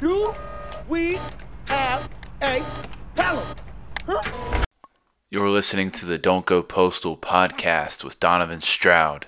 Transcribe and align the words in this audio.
Do 0.00 0.34
we 0.88 1.20
have 1.66 2.08
a 2.40 2.64
problem? 3.14 3.46
Huh? 4.06 4.64
You're 5.28 5.50
listening 5.50 5.90
to 5.90 6.06
the 6.06 6.16
Don't 6.16 6.46
Go 6.46 6.62
Postal 6.62 7.18
podcast 7.18 8.02
with 8.02 8.18
Donovan 8.18 8.62
Stroud. 8.62 9.26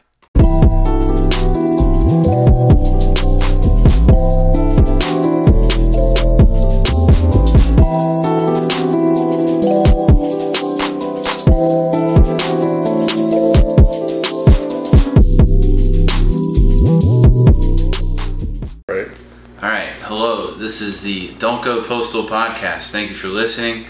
This 20.73 20.80
is 20.80 21.02
the 21.02 21.34
Don't 21.34 21.62
Go 21.62 21.84
Postal 21.84 22.23
podcast. 22.23 22.92
Thank 22.92 23.10
you 23.10 23.15
for 23.15 23.28
listening. 23.28 23.84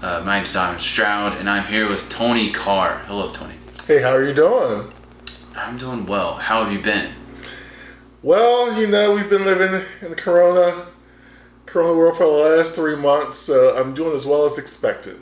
Uh, 0.00 0.22
my 0.24 0.36
name's 0.36 0.54
Donovan 0.54 0.80
Stroud, 0.80 1.36
and 1.36 1.46
I'm 1.46 1.70
here 1.70 1.90
with 1.90 2.08
Tony 2.08 2.50
Carr. 2.50 3.00
Hello, 3.00 3.30
Tony. 3.30 3.52
Hey, 3.86 4.00
how 4.00 4.12
are 4.12 4.24
you 4.24 4.32
doing? 4.32 4.90
I'm 5.54 5.76
doing 5.76 6.06
well. 6.06 6.36
How 6.36 6.64
have 6.64 6.72
you 6.72 6.80
been? 6.80 7.12
Well, 8.22 8.80
you 8.80 8.86
know, 8.86 9.14
we've 9.14 9.28
been 9.28 9.44
living 9.44 9.82
in 10.00 10.08
the 10.08 10.16
corona 10.16 10.86
corona 11.66 11.98
world 11.98 12.16
for 12.16 12.24
the 12.24 12.30
last 12.30 12.76
three 12.76 12.96
months, 12.96 13.36
so 13.36 13.76
I'm 13.76 13.92
doing 13.92 14.16
as 14.16 14.24
well 14.24 14.46
as 14.46 14.56
expected. 14.56 15.18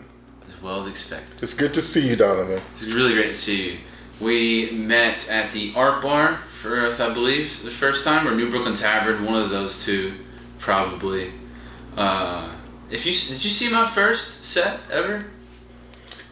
As 0.46 0.62
well 0.62 0.80
as 0.80 0.86
expected. 0.86 1.42
It's 1.42 1.54
good 1.54 1.74
to 1.74 1.82
see 1.82 2.08
you, 2.08 2.14
Donovan. 2.14 2.62
It's 2.74 2.84
really 2.84 3.14
great 3.14 3.30
to 3.30 3.34
see 3.34 3.72
you. 3.72 3.78
We 4.20 4.70
met 4.70 5.28
at 5.28 5.50
the 5.50 5.72
Art 5.74 6.02
Bar 6.02 6.38
for, 6.62 6.86
I 6.86 7.12
believe, 7.12 7.64
the 7.64 7.70
first 7.72 8.04
time, 8.04 8.28
or 8.28 8.36
New 8.36 8.48
Brooklyn 8.48 8.76
Tavern, 8.76 9.24
one 9.24 9.42
of 9.42 9.50
those 9.50 9.84
two, 9.84 10.14
probably. 10.60 11.32
Uh, 11.96 12.52
if 12.90 13.04
you 13.06 13.12
did 13.12 13.44
you 13.44 13.50
see 13.50 13.70
my 13.72 13.86
first 13.88 14.44
set 14.44 14.80
ever? 14.90 15.24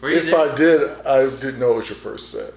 Were 0.01 0.11
you 0.11 0.19
If 0.19 0.27
there? 0.27 0.37
I 0.37 0.55
did, 0.55 0.83
I 1.07 1.23
didn't 1.41 1.59
know 1.59 1.73
it 1.73 1.77
was 1.77 1.89
your 1.89 1.97
first 1.97 2.31
set. 2.31 2.53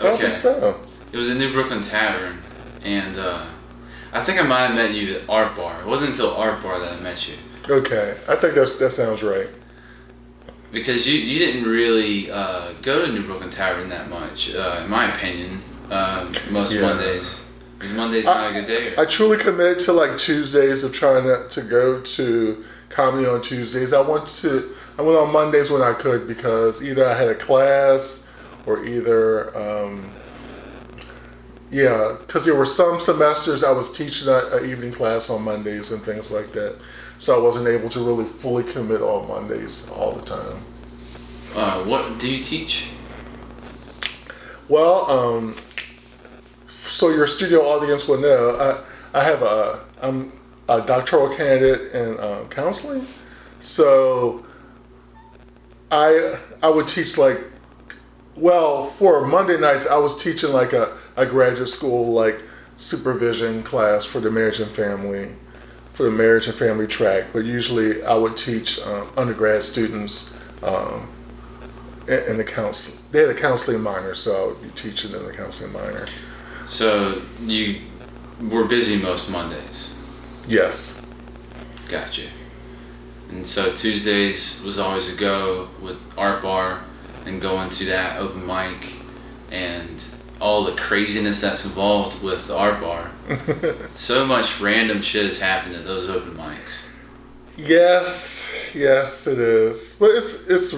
I 0.00 0.08
Okay. 0.08 0.22
think 0.22 0.34
so. 0.34 0.80
It 1.12 1.16
was 1.16 1.28
a 1.30 1.34
New 1.34 1.52
Brooklyn 1.52 1.82
Tavern, 1.82 2.42
and 2.82 3.18
uh, 3.18 3.46
I 4.12 4.24
think 4.24 4.40
I 4.40 4.42
might 4.42 4.66
have 4.66 4.74
met 4.74 4.92
you 4.94 5.14
at 5.16 5.28
Art 5.28 5.54
Bar. 5.54 5.80
It 5.80 5.86
wasn't 5.86 6.10
until 6.12 6.34
Art 6.34 6.62
Bar 6.62 6.80
that 6.80 6.92
I 6.92 7.00
met 7.00 7.28
you 7.28 7.34
Okay, 7.68 8.16
I 8.28 8.34
think 8.34 8.54
that's 8.54 8.78
that 8.80 8.90
sounds 8.90 9.22
right. 9.22 9.46
because 10.72 11.06
you 11.06 11.18
you 11.20 11.38
didn't 11.38 11.64
really 11.70 12.30
uh, 12.30 12.72
go 12.82 13.04
to 13.06 13.12
New 13.12 13.22
Brooklyn 13.24 13.50
Tavern 13.50 13.88
that 13.90 14.08
much, 14.08 14.54
uh, 14.54 14.80
in 14.82 14.90
my 14.90 15.12
opinion. 15.14 15.60
Uh, 15.90 16.26
most 16.50 16.74
Yeah. 16.74 16.80
Mondays. 16.82 17.44
Is 17.82 17.92
Monday's 17.92 18.26
I- 18.26 18.34
not 18.34 18.50
a 18.50 18.60
good 18.60 18.66
day? 18.66 18.94
I 18.96 19.04
truly 19.04 19.38
committed 19.38 19.78
to 19.80 19.92
like 19.92 20.16
Tuesdays 20.18 20.84
of 20.84 20.92
trying 20.94 21.24
to, 21.24 21.46
to 21.48 21.62
go 21.62 22.00
to 22.00 22.64
comedy 22.88 23.26
on 23.26 23.42
Tuesdays. 23.42 23.92
I 23.92 24.00
went 24.00 24.26
to 24.26 24.74
I 24.98 25.02
went 25.02 25.18
on 25.18 25.32
Mondays 25.32 25.70
when 25.70 25.82
I 25.82 25.92
could 25.94 26.28
because 26.28 26.84
either 26.84 27.06
I 27.06 27.14
had 27.14 27.28
a 27.28 27.34
class 27.34 28.30
or 28.66 28.84
either 28.84 29.56
um, 29.56 30.12
yeah, 31.70 32.16
because 32.20 32.44
there 32.44 32.54
were 32.54 32.66
some 32.66 33.00
semesters 33.00 33.64
I 33.64 33.72
was 33.72 33.96
teaching 33.96 34.28
an 34.28 34.68
evening 34.68 34.92
class 34.92 35.30
on 35.30 35.42
Mondays 35.42 35.90
and 35.90 36.02
things 36.02 36.30
like 36.30 36.52
that, 36.52 36.78
so 37.16 37.34
I 37.38 37.42
wasn't 37.42 37.66
able 37.66 37.88
to 37.88 38.00
really 38.00 38.26
fully 38.26 38.62
commit 38.62 39.00
on 39.00 39.26
Mondays 39.26 39.90
all 39.90 40.12
the 40.12 40.22
time. 40.22 40.62
Uh, 41.54 41.82
what 41.84 42.18
do 42.18 42.30
you 42.30 42.44
teach? 42.44 42.90
Well, 44.68 45.10
um, 45.10 45.56
so 46.88 47.10
your 47.10 47.26
studio 47.26 47.60
audience 47.60 48.08
will 48.08 48.18
know 48.18 48.56
I, 49.14 49.20
I 49.20 49.24
have 49.24 49.42
a 49.42 49.84
I'm 50.02 50.32
a 50.68 50.80
doctoral 50.80 51.34
candidate 51.34 51.92
in 51.92 52.18
um, 52.20 52.48
counseling, 52.48 53.06
so 53.60 54.44
I 55.90 56.36
I 56.62 56.68
would 56.68 56.88
teach 56.88 57.18
like 57.18 57.38
well 58.36 58.86
for 58.92 59.26
Monday 59.26 59.58
nights 59.58 59.88
I 59.88 59.96
was 59.96 60.22
teaching 60.22 60.52
like 60.52 60.72
a, 60.72 60.96
a 61.16 61.26
graduate 61.26 61.68
school 61.68 62.12
like 62.12 62.40
supervision 62.76 63.62
class 63.62 64.04
for 64.04 64.20
the 64.20 64.30
marriage 64.30 64.60
and 64.60 64.70
family 64.70 65.30
for 65.92 66.04
the 66.04 66.10
marriage 66.10 66.46
and 66.46 66.56
family 66.56 66.86
track, 66.86 67.26
but 67.32 67.44
usually 67.44 68.02
I 68.02 68.14
would 68.14 68.36
teach 68.36 68.80
um, 68.80 69.08
undergrad 69.16 69.62
students. 69.62 70.40
Um, 70.62 71.08
in 72.08 72.36
the 72.36 72.44
counsel, 72.44 73.00
they 73.12 73.20
had 73.20 73.30
a 73.30 73.34
counseling 73.34 73.80
minor, 73.80 74.14
so 74.14 74.32
I 74.32 74.46
would 74.48 74.62
be 74.62 74.70
teaching 74.70 75.12
in 75.12 75.24
the 75.24 75.32
counseling 75.32 75.72
minor. 75.72 76.06
So 76.66 77.22
you 77.40 77.80
were 78.40 78.64
busy 78.64 79.00
most 79.02 79.30
Mondays. 79.30 79.98
Yes, 80.46 80.98
Gotcha. 81.88 82.22
And 83.28 83.46
so 83.46 83.74
Tuesdays 83.74 84.62
was 84.64 84.78
always 84.78 85.14
a 85.14 85.18
go 85.20 85.68
with 85.80 85.96
Art 86.16 86.42
Bar 86.42 86.80
and 87.26 87.40
going 87.40 87.68
to 87.70 87.84
that 87.86 88.18
open 88.18 88.46
mic 88.46 88.92
and 89.50 90.02
all 90.40 90.64
the 90.64 90.72
craziness 90.72 91.40
that's 91.40 91.64
involved 91.64 92.22
with 92.22 92.46
the 92.48 92.56
Art 92.56 92.80
Bar. 92.80 93.10
So 93.94 94.26
much 94.26 94.58
random 94.60 95.02
shit 95.02 95.26
has 95.26 95.38
happened 95.38 95.76
at 95.76 95.84
those 95.84 96.08
open 96.08 96.32
mics. 96.34 96.90
yes, 97.56 98.50
yes, 98.74 99.26
it 99.26 99.38
is. 99.38 99.96
But 100.00 100.10
it's 100.12 100.46
it's. 100.48 100.74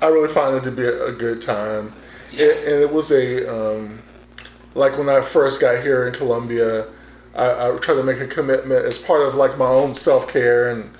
I 0.00 0.06
really 0.08 0.32
find 0.32 0.56
it 0.56 0.62
to 0.64 0.70
be 0.70 0.82
a, 0.84 1.06
a 1.06 1.12
good 1.12 1.40
time, 1.42 1.92
It- 2.32 2.56
and 2.72 2.82
it 2.82 2.92
was 2.92 3.10
a 3.10 3.48
um, 3.52 4.02
like 4.74 4.96
when 4.98 5.08
I 5.08 5.20
first 5.20 5.60
got 5.60 5.82
here 5.82 6.08
in 6.08 6.14
Columbia. 6.14 6.86
I, 7.34 7.70
I 7.70 7.78
tried 7.78 7.94
to 7.94 8.02
make 8.02 8.20
a 8.20 8.26
commitment 8.26 8.84
as 8.84 8.98
part 8.98 9.22
of 9.22 9.34
like 9.34 9.56
my 9.56 9.66
own 9.66 9.94
self 9.94 10.28
care 10.28 10.70
and 10.70 10.90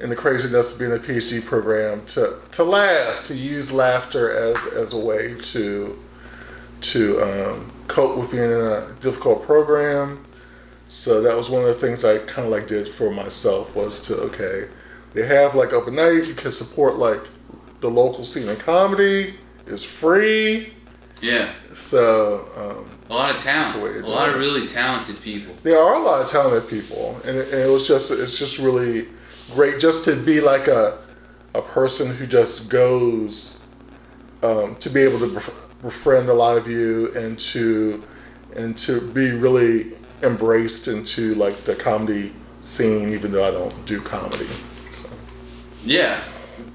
and 0.00 0.12
the 0.12 0.16
craziness 0.16 0.72
of 0.72 0.78
being 0.78 0.92
a 0.92 0.96
PhD 0.96 1.44
program 1.44 2.04
to 2.06 2.38
to 2.52 2.64
laugh, 2.64 3.24
to 3.24 3.34
use 3.34 3.72
laughter 3.72 4.32
as 4.32 4.64
as 4.66 4.92
a 4.92 4.98
way 4.98 5.34
to 5.34 5.98
to 6.80 7.20
um, 7.20 7.72
cope 7.88 8.16
with 8.16 8.30
being 8.30 8.44
in 8.44 8.50
a 8.50 8.94
difficult 9.00 9.42
program. 9.44 10.24
So 10.88 11.20
that 11.20 11.36
was 11.36 11.50
one 11.50 11.62
of 11.62 11.68
the 11.68 11.74
things 11.74 12.04
I 12.04 12.18
kind 12.18 12.46
of 12.46 12.52
like 12.52 12.66
did 12.66 12.88
for 12.88 13.10
myself 13.10 13.74
was 13.74 14.06
to 14.06 14.16
okay, 14.16 14.68
they 15.12 15.26
have 15.26 15.54
like 15.54 15.72
open 15.72 15.96
night. 15.96 16.26
You 16.26 16.34
can 16.34 16.52
support 16.52 16.96
like 16.96 17.20
the 17.80 17.90
local 17.90 18.24
scene 18.24 18.48
in 18.48 18.56
comedy. 18.56 19.34
It's 19.66 19.84
free. 19.84 20.72
Yeah, 21.20 21.52
So 21.74 22.46
um, 22.56 22.97
a 23.10 23.14
lot 23.14 23.34
of 23.34 23.42
talent, 23.42 23.66
That's 23.66 23.78
the 23.78 23.84
way 23.84 23.92
to 23.94 24.04
a 24.04 24.06
lot 24.06 24.28
of 24.28 24.36
really 24.36 24.66
talented 24.66 25.20
people. 25.22 25.54
there 25.62 25.78
are 25.78 25.94
a 25.94 25.98
lot 25.98 26.20
of 26.20 26.28
talented 26.30 26.68
people, 26.68 27.20
and 27.24 27.36
it, 27.36 27.52
and 27.52 27.62
it 27.62 27.70
was 27.70 27.88
just 27.88 28.10
it's 28.10 28.38
just 28.38 28.58
really 28.58 29.08
great 29.54 29.80
just 29.80 30.04
to 30.04 30.16
be 30.24 30.40
like 30.40 30.66
a 30.68 30.98
a 31.54 31.62
person 31.62 32.14
who 32.14 32.26
just 32.26 32.70
goes 32.70 33.64
um, 34.42 34.76
to 34.76 34.90
be 34.90 35.00
able 35.00 35.18
to 35.18 35.42
befriend 35.82 36.28
a 36.28 36.34
lot 36.34 36.58
of 36.58 36.68
you 36.68 37.12
and 37.14 37.38
to 37.38 38.02
and 38.56 38.76
to 38.78 39.00
be 39.12 39.30
really 39.32 39.92
embraced 40.22 40.88
into 40.88 41.34
like 41.34 41.56
the 41.64 41.74
comedy 41.74 42.32
scene, 42.60 43.10
even 43.10 43.32
though 43.32 43.46
I 43.46 43.50
don't 43.50 43.86
do 43.86 44.00
comedy. 44.00 44.46
So. 44.90 45.14
Yeah. 45.84 46.22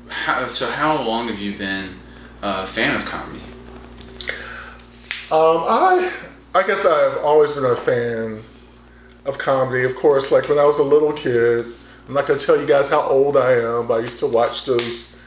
How, 0.08 0.48
so 0.48 0.70
how 0.70 1.02
long 1.02 1.28
have 1.28 1.40
you 1.40 1.58
been 1.58 2.00
a 2.42 2.66
fan 2.66 2.96
of 2.96 3.04
comedy? 3.06 3.42
Um, 5.34 5.64
I 5.68 6.14
I 6.54 6.62
guess 6.62 6.86
I've 6.86 7.18
always 7.24 7.54
been 7.54 7.66
a 7.66 7.76
fan 7.76 8.44
of 9.26 9.40
comedy. 9.40 9.84
Of 9.84 9.96
course, 9.96 10.32
like 10.32 10.48
when 10.48 10.60
I 10.60 10.64
was 10.64 10.78
a 10.78 10.84
little 10.84 11.12
kid, 11.12 11.66
I'm 12.08 12.14
not 12.14 12.28
gonna 12.28 12.40
tell 12.40 12.56
you 12.62 12.68
guys 12.68 12.88
how 12.88 13.02
old 13.02 13.36
I 13.36 13.54
am, 13.54 13.88
but 13.88 13.96
I 13.96 14.00
used 14.02 14.20
to 14.20 14.28
watch 14.28 14.66
those 14.66 15.20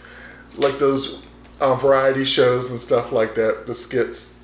like 0.55 0.79
those 0.79 1.27
um, 1.61 1.81
variety 1.81 2.25
shows 2.25 2.71
and 2.71 2.79
stuff 2.79 3.11
like 3.11 3.35
that, 3.35 3.65
the 3.67 3.75
skits 3.75 4.39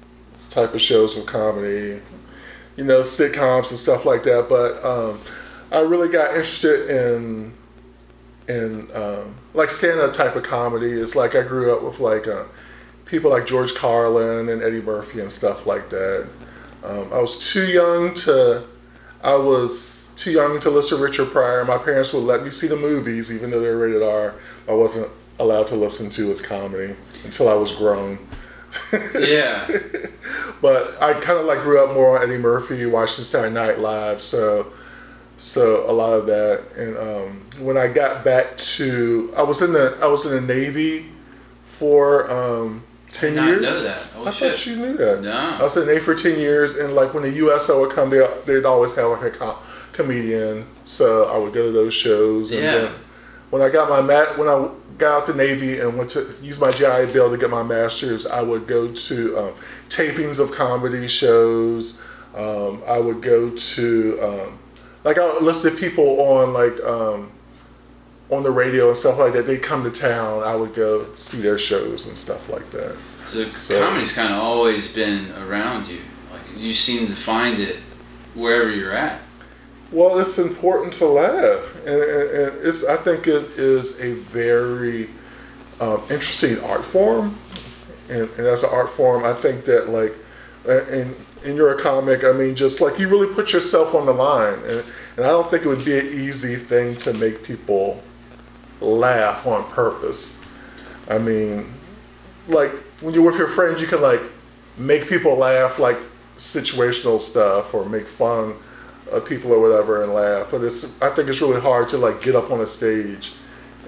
type 0.50 0.74
of 0.74 0.80
shows 0.80 1.16
of 1.16 1.26
comedy, 1.26 2.00
you 2.76 2.82
know, 2.82 2.98
sitcoms 2.98 3.70
and 3.70 3.78
stuff 3.78 4.04
like 4.04 4.24
that. 4.24 4.46
But 4.48 4.84
um, 4.84 5.20
I 5.70 5.82
really 5.82 6.08
got 6.08 6.30
interested 6.30 6.91
in 6.91 7.54
in 8.48 8.88
um, 8.94 9.38
like 9.54 9.70
stand 9.70 10.00
up 10.00 10.12
type 10.12 10.34
of 10.34 10.42
comedy. 10.42 10.91
It's 10.91 11.15
like 11.15 11.36
I 11.36 11.47
grew 11.47 11.72
up 11.72 11.84
with 11.84 12.00
like 12.00 12.26
uh, 12.26 12.47
people 13.12 13.30
like 13.30 13.47
George 13.47 13.74
Carlin 13.74 14.48
and 14.48 14.62
Eddie 14.62 14.80
Murphy 14.80 15.20
and 15.20 15.30
stuff 15.30 15.66
like 15.66 15.91
that. 15.91 16.26
Um, 16.82 17.12
I 17.12 17.20
was 17.20 17.53
too 17.53 17.66
young 17.66 18.14
to. 18.14 18.64
I 19.22 19.36
was 19.36 20.12
too 20.16 20.32
young 20.32 20.59
to 20.60 20.70
listen 20.70 20.97
to 20.97 21.04
Richard 21.04 21.30
Pryor. 21.30 21.64
My 21.66 21.76
parents 21.76 22.14
would 22.14 22.24
let 22.24 22.42
me 22.42 22.50
see 22.50 22.66
the 22.66 22.76
movies, 22.76 23.30
even 23.30 23.50
though 23.50 23.60
they 23.60 23.68
were 23.68 23.86
rated 23.86 24.03
R. 24.03 24.34
I 24.66 24.72
wasn't 24.72 25.12
allowed 25.38 25.66
to 25.68 25.76
listen 25.76 26.09
to 26.09 26.28
his 26.28 26.41
comedy 26.41 26.97
until 27.24 27.48
I 27.48 27.54
was 27.54 27.70
grown. 27.76 28.18
Yeah. 29.15 29.68
but 30.62 30.97
I 30.98 31.12
kind 31.12 31.38
of 31.38 31.44
like 31.44 31.60
grew 31.60 31.84
up 31.84 31.92
more 31.92 32.16
on 32.16 32.22
Eddie 32.22 32.38
Murphy, 32.38 32.86
watching 32.86 33.24
Saturday 33.24 33.53
Night 33.54 33.78
Live, 33.78 34.22
so 34.22 34.72
so 35.36 35.88
a 35.91 35.92
lot 35.92 36.15
of 36.15 36.24
that. 36.26 36.65
And 36.78 36.97
um, 36.97 37.65
when 37.65 37.76
I 37.76 37.92
got 37.92 38.24
back 38.24 38.56
to, 38.56 39.30
I 39.36 39.42
was 39.42 39.60
in 39.60 39.74
the 39.74 39.98
I 40.00 40.06
was 40.06 40.24
in 40.24 40.47
the 40.47 40.54
Navy 40.54 41.10
for 41.65 42.30
um, 42.30 42.82
ten 43.12 43.34
years. 43.34 43.60
know 43.62 43.72
that. 43.72 44.12
Oh, 44.16 44.26
I 44.26 44.30
shit. 44.30 44.50
thought 44.53 44.66
you 44.66 44.76
knew 44.76 44.97
that. 44.97 45.20
No. 45.22 45.32
I 45.32 45.62
was 45.62 45.76
in 45.76 45.86
the 45.86 45.92
Navy 45.92 46.04
for 46.04 46.14
ten 46.14 46.38
years, 46.38 46.76
and 46.78 46.94
like 46.94 47.14
when 47.14 47.22
the 47.22 47.30
USO 47.30 47.80
would 47.80 47.92
come, 47.94 48.10
they 48.10 48.26
they'd 48.47 48.64
always 48.64 48.94
have 48.97 49.10
like 49.10 49.22
a 49.22 49.30
com- 49.30 49.56
comedian, 49.92 50.66
so 50.86 51.26
I 51.26 51.36
would 51.38 51.53
go 51.53 51.66
to 51.66 51.72
those 51.72 51.94
shows. 51.94 52.50
And 52.53 52.62
Yeah. 52.62 52.72
then 52.78 52.92
when 53.50 53.62
I 53.62 53.68
got 53.68 53.88
my 53.88 54.00
mat, 54.00 54.38
when 54.38 54.48
I 54.48 54.68
got 54.98 55.22
out 55.22 55.26
the 55.26 55.34
Navy 55.34 55.78
and 55.80 55.97
went 55.98 56.10
to 56.10 56.26
use 56.42 56.60
my 56.60 56.70
GI 56.70 57.12
Bill 57.12 57.30
to 57.30 57.36
get 57.36 57.50
my 57.50 57.62
master's, 57.62 58.26
I 58.26 58.42
would 58.42 58.66
go 58.66 58.92
to 58.92 59.38
um, 59.38 59.53
tapings 59.88 60.38
of 60.41 60.53
comedy 60.53 61.06
shows. 61.08 62.00
Um, 62.34 62.82
I 62.86 62.98
would 62.98 63.20
go 63.20 63.50
to 63.50 64.18
um, 64.22 64.58
like 65.04 65.18
I 65.18 65.26
would 65.26 65.42
listen 65.42 65.70
to 65.72 65.76
people 65.76 66.20
on 66.22 66.53
like 66.54 66.80
um, 66.84 67.30
on 68.32 68.42
the 68.42 68.50
radio 68.50 68.88
and 68.88 68.96
stuff 68.96 69.18
like 69.18 69.34
that. 69.34 69.46
They 69.46 69.58
come 69.58 69.84
to 69.84 69.90
town. 69.90 70.42
I 70.42 70.56
would 70.56 70.74
go 70.74 71.06
see 71.16 71.40
their 71.40 71.58
shows 71.58 72.08
and 72.08 72.16
stuff 72.16 72.48
like 72.48 72.68
that. 72.70 72.96
So, 73.26 73.48
So- 73.48 73.78
comedy's 73.78 74.14
kind 74.14 74.32
of 74.32 74.42
always 74.42 74.92
been 74.94 75.30
around 75.46 75.86
you. 75.86 76.00
Like 76.32 76.40
you 76.56 76.72
seem 76.72 77.06
to 77.06 77.12
find 77.14 77.58
it 77.58 77.76
wherever 78.34 78.70
you're 78.70 78.92
at. 78.92 79.20
Well, 79.92 80.18
it's 80.18 80.38
important 80.38 80.94
to 80.94 81.06
laugh, 81.06 81.76
and, 81.86 82.02
and, 82.02 82.30
and 82.30 82.66
it's. 82.66 82.88
I 82.88 82.96
think 82.96 83.26
it 83.26 83.44
is 83.58 84.00
a 84.00 84.14
very 84.14 85.10
um, 85.80 86.00
interesting 86.04 86.58
art 86.60 86.82
form, 86.82 87.36
and, 88.08 88.22
and 88.22 88.46
as 88.46 88.64
an 88.64 88.70
art 88.72 88.88
form, 88.88 89.22
I 89.22 89.34
think 89.34 89.66
that 89.66 89.90
like, 89.90 90.14
and 90.66 91.14
and 91.44 91.56
you're 91.56 91.76
a 91.76 91.82
comic. 91.82 92.24
I 92.24 92.32
mean, 92.32 92.54
just 92.54 92.80
like 92.80 92.98
you 92.98 93.06
really 93.06 93.34
put 93.34 93.52
yourself 93.52 93.94
on 93.94 94.06
the 94.06 94.14
line, 94.14 94.60
and 94.60 94.82
and 95.18 95.26
I 95.26 95.28
don't 95.28 95.50
think 95.50 95.66
it 95.66 95.68
would 95.68 95.84
be 95.84 95.98
an 95.98 96.06
easy 96.06 96.56
thing 96.56 96.96
to 96.96 97.12
make 97.12 97.42
people 97.42 98.02
laugh 98.82 99.46
on 99.46 99.68
purpose. 99.70 100.44
I 101.08 101.18
mean, 101.18 101.72
like 102.48 102.70
when 103.00 103.14
you're 103.14 103.24
with 103.24 103.38
your 103.38 103.48
friends, 103.48 103.80
you 103.80 103.86
can 103.86 104.00
like 104.00 104.20
make 104.78 105.08
people 105.08 105.36
laugh, 105.36 105.78
like 105.78 105.98
situational 106.38 107.20
stuff, 107.20 107.74
or 107.74 107.88
make 107.88 108.08
fun 108.08 108.54
of 109.10 109.24
people 109.26 109.52
or 109.52 109.60
whatever 109.60 110.02
and 110.02 110.12
laugh. 110.12 110.48
But 110.50 110.62
it's 110.62 111.00
I 111.02 111.10
think 111.10 111.28
it's 111.28 111.40
really 111.40 111.60
hard 111.60 111.88
to 111.90 111.98
like 111.98 112.22
get 112.22 112.34
up 112.34 112.50
on 112.50 112.60
a 112.60 112.66
stage 112.66 113.34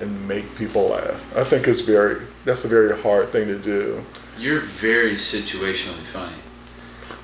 and 0.00 0.28
make 0.28 0.54
people 0.56 0.88
laugh. 0.88 1.36
I 1.36 1.44
think 1.44 1.68
it's 1.68 1.80
very 1.80 2.22
that's 2.44 2.64
a 2.64 2.68
very 2.68 3.00
hard 3.00 3.30
thing 3.30 3.46
to 3.48 3.58
do. 3.58 4.04
You're 4.38 4.60
very 4.60 5.12
situationally 5.12 6.04
funny. 6.04 6.34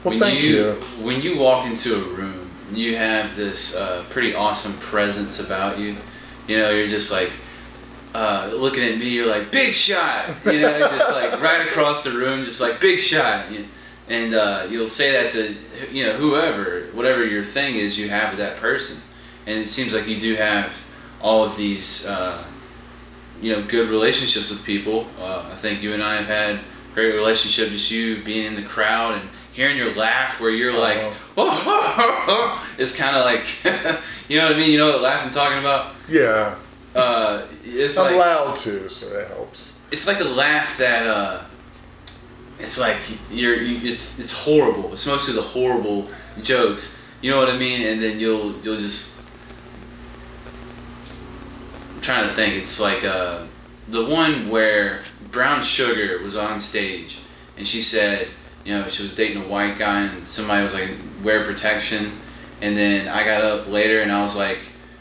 Well, 0.05 0.12
when 0.12 0.19
thank 0.19 0.43
you, 0.43 0.50
you. 0.50 0.72
when 1.05 1.20
you 1.20 1.37
walk 1.37 1.67
into 1.67 1.94
a 1.94 2.08
room, 2.14 2.50
you 2.72 2.96
have 2.96 3.37
this 3.37 3.76
uh, 3.76 4.05
pretty 4.11 4.34
awesome 4.34 4.72
presence 4.81 5.44
about 5.44 5.78
you. 5.78 5.96
You 6.46 6.58
know, 6.58 6.70
you're 6.70 6.87
just 6.87 7.12
like 7.12 7.31
uh, 8.15 8.51
looking 8.53 8.83
at 8.83 8.99
me. 8.99 9.09
You're 9.09 9.27
like 9.27 9.51
big 9.51 9.75
shot. 9.75 10.29
You 10.45 10.61
know, 10.61 10.79
just 10.79 11.12
like 11.12 11.41
right 11.43 11.69
across 11.69 12.05
the 12.05 12.11
room, 12.11 12.45
just 12.45 12.61
like 12.61 12.81
big 12.81 13.01
shot. 13.01 13.47
And 14.09 14.35
uh, 14.35 14.67
you'll 14.69 14.89
say 14.89 15.12
that 15.12 15.31
to 15.33 15.55
you 15.93 16.05
know 16.05 16.15
whoever, 16.15 16.87
whatever 16.93 17.25
your 17.25 17.45
thing 17.45 17.77
is, 17.77 17.99
you 17.99 18.09
have 18.09 18.31
with 18.31 18.39
that 18.39 18.57
person. 18.57 19.03
And 19.47 19.59
it 19.59 19.67
seems 19.67 19.95
like 19.95 20.07
you 20.07 20.21
do 20.21 20.35
have 20.35 20.73
all 21.21 21.45
of 21.45 21.57
these, 21.57 22.07
uh, 22.07 22.45
you 23.41 23.53
know, 23.53 23.62
good 23.67 23.89
relationships 23.89 24.51
with 24.51 24.65
people. 24.65 25.06
Uh, 25.19 25.49
I 25.51 25.55
think 25.55 25.83
you 25.83 25.93
and 25.93 26.03
I 26.03 26.17
have 26.17 26.27
had 26.27 26.61
great 26.95 27.15
relationship. 27.15 27.69
Just 27.71 27.91
you 27.91 28.23
being 28.23 28.47
in 28.47 28.55
the 28.55 28.69
crowd 28.69 29.21
and 29.21 29.29
hearing 29.53 29.77
your 29.77 29.95
laugh, 29.95 30.41
where 30.41 30.51
you're 30.51 30.73
like, 30.73 31.13
oh, 31.37 32.69
it's 32.79 32.97
kind 32.97 33.17
of 33.17 33.25
like, 33.25 33.65
you 34.29 34.39
know 34.39 34.47
what 34.47 34.56
I 34.56 34.59
mean? 34.59 34.71
You 34.71 34.79
know 34.79 34.91
what 34.91 35.03
laugh 35.03 35.25
I'm 35.25 35.33
talking 35.33 35.59
about? 35.59 35.95
Yeah, 36.09 36.56
Uh, 36.95 37.47
it's 37.65 37.97
I'm 37.97 38.13
like 38.13 38.21
loud 38.21 38.57
too, 38.57 38.89
so 38.89 39.11
that 39.11 39.29
helps. 39.29 39.81
it's 39.93 40.07
like 40.07 40.21
a 40.21 40.25
laugh 40.25 40.77
that 40.79 41.07
uh, 41.07 41.45
it's 42.59 42.79
like 42.79 42.97
you're 43.31 43.57
you, 43.57 43.89
it's 43.89 44.19
it's 44.19 44.33
horrible. 44.33 44.93
It's 44.93 45.07
mostly 45.07 45.35
the 45.35 45.43
horrible 45.43 46.09
jokes. 46.43 47.05
You 47.23 47.31
know 47.31 47.39
what 47.39 47.49
I 47.49 47.57
mean? 47.57 47.87
And 47.87 48.03
then 48.03 48.19
you'll 48.19 48.57
you'll 48.63 48.81
just. 48.81 49.23
I'm 51.95 52.01
trying 52.01 52.29
to 52.29 52.35
think. 52.35 52.55
It's 52.55 52.81
like 52.81 53.05
uh, 53.05 53.47
the 53.89 54.05
one 54.05 54.49
where 54.49 55.01
Brown 55.31 55.63
Sugar 55.63 56.23
was 56.23 56.37
on 56.37 56.59
stage, 56.59 57.21
and 57.57 57.67
she 57.67 57.83
said, 57.83 58.29
you 58.65 58.77
know, 58.77 58.89
she 58.89 59.03
was 59.03 59.15
dating 59.15 59.45
a 59.45 59.49
white 59.49 59.79
guy, 59.79 60.03
and 60.07 60.27
somebody 60.27 60.63
was 60.63 60.75
like, 60.75 60.91
wear 61.23 61.45
protection, 61.45 62.13
and 62.61 62.77
then 62.77 63.09
I 63.09 63.25
got 63.25 63.43
up 63.43 63.69
later, 63.69 64.01
and 64.01 64.11
I 64.11 64.23
was 64.23 64.37
like, 64.37 64.59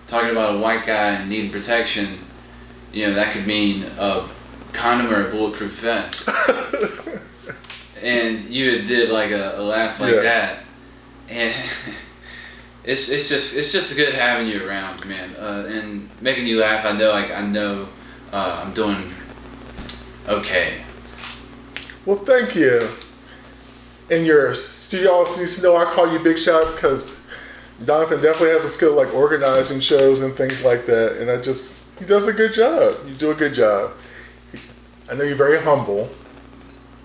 talking 0.09 0.31
about 0.31 0.55
a 0.55 0.59
white 0.59 0.85
guy 0.85 1.11
and 1.11 1.29
needing 1.29 1.51
protection. 1.51 2.19
You 2.91 3.07
know, 3.07 3.13
that 3.13 3.33
could 3.33 3.45
mean 3.47 3.83
a 3.97 4.27
condom 4.73 5.13
or 5.13 5.27
a 5.27 5.31
bulletproof 5.31 5.73
vest. 5.73 6.27
and 8.01 8.41
you 8.41 8.81
did 8.83 9.09
like 9.09 9.31
a, 9.31 9.59
a 9.59 9.61
laugh 9.61 9.99
like 9.99 10.15
Yeah. 10.15 10.21
that, 10.21 10.59
and 11.29 11.53
it's 12.83 13.09
it's 13.09 13.29
just 13.29 13.57
it's 13.57 13.71
just 13.71 13.95
good 13.97 14.13
having 14.15 14.47
you 14.47 14.67
around, 14.67 15.05
man, 15.05 15.35
uh, 15.37 15.67
and 15.69 16.09
making 16.21 16.47
you 16.47 16.59
laugh. 16.59 16.85
I 16.85 16.97
know 16.97 17.11
like 17.11 17.31
I 17.31 17.45
know 17.45 17.89
uh, 18.33 18.63
I'm 18.65 18.73
doing 18.73 19.11
okay. 20.27 20.81
Well, 22.05 22.17
thank 22.17 22.55
you. 22.55 22.89
And 24.09 24.25
your 24.25 24.55
studio 24.55 25.11
also 25.13 25.41
used 25.41 25.57
to 25.57 25.63
know 25.63 25.77
I 25.77 25.85
call 25.85 26.11
you 26.11 26.19
Big 26.19 26.37
Shot 26.39 26.75
because 26.75 27.18
Donovan 27.85 28.21
definitely 28.21 28.49
has 28.49 28.63
a 28.65 28.69
skill 28.69 28.95
like 28.95 29.13
organizing 29.13 29.79
shows 29.79 30.21
and 30.21 30.33
things 30.33 30.65
like 30.65 30.85
that. 30.85 31.17
And 31.21 31.31
I 31.31 31.41
just, 31.41 31.85
he 31.97 32.05
does 32.05 32.27
a 32.27 32.33
good 32.33 32.53
job. 32.53 32.95
You 33.07 33.13
do 33.13 33.31
a 33.31 33.35
good 33.35 33.53
job. 33.53 33.91
I 35.09 35.15
know 35.15 35.23
you're 35.23 35.35
very 35.37 35.59
humble, 35.59 36.09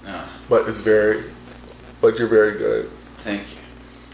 Uh, 0.06 0.26
but 0.48 0.68
it's 0.68 0.80
very, 0.80 1.22
but 2.00 2.18
you're 2.18 2.28
very 2.28 2.58
good. 2.58 2.90
thank 3.18 3.42
you. 3.42 3.58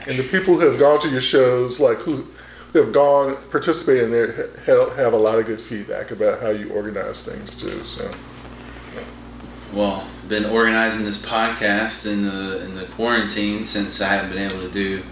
And 0.07 0.19
the 0.19 0.23
people 0.29 0.55
who 0.59 0.69
have 0.71 0.79
gone 0.79 1.01
to 1.01 1.09
your 1.09 1.21
shows, 1.21 1.81
like 1.81 1.99
who, 1.99 2.25
who 2.73 2.79
have 2.79 2.93
gone 2.93 3.37
participated 3.51 4.05
in 4.05 4.11
there, 4.13 4.51
ha- 4.67 4.91
have 4.95 5.13
a 5.13 5.17
lot 5.17 5.39
of 5.39 5.47
good 5.47 5.61
feedback 5.61 6.11
about 6.11 6.41
how 6.41 6.51
you 6.51 6.71
organize 6.71 7.27
things 7.27 7.61
too. 7.61 7.85
So 7.85 8.11
Well, 9.73 10.07
been 10.29 10.47
organizing 10.47 11.05
this 11.05 11.25
podcast 11.25 12.11
in 12.11 12.25
the 12.25 12.65
in 12.65 12.75
the 12.75 12.87
quarantine 12.87 13.65
since 13.65 14.01
I 14.01 14.09
haven't 14.09 14.31
been 14.31 14.51
able 14.51 14.63
to 14.63 14.71
do 14.73 15.03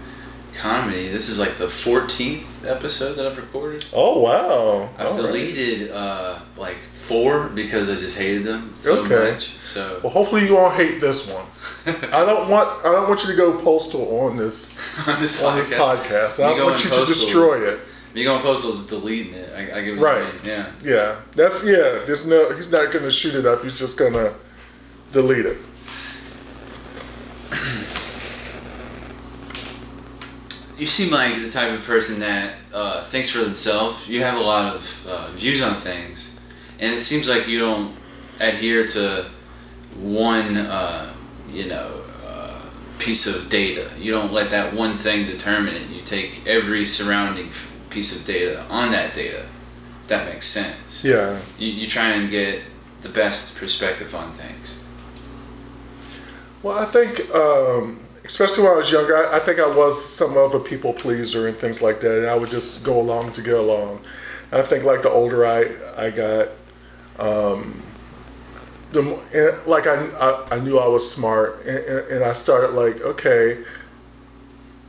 comedy. 0.59 1.07
This 1.07 1.29
is 1.29 1.39
like 1.39 1.57
the 1.57 1.67
14th 1.67 2.43
episode 2.67 3.13
that 3.13 3.25
I've 3.25 3.37
recorded. 3.37 3.85
oh 3.93 4.19
wow, 4.19 4.89
I've 4.97 5.07
All 5.07 5.13
right. 5.13 5.21
deleted 5.25 5.91
uh, 5.91 6.39
like 6.57 6.77
four 7.07 7.47
because 7.49 7.89
I 7.89 7.95
just 7.95 8.17
hated 8.17 8.43
them 8.43 8.71
so 8.75 8.99
Okay. 9.05 9.31
much. 9.31 9.51
So 9.57 9.99
Well, 10.03 10.11
hopefully 10.11 10.45
you 10.45 10.55
won't 10.55 10.75
hate 10.75 10.99
this 11.01 11.31
one. 11.31 11.45
I 12.11 12.23
don't 12.25 12.49
want 12.49 12.67
I 12.85 12.91
don't 12.91 13.07
want 13.09 13.23
you 13.23 13.31
to 13.31 13.37
go 13.37 13.57
postal 13.59 14.19
on 14.19 14.37
this 14.37 14.79
on 15.07 15.19
this 15.21 15.41
on 15.41 15.57
this 15.57 15.69
podcast, 15.71 16.39
podcast. 16.39 16.43
I 16.43 16.55
don't 16.57 16.69
want 16.69 16.83
you 16.83 16.89
to 16.91 17.05
destroy 17.05 17.61
it. 17.67 17.79
me 18.13 18.23
going 18.23 18.41
postal 18.41 18.73
is 18.73 18.85
deleting 18.87 19.33
it. 19.33 19.53
I, 19.55 19.79
I 19.79 19.83
get 19.83 19.97
what 19.97 20.03
Right. 20.03 20.33
Yeah. 20.43 20.71
Yeah, 20.83 21.15
that's 21.35 21.65
yeah. 21.65 22.03
There's 22.05 22.27
no. 22.27 22.51
He's 22.55 22.71
not 22.71 22.91
gonna 22.93 23.11
shoot 23.11 23.33
it 23.35 23.45
up. 23.47 23.63
He's 23.63 23.79
just 23.79 23.97
gonna 23.97 24.33
delete 25.11 25.45
it. 25.45 25.57
You 30.79 30.87
seem 30.87 31.11
like 31.11 31.35
the 31.41 31.51
type 31.51 31.77
of 31.77 31.83
person 31.83 32.21
that 32.21 32.55
uh, 32.73 33.03
thinks 33.03 33.29
for 33.29 33.39
themselves. 33.39 34.07
You 34.07 34.23
have 34.23 34.37
a 34.37 34.41
lot 34.41 34.73
of 34.73 35.07
uh, 35.07 35.31
views 35.31 35.61
on 35.61 35.81
things, 35.81 36.39
and 36.79 36.93
it 36.93 37.01
seems 37.01 37.27
like 37.27 37.49
you 37.49 37.59
don't 37.59 37.95
adhere 38.39 38.87
to 38.87 39.29
one, 39.99 40.55
uh, 40.55 41.13
you 41.51 41.67
know, 41.67 42.01
uh, 42.25 42.61
piece 42.97 43.27
of 43.27 43.49
data. 43.49 43.89
You 43.97 44.13
don't 44.13 44.31
let 44.31 44.51
that 44.51 44.73
one 44.73 44.97
thing 44.97 45.25
determine 45.25 45.75
it. 45.75 45.89
You 45.89 46.01
take 46.01 46.47
every 46.47 46.85
surrounding 46.85 47.49
piece 47.89 48.17
of 48.17 48.25
data 48.25 48.63
on 48.69 48.93
that 48.93 49.13
data. 49.13 49.45
If 50.03 50.07
that 50.07 50.31
makes 50.31 50.47
sense. 50.47 51.03
Yeah. 51.03 51.37
You, 51.57 51.67
you 51.67 51.87
try 51.87 52.11
and 52.11 52.31
get 52.31 52.61
the 53.01 53.09
best 53.09 53.57
perspective 53.57 54.15
on 54.15 54.31
things. 54.35 54.81
Well, 56.63 56.77
I 56.77 56.85
think, 56.85 57.29
um, 57.35 58.05
especially 58.29 58.63
when 58.63 58.73
I 58.73 58.75
was 58.75 58.91
younger, 58.91 59.17
I, 59.17 59.37
I 59.37 59.39
think 59.39 59.59
I 59.59 59.67
was 59.67 59.93
some 60.05 60.37
of 60.37 60.53
a 60.53 60.59
people 60.59 60.93
pleaser 60.93 61.47
and 61.47 61.57
things 61.57 61.81
like 61.81 61.99
that, 62.01 62.19
and 62.19 62.27
I 62.27 62.35
would 62.35 62.51
just 62.51 62.85
go 62.85 62.99
along 62.99 63.33
to 63.33 63.41
get 63.41 63.55
along. 63.55 64.01
I 64.51 64.61
think 64.61 64.83
like 64.83 65.01
the 65.01 65.09
older 65.09 65.47
I 65.47 65.65
I 65.97 66.11
got, 66.11 66.49
um, 67.17 67.81
the 68.91 69.01
and, 69.33 69.67
like 69.67 69.87
I, 69.87 69.95
I 70.19 70.57
I 70.57 70.59
knew 70.59 70.77
I 70.77 70.87
was 70.87 71.11
smart, 71.11 71.65
and, 71.65 71.79
and, 71.79 72.07
and 72.11 72.23
I 72.23 72.31
started 72.31 72.71
like 72.71 73.01
okay. 73.01 73.63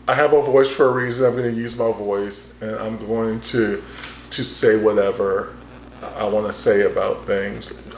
I 0.06 0.14
have 0.14 0.32
a 0.32 0.42
voice 0.42 0.70
for 0.70 0.88
a 0.88 0.92
reason. 0.92 1.24
I'm 1.24 1.36
going 1.36 1.54
to 1.54 1.58
use 1.58 1.78
my 1.78 1.92
voice, 1.92 2.60
and 2.60 2.76
I'm 2.76 2.98
going 3.06 3.40
to 3.40 3.82
to 4.30 4.44
say 4.44 4.82
whatever 4.82 5.56
I 6.16 6.26
want 6.26 6.46
to 6.46 6.52
say 6.52 6.82
about 6.82 7.26
things, 7.26 7.88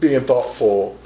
being 0.00 0.22
thoughtful 0.22 0.98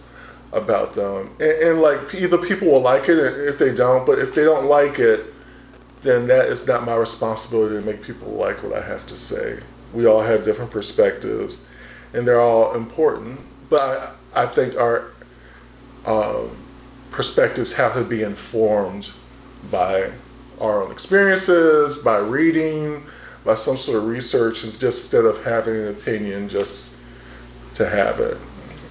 about 0.52 0.94
them. 0.94 1.30
And, 1.40 1.50
and 1.62 1.80
like 1.80 2.14
either 2.14 2.38
people 2.38 2.68
will 2.68 2.80
like 2.80 3.08
it, 3.08 3.18
if 3.18 3.58
they 3.58 3.74
don't, 3.74 4.06
but 4.06 4.18
if 4.18 4.34
they 4.34 4.44
don't 4.44 4.66
like 4.66 4.98
it, 4.98 5.26
then 6.02 6.26
that 6.26 6.46
is 6.46 6.66
not 6.66 6.84
my 6.84 6.94
responsibility 6.94 7.76
to 7.76 7.82
make 7.82 8.02
people 8.02 8.28
like 8.28 8.62
what 8.62 8.72
I 8.72 8.82
have 8.82 9.06
to 9.06 9.16
say. 9.16 9.60
We 9.94 10.06
all 10.06 10.20
have 10.20 10.44
different 10.44 10.70
perspectives, 10.70 11.66
and 12.12 12.26
they're 12.26 12.40
all 12.40 12.74
important. 12.74 13.40
But 13.68 14.16
I, 14.34 14.42
I 14.42 14.46
think 14.46 14.76
our 14.76 15.12
um, 16.06 16.56
perspectives 17.10 17.72
have 17.74 17.94
to 17.94 18.04
be 18.04 18.22
informed 18.22 19.12
by 19.70 20.10
our 20.60 20.82
own 20.82 20.90
experiences, 20.90 21.98
by 21.98 22.18
reading, 22.18 23.04
by 23.44 23.54
some 23.54 23.76
sort 23.76 23.98
of 23.98 24.06
research, 24.06 24.62
just 24.62 24.82
instead 24.84 25.24
of 25.24 25.42
having 25.44 25.76
an 25.76 25.88
opinion, 25.88 26.48
just 26.48 26.96
to 27.74 27.88
have 27.88 28.20
it. 28.20 28.38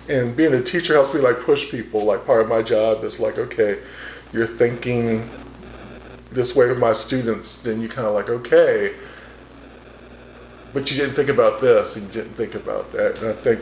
And 0.10 0.36
being 0.36 0.54
a 0.54 0.62
teacher 0.62 0.94
helps 0.94 1.14
me 1.14 1.22
like 1.22 1.40
push 1.42 1.72
people. 1.72 2.04
Like 2.04 2.26
part 2.26 2.42
of 2.42 2.48
my 2.48 2.62
job 2.62 3.04
is 3.04 3.20
like, 3.20 3.38
okay, 3.38 3.80
you're 4.34 4.48
thinking 4.48 5.30
this 6.32 6.56
way 6.56 6.68
with 6.68 6.80
my 6.80 6.94
students, 6.94 7.62
then 7.64 7.82
you 7.82 7.90
kind 7.90 8.08
of 8.08 8.14
like, 8.14 8.30
okay, 8.30 8.94
but 10.74 10.90
you 10.90 10.98
didn't 10.98 11.16
think 11.16 11.30
about 11.30 11.60
this 11.60 11.98
and 11.98 12.06
you 12.08 12.12
didn't 12.12 12.36
think 12.36 12.56
about 12.56 12.92
that. 12.94 13.18
And 13.22 13.30
I 13.30 13.34
think 13.34 13.62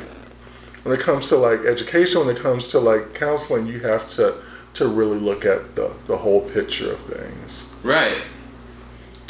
when 0.84 0.98
it 0.98 1.02
comes 1.02 1.28
to 1.30 1.36
like 1.36 1.62
education, 1.62 2.26
when 2.26 2.36
it 2.36 2.42
comes 2.42 2.68
to 2.70 2.80
like 2.80 3.14
counseling, 3.14 3.66
you 3.66 3.80
have 3.80 4.10
to 4.12 4.36
to 4.76 4.88
really 4.88 5.18
look 5.18 5.46
at 5.46 5.76
the, 5.76 5.92
the 6.06 6.16
whole 6.16 6.48
picture 6.52 6.92
of 6.92 7.00
things. 7.02 7.74
Right. 7.84 8.22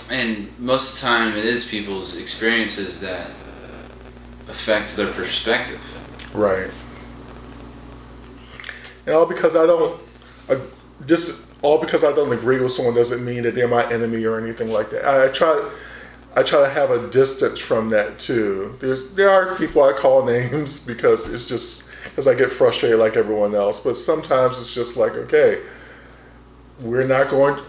And 0.09 0.49
most 0.59 0.95
of 0.95 1.01
the 1.01 1.07
time, 1.07 1.37
it 1.37 1.45
is 1.45 1.65
people's 1.65 2.17
experiences 2.17 2.99
that 3.01 3.31
affect 4.47 4.95
their 4.97 5.11
perspective. 5.13 5.81
Right. 6.33 6.69
And 9.05 9.15
all 9.15 9.25
because 9.25 9.55
I 9.55 9.65
don't, 9.65 9.99
I, 10.49 10.59
just 11.05 11.53
all 11.61 11.79
because 11.79 12.03
I 12.03 12.13
don't 12.13 12.31
agree 12.31 12.59
with 12.59 12.71
someone 12.71 12.95
doesn't 12.95 13.23
mean 13.23 13.43
that 13.43 13.55
they're 13.55 13.67
my 13.67 13.89
enemy 13.91 14.25
or 14.25 14.39
anything 14.39 14.69
like 14.69 14.89
that. 14.91 15.05
I, 15.05 15.25
I 15.25 15.29
try, 15.29 15.69
I 16.35 16.43
try 16.43 16.61
to 16.61 16.69
have 16.69 16.91
a 16.91 17.09
distance 17.09 17.59
from 17.59 17.89
that 17.89 18.19
too. 18.19 18.75
There's 18.79 19.13
there 19.15 19.29
are 19.29 19.55
people 19.55 19.83
I 19.83 19.93
call 19.93 20.25
names 20.25 20.85
because 20.85 21.31
it's 21.33 21.45
just 21.45 21.93
because 22.03 22.27
I 22.27 22.35
get 22.35 22.51
frustrated 22.51 22.99
like 22.99 23.15
everyone 23.15 23.55
else. 23.55 23.83
But 23.83 23.95
sometimes 23.95 24.59
it's 24.59 24.73
just 24.73 24.95
like 24.97 25.13
okay, 25.13 25.61
we're 26.81 27.07
not 27.07 27.29
going, 27.29 27.61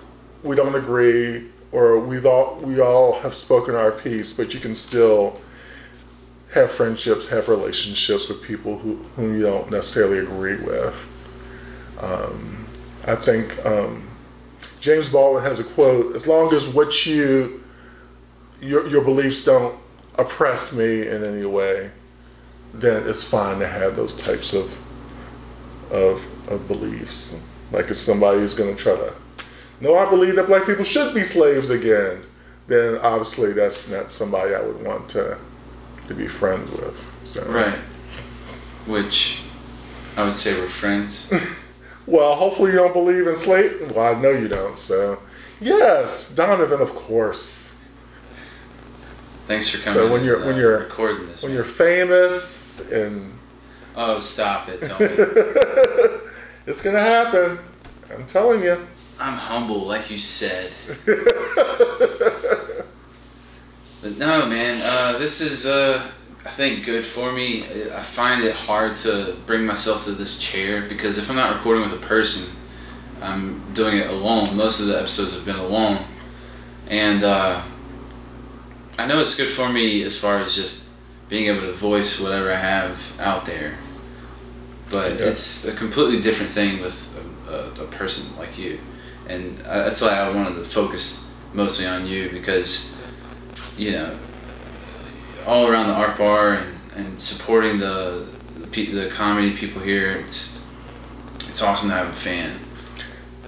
we 0.43 0.57
don't 0.57 0.75
agree, 0.75 1.49
or 1.73 1.99
we 1.99 2.23
all 2.25 2.61
we 2.61 2.81
all 2.81 3.19
have 3.21 3.35
spoken 3.35 3.75
our 3.75 3.93
piece, 3.93 4.37
but 4.37 4.55
you 4.55 4.61
can 4.61 4.75
still 4.75 5.41
have 6.53 6.71
friendships, 6.71 7.29
have 7.29 7.49
relationships 7.49 8.29
with 8.29 8.43
people 8.43 8.79
who 8.79 8.97
whom 9.17 9.37
you 9.37 9.43
don't 9.43 9.71
necessarily 9.71 10.19
agree 10.19 10.57
with. 10.57 11.07
Um, 12.01 12.67
I 13.07 13.15
think 13.15 13.65
um, 13.65 14.09
James 14.81 15.09
Baldwin 15.09 15.43
has 15.43 15.61
a 15.61 15.65
quote: 15.65 16.15
"As 16.15 16.27
long 16.27 16.53
as 16.55 16.69
what 16.75 17.07
you 17.07 17.63
your 18.61 18.87
your 18.89 19.03
beliefs 19.03 19.45
don't 19.45 19.79
oppress 20.17 20.75
me 20.77 21.07
in 21.07 21.25
any 21.25 21.47
way, 21.47 21.91
then 22.75 23.09
it's 23.09 23.29
fine 23.29 23.59
to 23.59 23.67
have 23.67 23.97
those 23.97 24.21
types 24.21 24.53
of 24.55 24.79
of, 25.91 26.25
of 26.49 26.67
beliefs. 26.69 27.47
Like 27.73 27.91
if 27.91 27.97
somebody 27.97 28.41
is 28.41 28.55
going 28.55 28.75
to 28.75 28.81
try 28.81 28.95
to, 28.95 29.15
no, 29.81 29.97
I 29.97 30.09
believe 30.09 30.37
that 30.37 30.47
black 30.47 30.67
people 30.67 30.85
should 30.85 31.15
be 31.15 31.23
slaves 31.23 31.71
again, 31.71 32.21
then 32.67 32.99
obviously 32.99 33.53
that's 33.53 33.91
not 33.91 34.13
somebody 34.13 34.55
I 34.55 34.63
would 34.63 34.85
want 34.85 35.09
to 35.11 35.39
to 36.09 36.15
be 36.15 36.27
friends 36.27 36.71
with. 36.73 36.97
So. 37.25 37.45
Right. 37.45 37.79
Which 38.87 39.43
I 40.17 40.25
would 40.25 40.35
say 40.35 40.59
we're 40.61 40.69
friends. 40.69 41.33
Well, 42.11 42.35
hopefully 42.35 42.73
you 42.73 42.79
don't 42.79 42.93
believe 42.93 43.27
in 43.29 43.37
slave. 43.37 43.93
Well, 43.95 44.17
I 44.17 44.21
know 44.21 44.31
you 44.31 44.49
don't. 44.49 44.77
So, 44.77 45.19
yes, 45.61 46.35
Donovan, 46.35 46.81
of 46.81 46.93
course. 46.95 47.79
Thanks 49.47 49.69
for 49.71 49.79
coming. 49.83 49.95
So 49.95 50.13
when 50.13 50.25
you're- 50.25 50.39
and, 50.39 50.47
when 50.47 50.55
uh, 50.57 50.59
you're- 50.59 50.83
recording 50.85 51.27
this, 51.29 51.43
When 51.43 51.51
man. 51.53 51.57
you're 51.57 51.65
famous 51.65 52.91
and 52.91 53.33
oh, 53.97 54.19
stop 54.19 54.69
it, 54.69 54.81
it's 56.67 56.83
gonna 56.83 56.99
happen. 56.99 57.59
I'm 58.13 58.27
telling 58.27 58.63
you. 58.63 58.77
I'm 59.21 59.35
humble, 59.35 59.83
like 59.87 60.11
you 60.11 60.19
said. 60.19 60.73
But 64.03 64.17
no, 64.17 64.47
man, 64.47 64.81
uh, 64.83 65.19
this 65.19 65.43
is, 65.43 65.67
uh, 65.67 66.11
I 66.45 66.51
think, 66.51 66.87
good 66.87 67.05
for 67.05 67.33
me. 67.33 67.65
I 67.91 68.03
find 68.03 68.43
it 68.43 68.55
hard 68.55 68.97
to 68.99 69.37
bring 69.47 69.67
myself 69.67 70.05
to 70.05 70.13
this 70.13 70.39
chair 70.39 70.83
because 70.89 71.19
if 71.19 71.29
I'm 71.29 71.37
not 71.37 71.57
recording 71.57 71.83
with 71.83 71.93
a 71.93 72.07
person, 72.07 72.57
I'm 73.21 73.63
doing 73.75 73.99
it 73.99 74.09
alone. 74.09 74.57
Most 74.57 74.81
of 74.81 74.87
the 74.87 74.99
episodes 74.99 75.35
have 75.35 75.45
been 75.45 75.57
alone. 75.57 76.03
And 76.89 77.25
uh, 77.25 77.63
I 78.99 79.07
know 79.07 79.21
it's 79.21 79.37
good 79.37 79.51
for 79.51 79.69
me 79.69 80.03
as 80.03 80.19
far 80.19 80.39
as 80.39 80.55
just 80.55 80.89
being 81.29 81.47
able 81.47 81.67
to 81.67 81.73
voice 81.75 82.21
whatever 82.21 82.51
I 82.51 82.57
have 82.57 83.21
out 83.21 83.45
there. 83.45 83.75
But 84.91 85.13
Yeah. 85.13 85.27
it's 85.27 85.67
a 85.67 85.75
completely 85.75 86.23
different 86.23 86.53
thing 86.53 86.81
with 86.81 87.17
a, 87.47 87.51
a, 87.53 87.85
a 87.85 87.87
person 87.89 88.37
like 88.39 88.59
you. 88.59 88.81
And 89.29 89.61
uh, 89.67 89.85
that's 89.85 90.01
why 90.01 90.11
I 90.11 90.31
wanted 90.31 90.55
to 90.57 90.65
focus 90.65 91.33
mostly 91.53 91.87
on 91.87 92.07
you 92.07 92.31
because 92.31 92.99
you 93.77 93.93
know, 93.93 94.17
all 95.47 95.69
around 95.69 95.89
the 95.89 95.95
art 95.95 96.19
bar 96.19 96.55
and, 96.55 96.79
and 96.97 97.23
supporting 97.23 97.79
the 97.79 98.27
the, 98.71 98.87
the 98.93 99.11
comedy 99.11 99.57
people 99.57 99.81
here. 99.81 100.13
It's 100.13 100.67
it's 101.49 101.63
awesome 101.63 101.91
to 101.91 101.97
have 101.97 102.09
a 102.09 102.13
fan. 102.13 102.59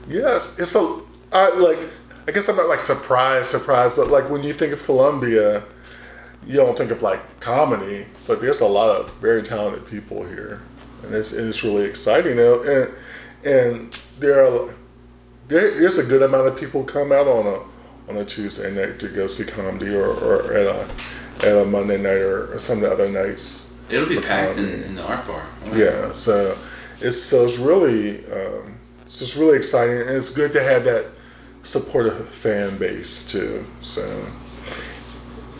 Yes, 0.08 0.58
it's 0.58 0.74
a. 0.74 0.98
I 1.32 1.50
like. 1.50 1.78
I 2.28 2.30
guess 2.30 2.48
I'm 2.48 2.56
not 2.56 2.68
like 2.68 2.80
surprised, 2.80 3.50
surprised, 3.50 3.96
but 3.96 4.08
like 4.08 4.30
when 4.30 4.44
you 4.44 4.52
think 4.52 4.72
of 4.72 4.84
Columbia, 4.84 5.64
you 6.46 6.56
don't 6.56 6.76
think 6.76 6.90
of 6.90 7.02
like 7.02 7.40
comedy, 7.40 8.06
but 8.26 8.40
there's 8.40 8.60
a 8.60 8.66
lot 8.66 8.96
of 8.96 9.12
very 9.14 9.42
talented 9.42 9.86
people 9.86 10.24
here, 10.24 10.60
and 11.02 11.14
it's 11.14 11.32
and 11.32 11.48
it's 11.48 11.64
really 11.64 11.84
exciting. 11.84 12.38
And 12.38 12.90
and, 13.44 13.98
there 14.20 14.44
are 14.44 14.72
there, 15.48 15.80
there's 15.80 15.98
a 15.98 16.04
good 16.04 16.22
amount 16.22 16.46
of 16.46 16.56
people 16.56 16.84
come 16.84 17.10
out 17.10 17.26
on 17.26 17.46
a 17.46 18.10
on 18.10 18.16
a 18.18 18.24
Tuesday 18.24 18.72
night 18.72 19.00
to 19.00 19.08
go 19.08 19.26
see 19.26 19.44
comedy, 19.50 19.94
or, 19.94 20.06
or 20.06 20.52
at 20.54 20.66
a 20.66 20.88
at 21.38 21.56
a 21.56 21.64
Monday 21.64 21.98
night, 21.98 22.18
or, 22.18 22.52
or 22.52 22.58
some 22.58 22.78
of 22.78 22.82
the 22.84 22.90
other 22.90 23.10
nights. 23.10 23.76
It'll 23.90 24.08
be 24.08 24.20
packed 24.20 24.58
in, 24.58 24.82
in 24.84 24.94
the 24.94 25.04
art 25.04 25.26
bar. 25.26 25.46
Oh, 25.66 25.76
Yeah, 25.76 26.12
so 26.12 26.56
it's 27.00 27.20
so 27.20 27.44
it's 27.44 27.58
really 27.58 28.24
um, 28.32 28.76
it's 29.02 29.18
just 29.18 29.36
really 29.36 29.56
exciting, 29.56 30.00
and 30.00 30.10
it's 30.10 30.32
good 30.34 30.52
to 30.52 30.62
have 30.62 30.84
that 30.84 31.06
supportive 31.62 32.28
fan 32.30 32.76
base 32.78 33.30
too. 33.30 33.64
So, 33.80 34.26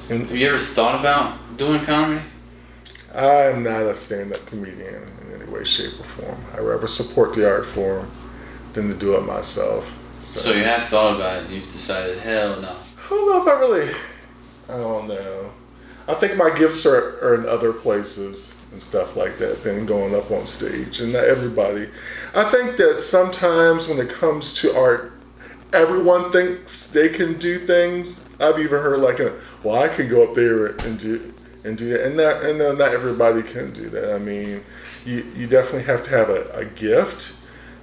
and 0.09 0.27
Have 0.27 0.37
you 0.37 0.49
ever 0.49 0.59
thought 0.59 0.99
about 0.99 1.39
doing 1.59 1.85
comedy? 1.85 2.23
I'm 3.15 3.63
not 3.63 3.83
a 3.83 3.95
stand-up 3.95 4.45
comedian 4.47 5.03
in 5.29 5.43
any 5.43 5.51
way, 5.51 5.65
shape, 5.65 6.01
or 6.01 6.05
form. 6.05 6.43
I 6.55 6.61
rather 6.61 6.87
support 6.87 7.35
the 7.35 7.47
art 7.47 7.67
form 7.67 8.11
than 8.73 8.89
to 8.89 8.95
do 8.95 9.15
it 9.17 9.21
myself. 9.27 9.99
So, 10.21 10.41
So 10.41 10.53
you 10.53 10.65
have 10.65 10.87
thought 10.87 11.17
about 11.17 11.45
it. 11.45 11.51
You've 11.51 11.67
decided, 11.67 12.19
hell 12.19 12.59
no. 12.61 12.69
I 12.71 13.09
don't 13.11 13.29
know 13.29 13.43
if 13.43 13.49
I 13.49 13.61
really. 13.61 13.95
I 14.71 14.77
don't 14.79 15.09
know. 15.09 15.53
I 16.09 16.15
think 16.15 16.37
my 16.37 16.55
gifts 16.57 16.85
are, 16.87 17.19
are 17.23 17.35
in 17.35 17.49
other 17.49 17.73
places 17.73 18.59
and 18.73 18.83
stuff 18.83 19.17
like 19.17 19.39
that 19.39 19.63
than 19.63 19.87
going 19.87 20.15
up 20.15 20.31
on 20.31 20.47
stage. 20.47 21.01
And 21.01 21.13
not 21.13 21.25
everybody. 21.25 21.89
I 22.35 22.45
think 22.45 22.77
that 22.77 22.97
sometimes 22.97 23.89
when 23.89 23.99
it 23.99 24.09
comes 24.09 24.55
to 24.61 24.77
art, 24.77 25.13
everyone 25.73 26.33
thinks 26.33 26.89
they 26.89 27.09
can 27.09 27.39
do 27.39 27.59
things. 27.59 28.29
I've 28.41 28.59
even 28.59 28.81
heard 28.81 28.99
like, 28.99 29.21
a, 29.21 29.39
well, 29.63 29.83
I 29.83 29.89
can 29.89 30.09
go 30.09 30.29
up 30.29 30.35
there 30.35 30.67
and 30.67 30.99
do 30.99 31.33
and 31.65 31.79
do 31.79 31.91
that, 31.91 32.05
and 32.07 32.17
not 32.17 32.43
and 32.43 32.59
not 32.59 32.93
everybody 32.93 33.43
can 33.43 33.73
do 33.73 33.89
that. 33.91 34.15
I 34.15 34.19
mean, 34.19 34.65
you 35.05 35.25
you 35.37 35.47
definitely 35.47 35.85
have 35.85 36.03
to 36.05 36.11
have 36.11 36.29
a, 36.29 36.51
a 36.53 36.65
gift. 36.65 37.37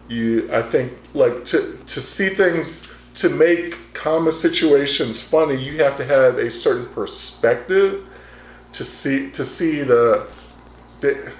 You, 0.09 0.49
I 0.51 0.61
think, 0.61 0.91
like 1.13 1.45
to 1.45 1.77
to 1.77 2.01
see 2.01 2.29
things 2.29 2.91
to 3.15 3.29
make 3.29 3.77
common 3.93 4.31
situations 4.31 5.25
funny, 5.25 5.55
you 5.55 5.81
have 5.83 5.95
to 5.97 6.05
have 6.05 6.37
a 6.37 6.51
certain 6.51 6.87
perspective 6.93 8.05
to 8.73 8.83
see 8.83 9.31
to 9.31 9.43
see 9.43 9.81
the 9.81 10.27
the, 11.01 11.31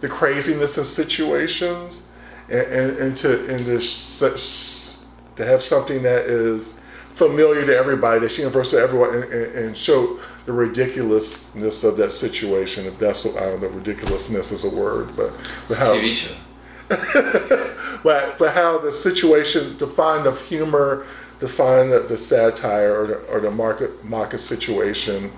the 0.00 0.08
craziness 0.08 0.78
of 0.78 0.86
situations 0.86 2.12
and, 2.48 2.62
and, 2.62 2.98
and 2.98 3.16
to 3.16 3.54
and 3.54 3.64
to, 3.66 3.80
to 5.36 5.44
have 5.44 5.62
something 5.62 6.02
that 6.02 6.24
is 6.26 6.80
familiar 7.12 7.64
to 7.64 7.76
everybody 7.76 8.18
that's 8.20 8.38
universal 8.38 8.78
to 8.78 8.84
everyone 8.84 9.14
and, 9.14 9.24
and, 9.24 9.54
and 9.54 9.76
show 9.76 10.18
the 10.46 10.52
ridiculousness 10.52 11.84
of 11.84 11.96
that 11.96 12.10
situation 12.10 12.86
if 12.86 12.98
that's 12.98 13.36
I 13.36 13.40
don't 13.40 13.62
know 13.62 13.68
ridiculousness 13.68 14.50
is 14.52 14.64
a 14.72 14.76
word 14.76 15.14
but, 15.16 15.32
but 15.68 15.78
how 15.78 15.94
TV 15.94 16.12
show. 16.12 16.34
but, 18.04 18.36
but 18.38 18.54
how 18.54 18.78
the 18.78 18.92
situation, 18.92 19.78
to 19.78 19.86
find 19.86 20.24
the 20.24 20.32
humor, 20.32 21.06
to 21.40 21.48
find 21.48 21.90
the, 21.90 22.00
the 22.00 22.16
satire 22.16 22.94
or 22.94 23.06
the, 23.06 23.14
or 23.26 23.40
the 23.40 23.50
market 23.50 24.04
market 24.04 24.38
situation, 24.38 25.32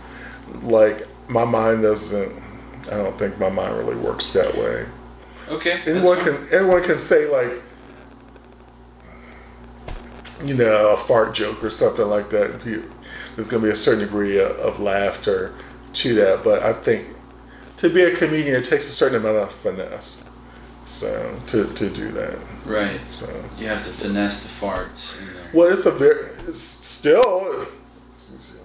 like 0.63 1.07
my 1.29 1.45
mind 1.45 1.83
doesn't. 1.83 2.43
I 2.87 2.97
don't 2.97 3.19
think 3.19 3.39
my 3.39 3.51
mind 3.51 3.77
really 3.77 3.97
works 3.97 4.33
that 4.33 4.55
way. 4.57 4.87
Okay. 5.49 5.81
Anyone 5.87 6.19
can 6.19 6.47
anyone 6.53 6.83
can 6.83 6.99
say 6.99 7.27
like, 7.27 7.63
you 10.45 10.55
know, 10.55 10.95
a 10.95 10.97
fart 10.97 11.35
joke 11.35 11.63
or 11.63 11.71
something 11.71 12.07
like 12.07 12.31
that. 12.31 12.61
There's 13.35 13.49
going 13.49 13.63
to 13.63 13.67
be 13.67 13.73
a 13.73 13.77
certain 13.77 14.01
degree 14.01 14.39
of, 14.39 14.53
of 14.53 14.81
laughter 14.81 15.55
to 15.95 16.15
that, 16.17 16.43
but 16.45 16.63
I 16.63 16.73
think 16.73 17.07
to 17.79 17.89
be 17.89 18.03
a 18.03 18.17
comedian, 18.17 18.57
it 18.57 18.65
takes 18.65 18.87
a 18.87 18.93
certain 18.93 19.19
amount 19.21 19.37
of 19.37 19.53
finesse. 19.53 20.31
So 20.85 21.37
to, 21.49 21.73
to 21.75 21.91
do 21.91 22.13
that, 22.13 22.39
Right. 22.65 23.01
so 23.09 23.27
You 23.59 23.67
have 23.67 23.85
to 23.85 23.91
finesse 23.91 24.45
the 24.45 24.67
farts 24.67 25.21
well, 25.53 25.73
it's 25.73 25.87
a 25.87 25.91
very 25.91 26.27
it's 26.47 26.59
still, 26.59 27.21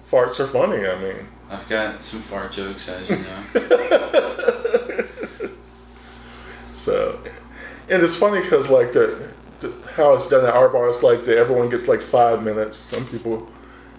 farts 0.08 0.38
are 0.40 0.46
funny. 0.46 0.86
I 0.86 1.00
mean, 1.00 1.16
I've 1.52 1.68
got 1.68 2.00
some 2.00 2.20
fart 2.20 2.50
jokes, 2.50 2.88
as 2.88 3.10
you 3.10 3.16
know. 3.16 3.22
so, 6.72 7.20
and 7.90 8.02
it's 8.02 8.16
funny 8.16 8.40
because 8.40 8.70
like 8.70 8.94
the, 8.94 9.28
the 9.60 9.70
how 9.94 10.14
it's 10.14 10.30
done 10.30 10.46
at 10.46 10.54
our 10.54 10.70
bar 10.70 10.88
is 10.88 11.02
like 11.02 11.26
that 11.26 11.36
everyone 11.36 11.68
gets 11.68 11.86
like 11.86 12.00
five 12.00 12.42
minutes. 12.42 12.78
Some 12.78 13.06
people, 13.06 13.46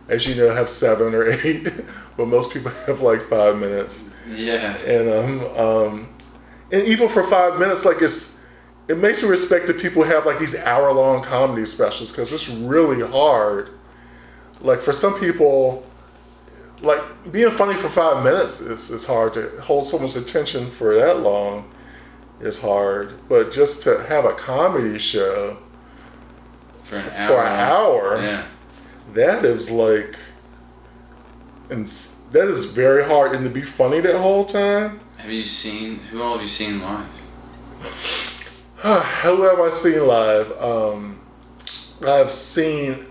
as 0.10 0.27
you 0.27 0.33
know, 0.33 0.51
have 0.51 0.67
seven 0.67 1.13
or 1.13 1.29
eight, 1.29 1.72
but 2.17 2.27
most 2.27 2.51
people 2.51 2.72
have 2.88 3.01
like 3.01 3.22
five 3.29 3.57
minutes. 3.57 4.12
yeah. 4.31 4.75
And 4.77 5.10
um, 5.10 5.41
um, 5.55 6.10
and 6.72 6.88
even 6.88 7.07
for 7.07 7.24
five 7.24 7.60
minutes, 7.60 7.86
like 7.86 8.01
it's 8.01 8.41
it 8.88 8.98
makes 8.98 9.22
me 9.22 9.29
respect 9.29 9.67
that 9.67 9.77
people 9.77 10.01
have 10.01 10.25
like 10.25 10.39
these 10.39 10.57
hour 10.63 10.91
long 10.91 11.24
comedy 11.24 11.67
specials 11.67 12.12
because 12.12 12.33
it's 12.33 12.50
really 12.50 13.07
hard. 13.07 13.69
Like 14.60 14.79
for 14.79 14.91
some 14.91 15.19
people, 15.19 15.86
like 16.84 17.02
being 17.32 17.50
funny 17.52 17.74
for 17.80 17.90
five 17.90 18.24
minutes 18.24 18.60
is, 18.62 18.90
is 18.92 19.08
hard 19.08 19.34
to 19.34 19.50
hold 19.62 19.86
someone's 19.88 20.18
attention 20.18 20.70
for 20.70 20.94
that 20.96 21.20
long 21.22 21.72
is 22.42 22.62
hard. 22.62 23.13
But 23.30 23.52
just 23.52 23.84
to 23.84 24.04
have 24.04 24.25
a 24.25 24.34
comedy 24.34 25.00
show 25.00 25.58
For 26.84 26.98
an 26.98 27.10
for 27.10 27.38
hour. 27.38 27.46
an 27.46 27.54
hour, 27.72 28.18
Yeah. 28.22 28.46
that 29.13 29.46
is 29.46 29.72
like, 29.72 30.16
and 31.70 31.88
that 32.32 32.48
is 32.50 32.66
very 32.66 33.04
hard. 33.04 33.34
And 33.34 33.44
to 33.46 33.50
be 33.50 33.62
funny 33.63 34.02
that 34.02 34.18
whole 34.18 34.46
time. 34.46 35.00
Have 35.18 35.32
you 35.32 35.46
seen 35.46 36.00
who 36.12 36.22
all 36.22 36.34
have 36.34 36.42
you 36.42 36.48
seen 36.50 36.82
live? 36.82 37.06
Who 39.24 39.42
have 39.44 39.60
I 39.62 39.70
seen 39.70 40.06
live? 40.06 40.52
Um, 40.62 41.20
I've 42.06 42.32
seen 42.32 43.06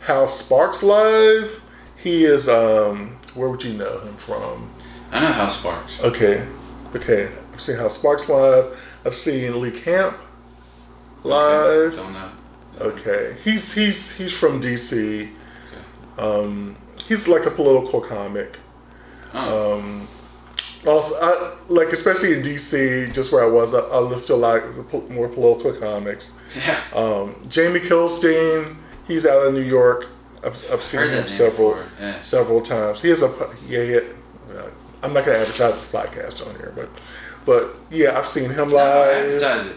Hal 0.00 0.28
Sparks 0.28 0.84
live. 0.84 1.60
He 1.96 2.24
is, 2.24 2.48
um, 2.48 3.15
where 3.36 3.48
would 3.48 3.62
you 3.62 3.74
know 3.74 3.98
him 4.00 4.16
from? 4.16 4.70
I 5.12 5.20
know 5.20 5.32
Hal 5.32 5.50
Sparks. 5.50 6.02
Okay, 6.02 6.46
okay. 6.94 7.28
I've 7.52 7.60
seen 7.60 7.76
Hal 7.76 7.88
Sparks 7.90 8.28
live. 8.28 8.78
I've 9.04 9.14
seen 9.14 9.60
Lee 9.60 9.70
Camp 9.70 10.16
live. 11.22 11.92
Okay. 11.92 11.96
Don't 11.96 12.12
know. 12.12 12.30
Okay, 12.80 13.36
he's 13.42 13.72
he's 13.72 14.16
he's 14.16 14.36
from 14.36 14.60
DC. 14.60 15.22
Okay. 15.22 16.22
Um, 16.22 16.76
he's 17.06 17.28
like 17.28 17.46
a 17.46 17.50
political 17.50 18.00
comic. 18.00 18.58
Oh, 19.32 19.78
Um, 19.78 20.08
also, 20.86 21.14
I, 21.20 21.56
like 21.68 21.88
especially 21.88 22.34
in 22.34 22.42
DC, 22.42 23.12
just 23.12 23.32
where 23.32 23.42
I 23.42 23.46
was, 23.46 23.74
I, 23.74 23.80
I 23.80 23.98
listen 23.98 24.28
to 24.28 24.34
a 24.34 24.42
lot 24.46 24.62
of 24.62 24.76
the 24.76 24.82
po- 24.84 25.08
more 25.08 25.28
political 25.28 25.72
comics. 25.72 26.42
yeah. 26.66 26.78
Um, 26.94 27.34
Jamie 27.48 27.80
Kilstein, 27.80 28.76
he's 29.08 29.26
out 29.26 29.46
of 29.46 29.54
New 29.54 29.60
York. 29.62 30.06
I've, 30.46 30.64
I've 30.72 30.82
seen 30.82 31.08
him 31.10 31.26
several 31.26 31.76
yeah. 32.00 32.20
several 32.20 32.60
times. 32.62 33.02
He 33.02 33.08
has 33.10 33.22
a 33.22 33.28
yeah. 33.68 33.82
He, 33.82 33.96
uh, 33.96 34.70
I'm 35.02 35.12
not 35.12 35.24
gonna 35.26 35.38
advertise 35.38 35.74
his 35.82 35.92
podcast 35.92 36.46
on 36.48 36.54
here, 36.56 36.72
but 36.76 36.88
but 37.44 37.74
yeah, 37.90 38.16
I've 38.18 38.26
seen 38.26 38.50
him 38.50 38.68
No, 38.68 38.76
live. 38.76 39.24
advertise 39.26 39.66
it. 39.66 39.76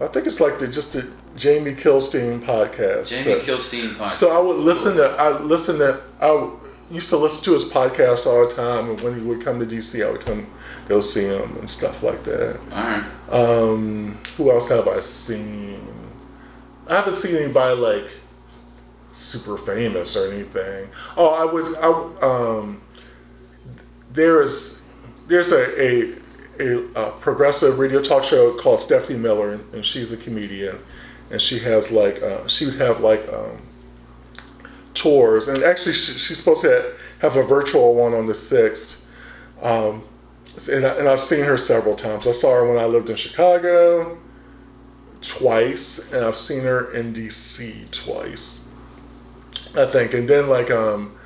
I 0.00 0.06
think 0.08 0.26
it's 0.26 0.40
like 0.40 0.58
the 0.58 0.68
just 0.68 0.92
the 0.94 1.10
Jamie 1.36 1.74
Kilstein 1.74 2.40
podcast. 2.44 3.10
Jamie 3.10 3.40
So- 3.44 3.56
Kilstein 3.56 3.94
podcast. 3.94 4.08
so 4.08 4.36
I 4.36 4.40
would 4.40 4.56
listen 4.56 4.96
to 4.96 5.04
I 5.10 5.38
listen 5.40 5.78
to 5.78 6.00
I 6.20 6.50
used 6.90 7.10
to 7.10 7.16
listen 7.18 7.44
to 7.44 7.52
his 7.52 7.64
podcast 7.70 8.26
all 8.26 8.48
the 8.48 8.54
time, 8.54 8.90
and 8.90 9.00
when 9.02 9.14
he 9.20 9.24
would 9.26 9.44
come 9.44 9.60
to 9.60 9.66
DC, 9.66 10.04
I 10.06 10.10
would 10.10 10.24
come 10.24 10.46
go 10.88 11.00
see 11.00 11.24
him 11.26 11.56
and 11.58 11.68
stuff 11.68 12.02
like 12.02 12.22
that. 12.24 12.58
all 12.72 12.82
right. 12.82 13.04
Um, 13.30 14.18
who 14.38 14.50
else 14.50 14.70
have 14.70 14.88
I 14.88 15.00
seen? 15.00 15.86
I 16.88 16.94
haven't 16.96 17.16
seen 17.16 17.36
anybody 17.36 17.78
like 17.78 18.08
super 19.18 19.56
famous 19.56 20.16
or 20.16 20.32
anything. 20.32 20.88
Oh, 21.16 21.28
I 21.28 21.44
was 21.44 21.74
I 21.76 21.88
um 22.24 22.80
there's 24.12 24.86
there's 25.26 25.52
a 25.52 25.82
a, 25.82 26.14
a, 26.60 26.78
a 26.94 27.10
progressive 27.20 27.78
radio 27.78 28.02
talk 28.02 28.24
show 28.24 28.56
called 28.58 28.80
Stephanie 28.80 29.18
Miller, 29.18 29.60
and 29.72 29.84
she's 29.84 30.12
a 30.12 30.16
comedian, 30.16 30.78
and 31.30 31.40
she 31.40 31.58
has 31.58 31.90
like 31.90 32.22
uh, 32.22 32.46
she 32.46 32.66
would 32.66 32.76
have 32.76 33.00
like 33.00 33.26
um, 33.32 33.60
tours, 34.94 35.48
and 35.48 35.62
actually 35.62 35.94
she, 35.94 36.12
she's 36.12 36.38
supposed 36.38 36.62
to 36.62 36.94
have 37.20 37.36
a 37.36 37.42
virtual 37.42 37.94
one 37.94 38.14
on 38.14 38.26
the 38.26 38.34
sixth. 38.34 39.10
Um, 39.62 40.04
and, 40.70 40.84
I, 40.84 40.94
and 40.94 41.08
I've 41.08 41.20
seen 41.20 41.44
her 41.44 41.56
several 41.56 41.94
times. 41.94 42.26
I 42.26 42.32
saw 42.32 42.54
her 42.54 42.68
when 42.68 42.78
I 42.78 42.86
lived 42.86 43.10
in 43.10 43.16
Chicago 43.16 44.18
twice, 45.20 46.12
and 46.12 46.24
I've 46.24 46.36
seen 46.36 46.62
her 46.62 46.92
in 46.94 47.12
DC 47.12 47.90
twice, 47.90 48.67
I 49.76 49.86
think. 49.86 50.14
And 50.14 50.28
then 50.28 50.48
like 50.48 50.70
um, 50.70 51.16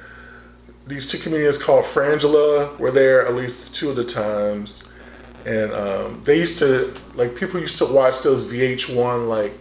these 0.86 1.10
two 1.10 1.18
comedians 1.18 1.58
called 1.62 1.84
Frangela 1.84 2.78
were 2.78 2.90
there 2.90 3.26
at 3.26 3.34
least 3.34 3.76
two 3.76 3.90
of 3.90 3.96
the 3.96 4.04
times, 4.04 4.92
and 5.46 5.72
um, 5.72 6.22
they 6.24 6.38
used 6.38 6.58
to 6.60 6.94
like 7.14 7.36
people 7.36 7.60
used 7.60 7.78
to 7.78 7.86
watch 7.86 8.22
those 8.22 8.50
VH1 8.50 9.28
like 9.28 9.52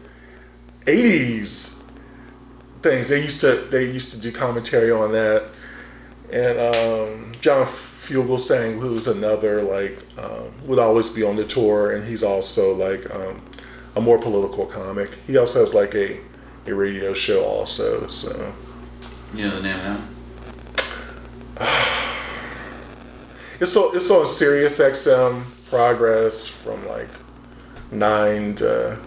'80s 0.85 1.83
things. 2.81 3.09
They 3.09 3.21
used 3.21 3.41
to 3.41 3.55
they 3.69 3.85
used 3.85 4.11
to 4.13 4.19
do 4.19 4.31
commentary 4.31 4.91
on 4.91 5.11
that, 5.11 5.43
and 6.31 6.59
um, 6.59 7.31
John 7.41 7.65
Fugelsang, 7.65 8.79
who's 8.79 9.07
another 9.07 9.61
like 9.61 9.97
um, 10.17 10.51
would 10.67 10.79
always 10.79 11.09
be 11.09 11.23
on 11.23 11.35
the 11.35 11.45
tour, 11.45 11.91
and 11.91 12.03
he's 12.03 12.23
also 12.23 12.73
like 12.73 13.13
um, 13.13 13.41
a 13.95 14.01
more 14.01 14.17
political 14.17 14.65
comic. 14.65 15.09
He 15.27 15.37
also 15.37 15.59
has 15.59 15.73
like 15.73 15.93
a 15.95 16.19
a 16.67 16.73
radio 16.73 17.13
show 17.13 17.43
also. 17.43 18.07
So 18.07 18.53
You 19.33 19.47
know 19.47 19.55
the 19.55 19.63
name 19.63 19.79
of 19.79 20.01
that? 21.55 21.67
it's 23.59 23.71
so 23.71 23.93
it's 23.95 24.11
on 24.11 24.25
Sirius 24.25 24.79
XM 24.79 25.43
Progress 25.69 26.47
from 26.47 26.85
like 26.87 27.07
nine 27.91 28.55
to 28.55 28.99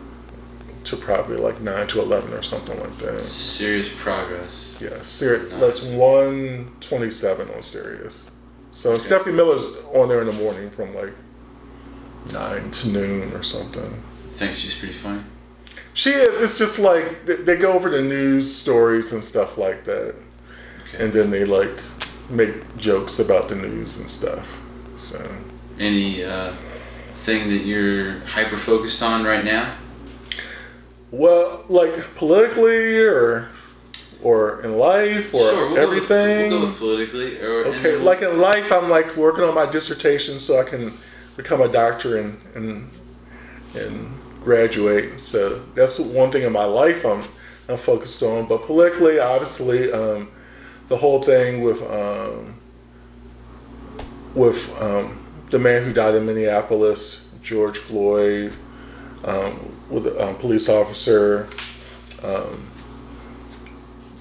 to 0.84 0.96
probably 0.96 1.36
like 1.36 1.60
nine 1.60 1.86
to 1.88 2.00
eleven 2.00 2.32
or 2.32 2.42
something 2.42 2.78
like 2.80 2.96
that. 2.98 3.26
Sirius 3.26 3.90
progress. 3.98 4.78
Yeah, 4.80 5.00
Sirius. 5.02 5.50
Nice. 5.52 5.60
That's 5.60 5.84
one 5.92 6.72
twenty 6.80 7.10
seven 7.10 7.48
on 7.50 7.62
Sirius. 7.62 8.30
So 8.70 8.96
Stephanie 8.98 9.36
Miller's 9.36 9.84
on 9.94 10.08
there 10.08 10.20
in 10.20 10.26
the 10.26 10.32
morning 10.32 10.70
from 10.70 10.94
like 10.94 11.12
nine 12.32 12.70
to 12.70 12.88
noon 12.88 13.32
or 13.34 13.42
something. 13.42 13.84
I 13.84 14.36
think 14.36 14.56
she's 14.56 14.76
pretty 14.76 14.94
funny. 14.94 15.22
She 15.94 16.10
is. 16.10 16.40
It's 16.42 16.58
just 16.58 16.78
like 16.78 17.24
they, 17.24 17.36
they 17.36 17.56
go 17.56 17.72
over 17.72 17.88
the 17.88 18.02
news 18.02 18.52
stories 18.52 19.12
and 19.12 19.22
stuff 19.22 19.56
like 19.56 19.84
that, 19.84 20.14
Okay. 20.88 21.04
and 21.04 21.12
then 21.12 21.30
they 21.30 21.44
like 21.44 21.70
make 22.30 22.76
jokes 22.76 23.20
about 23.20 23.48
the 23.48 23.54
news 23.54 24.00
and 24.00 24.10
stuff. 24.10 24.60
So 24.96 25.24
Any 25.78 26.24
uh, 26.24 26.52
thing 27.24 27.48
that 27.48 27.64
you're 27.64 28.18
hyper 28.20 28.56
focused 28.56 29.02
on 29.02 29.24
right 29.24 29.44
now? 29.44 29.76
well, 31.10 31.64
like 31.68 31.94
politically 32.16 32.98
or 32.98 33.48
or 34.22 34.62
in 34.62 34.76
life 34.76 35.32
or 35.34 35.38
sure, 35.50 35.68
we'll 35.70 35.78
everything. 35.78 36.50
Go 36.50 36.60
with, 36.62 36.80
we'll 36.80 36.96
go 36.96 36.98
with 36.98 37.10
politically. 37.12 37.40
Or, 37.40 37.64
Okay, 37.66 37.92
then- 37.92 38.04
like 38.04 38.22
in 38.22 38.38
life, 38.38 38.72
I'm 38.72 38.88
like 38.88 39.14
working 39.16 39.44
on 39.44 39.54
my 39.54 39.70
dissertation 39.70 40.38
so 40.40 40.58
I 40.60 40.64
can 40.64 40.92
become 41.36 41.60
a 41.60 41.68
doctor 41.68 42.16
and 42.18 42.36
and 42.56 42.90
and 43.76 44.18
graduate. 44.44 45.18
So 45.18 45.58
that's 45.74 45.98
one 45.98 46.30
thing 46.30 46.42
in 46.42 46.52
my 46.52 46.64
life 46.64 47.04
I'm 47.04 47.22
I'm 47.68 47.78
focused 47.78 48.22
on. 48.22 48.46
But 48.46 48.62
politically, 48.62 49.18
obviously, 49.18 49.90
um, 49.90 50.30
the 50.88 50.96
whole 50.96 51.22
thing 51.22 51.62
with 51.62 51.82
um, 51.90 52.60
with 54.34 54.70
um, 54.80 55.24
the 55.50 55.58
man 55.58 55.82
who 55.82 55.92
died 55.92 56.14
in 56.14 56.26
Minneapolis, 56.26 57.36
George 57.42 57.78
Floyd, 57.78 58.52
um, 59.24 59.76
with 59.90 60.06
a 60.06 60.28
um, 60.28 60.36
police 60.36 60.68
officer. 60.68 61.48
Um, 62.22 62.68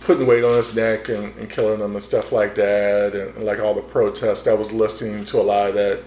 putting 0.01 0.27
weight 0.27 0.43
on 0.43 0.57
his 0.57 0.75
neck 0.75 1.07
and, 1.07 1.33
and 1.37 1.49
killing 1.49 1.79
him 1.79 1.93
and 1.93 2.03
stuff 2.03 2.33
like 2.33 2.55
that, 2.55 3.15
and, 3.15 3.35
and 3.35 3.45
like 3.45 3.59
all 3.59 3.73
the 3.73 3.81
protests. 3.81 4.47
I 4.47 4.53
was 4.53 4.73
listening 4.73 5.23
to 5.25 5.39
a 5.39 5.41
lot 5.41 5.69
of 5.69 5.75
that 5.75 6.03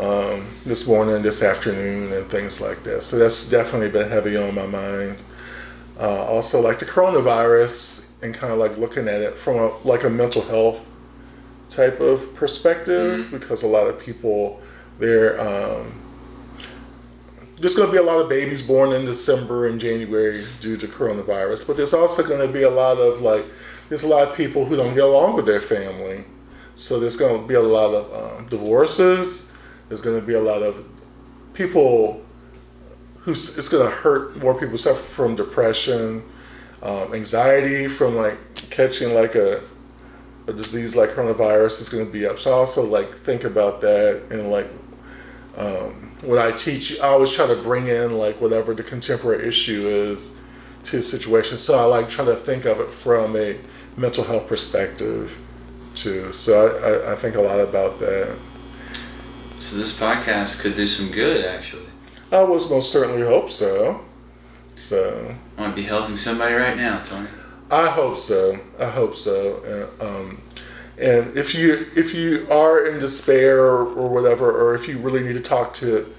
um, 0.00 0.46
this 0.64 0.88
morning, 0.88 1.22
this 1.22 1.42
afternoon, 1.42 2.12
and 2.12 2.28
things 2.30 2.60
like 2.60 2.82
that. 2.84 3.02
So 3.02 3.18
that's 3.18 3.50
definitely 3.50 3.90
been 3.90 4.08
heavy 4.08 4.36
on 4.36 4.54
my 4.54 4.66
mind. 4.66 5.22
Uh, 5.98 6.24
also, 6.24 6.60
like 6.60 6.78
the 6.78 6.86
coronavirus, 6.86 8.22
and 8.22 8.34
kind 8.34 8.52
of 8.52 8.58
like 8.58 8.76
looking 8.76 9.08
at 9.08 9.20
it 9.20 9.36
from 9.36 9.56
a 9.56 9.68
like 9.84 10.04
a 10.04 10.10
mental 10.10 10.42
health 10.42 10.86
type 11.68 12.00
of 12.00 12.34
perspective, 12.34 13.26
Mhm. 13.26 13.30
because 13.30 13.62
a 13.62 13.66
lot 13.66 13.86
of 13.86 13.98
people 13.98 14.60
they're 14.98 15.40
um, 15.40 15.92
there's 17.60 17.74
going 17.74 17.86
to 17.88 17.92
be 17.92 17.98
a 17.98 18.02
lot 18.02 18.18
of 18.18 18.28
babies 18.28 18.66
born 18.66 18.92
in 18.92 19.04
December 19.04 19.66
and 19.66 19.78
January 19.78 20.42
due 20.62 20.76
to 20.78 20.86
coronavirus, 20.86 21.66
but 21.66 21.76
there's 21.76 21.92
also 21.92 22.22
going 22.22 22.40
to 22.40 22.50
be 22.52 22.62
a 22.62 22.70
lot 22.70 22.96
of 22.96 23.20
like, 23.20 23.44
there's 23.90 24.02
a 24.02 24.08
lot 24.08 24.26
of 24.26 24.34
people 24.34 24.64
who 24.64 24.76
don't 24.76 24.94
get 24.94 25.04
along 25.04 25.36
with 25.36 25.44
their 25.44 25.60
family. 25.60 26.24
So 26.74 26.98
there's 26.98 27.16
going 27.16 27.38
to 27.42 27.46
be 27.46 27.54
a 27.54 27.60
lot 27.60 27.92
of 27.94 28.04
um, 28.14 28.46
divorces. 28.46 29.49
There's 29.90 30.02
going 30.02 30.20
to 30.20 30.26
be 30.26 30.34
a 30.34 30.40
lot 30.40 30.62
of 30.62 30.86
people 31.54 32.24
who's, 33.20 33.58
it's 33.58 33.68
going 33.68 33.84
to 33.84 33.94
hurt 33.94 34.38
more 34.38 34.54
people 34.58 34.78
suffer 34.78 35.02
from 35.02 35.36
depression. 35.36 36.24
um, 36.82 37.14
anxiety 37.14 37.88
from 37.88 38.16
like 38.16 38.38
catching 38.70 39.14
like 39.14 39.36
a 39.36 39.62
a 40.48 40.52
disease 40.52 40.96
like 40.96 41.10
coronavirus 41.10 41.80
is 41.82 41.88
going 41.88 42.06
to 42.06 42.12
be 42.12 42.26
up. 42.26 42.38
So 42.38 42.50
I 42.52 42.54
also 42.54 42.84
like 42.84 43.14
think 43.18 43.44
about 43.44 43.80
that 43.82 44.22
and 44.30 44.50
like 44.50 44.68
um, 45.56 46.12
when 46.22 46.38
I 46.38 46.52
teach, 46.52 47.00
I 47.00 47.08
always 47.08 47.32
try 47.32 47.46
to 47.46 47.56
bring 47.62 47.88
in 47.88 48.18
like 48.18 48.40
whatever 48.40 48.74
the 48.74 48.82
contemporary 48.84 49.48
issue 49.48 49.88
is 49.88 50.40
to 50.84 50.98
the 50.98 51.02
situation. 51.02 51.58
So 51.58 51.78
I 51.78 51.84
like 51.84 52.10
try 52.10 52.24
to 52.24 52.36
think 52.36 52.64
of 52.66 52.80
it 52.80 52.90
from 52.90 53.36
a 53.36 53.58
mental 53.96 54.24
health 54.24 54.48
perspective 54.48 55.36
too. 55.94 56.32
So 56.32 56.68
I, 56.68 57.10
I, 57.10 57.12
I 57.12 57.16
think 57.16 57.36
a 57.36 57.42
lot 57.42 57.60
about 57.60 58.00
that. 58.00 58.36
So 59.60 59.76
this 59.76 60.00
podcast 60.00 60.62
could 60.62 60.74
do 60.74 60.86
some 60.86 61.12
good, 61.12 61.44
actually. 61.44 61.84
I 62.32 62.42
was 62.42 62.70
most 62.70 62.90
certainly 62.90 63.20
hope 63.20 63.50
so. 63.50 64.00
So 64.74 65.34
Might 65.58 65.74
be 65.74 65.82
helping 65.82 66.16
somebody 66.16 66.54
right 66.54 66.78
now, 66.78 67.02
Tony. 67.02 67.28
I 67.70 67.88
hope 67.88 68.16
so. 68.16 68.58
I 68.78 68.86
hope 68.86 69.14
so. 69.14 69.62
And, 70.00 70.08
um, 70.08 70.42
and 70.96 71.36
if 71.36 71.54
you 71.54 71.86
if 71.94 72.14
you 72.14 72.46
are 72.50 72.86
in 72.86 72.98
despair 72.98 73.58
or, 73.58 73.86
or 73.92 74.08
whatever, 74.08 74.50
or 74.50 74.74
if 74.74 74.88
you 74.88 74.96
really 74.98 75.22
need 75.22 75.34
to 75.34 75.42
talk 75.42 75.74
to 75.74 76.10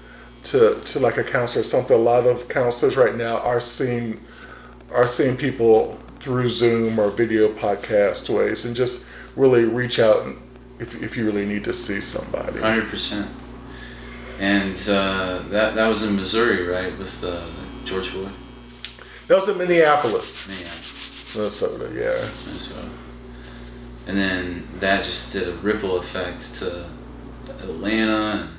to 0.44 0.80
to 0.80 1.00
like 1.00 1.16
a 1.16 1.24
counselor 1.24 1.62
or 1.62 1.64
something, 1.64 1.96
a 1.96 1.98
lot 1.98 2.28
of 2.28 2.48
counselors 2.48 2.96
right 2.96 3.16
now 3.16 3.38
are 3.38 3.60
seeing 3.60 4.20
are 4.92 5.06
seeing 5.06 5.36
people 5.36 5.98
through 6.20 6.48
Zoom 6.48 7.00
or 7.00 7.10
video 7.10 7.52
podcast 7.52 8.30
ways, 8.30 8.66
and 8.66 8.76
just 8.76 9.10
really 9.34 9.64
reach 9.64 9.98
out 9.98 10.22
and 10.22 10.36
if 10.82 11.02
if 11.02 11.16
you 11.16 11.24
really 11.24 11.46
need 11.46 11.64
to 11.64 11.72
see 11.72 12.00
somebody. 12.00 12.60
Hundred 12.60 12.88
percent. 12.88 13.30
And 14.38 14.76
uh, 14.88 15.42
that 15.50 15.74
that 15.74 15.86
was 15.86 16.02
in 16.02 16.16
Missouri, 16.16 16.66
right, 16.66 16.96
with 16.98 17.22
uh, 17.24 17.46
George 17.84 18.08
Floyd. 18.08 18.32
That 19.28 19.36
was 19.36 19.48
in 19.48 19.56
Minneapolis, 19.56 20.48
Man, 20.48 20.58
Minnesota. 21.36 21.90
Yeah. 21.94 22.20
so, 22.58 22.84
and 24.08 24.18
then 24.18 24.68
that 24.80 25.04
just 25.04 25.32
did 25.32 25.48
a 25.48 25.54
ripple 25.58 25.98
effect 25.98 26.56
to 26.56 26.88
Atlanta. 27.62 28.42
And, 28.42 28.50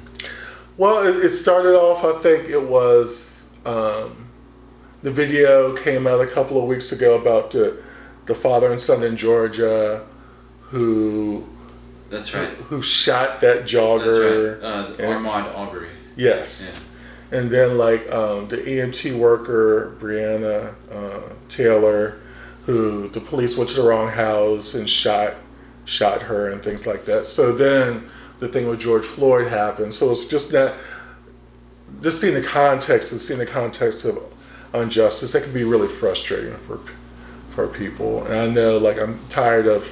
Well, 0.77 1.05
it, 1.05 1.25
it 1.25 1.29
started 1.29 1.75
off. 1.75 2.05
I 2.05 2.17
think 2.21 2.49
it 2.49 2.61
was 2.61 3.51
um, 3.65 4.29
the 5.01 5.11
video 5.11 5.75
came 5.75 6.07
out 6.07 6.21
a 6.21 6.27
couple 6.27 6.61
of 6.61 6.67
weeks 6.69 6.93
ago 6.93 7.19
about 7.19 7.51
the 7.51 7.83
the 8.25 8.33
father 8.33 8.71
and 8.71 8.79
son 8.79 9.03
in 9.03 9.17
Georgia 9.17 10.07
who 10.61 11.45
that's 12.13 12.33
right. 12.35 12.47
who 12.49 12.81
shot 12.81 13.41
that 13.41 13.63
jogger. 13.63 14.59
That's 14.61 14.63
right. 14.63 15.03
Uh, 15.03 15.11
and- 15.11 15.25
Ahmaud 15.25 15.55
Arbery. 15.57 15.89
Yes. 16.15 16.87
And 17.31 17.49
then 17.49 17.77
like 17.79 18.01
um, 18.13 18.47
the 18.47 18.57
EMT 18.57 19.17
worker 19.17 19.97
Breonna 19.99 20.75
uh, 20.91 21.33
Taylor, 21.49 22.21
who 22.65 23.07
the 23.09 23.19
police 23.19 23.57
went 23.57 23.69
to 23.71 23.81
the 23.81 23.87
wrong 23.87 24.07
house 24.07 24.75
and 24.75 24.87
shot 24.87 25.33
shot 25.85 26.21
her 26.21 26.51
and 26.51 26.63
things 26.63 26.85
like 26.85 27.03
that. 27.05 27.25
So 27.25 27.51
then 27.51 28.07
the 28.39 28.47
thing 28.47 28.69
with 28.69 28.79
George 28.79 29.05
Floyd 29.05 29.47
happened. 29.47 29.93
So 29.93 30.11
it's 30.11 30.27
just 30.27 30.51
that 30.51 30.75
just 32.01 32.21
seeing 32.21 32.35
the 32.35 32.43
context 32.43 33.11
and 33.11 33.19
seeing 33.19 33.39
the 33.39 33.45
context 33.45 34.05
of 34.05 34.19
injustice 34.75 35.33
that 35.33 35.43
can 35.43 35.53
be 35.53 35.63
really 35.63 35.87
frustrating 35.87 36.55
for 36.59 36.79
for 37.49 37.67
people. 37.67 38.25
And 38.25 38.35
I 38.35 38.47
know 38.47 38.77
like 38.77 38.99
I'm 38.99 39.19
tired 39.29 39.65
of 39.65 39.91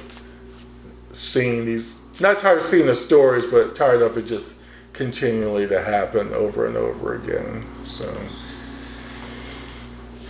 seeing 1.10 1.64
these 1.64 2.01
not 2.20 2.38
tired 2.38 2.58
of 2.58 2.64
seeing 2.64 2.86
the 2.86 2.94
stories, 2.94 3.46
but 3.46 3.74
tired 3.74 4.02
of 4.02 4.16
it 4.18 4.26
just 4.26 4.62
continually 4.92 5.66
to 5.68 5.82
happen 5.82 6.32
over 6.34 6.66
and 6.66 6.76
over 6.76 7.14
again. 7.14 7.64
So 7.84 8.14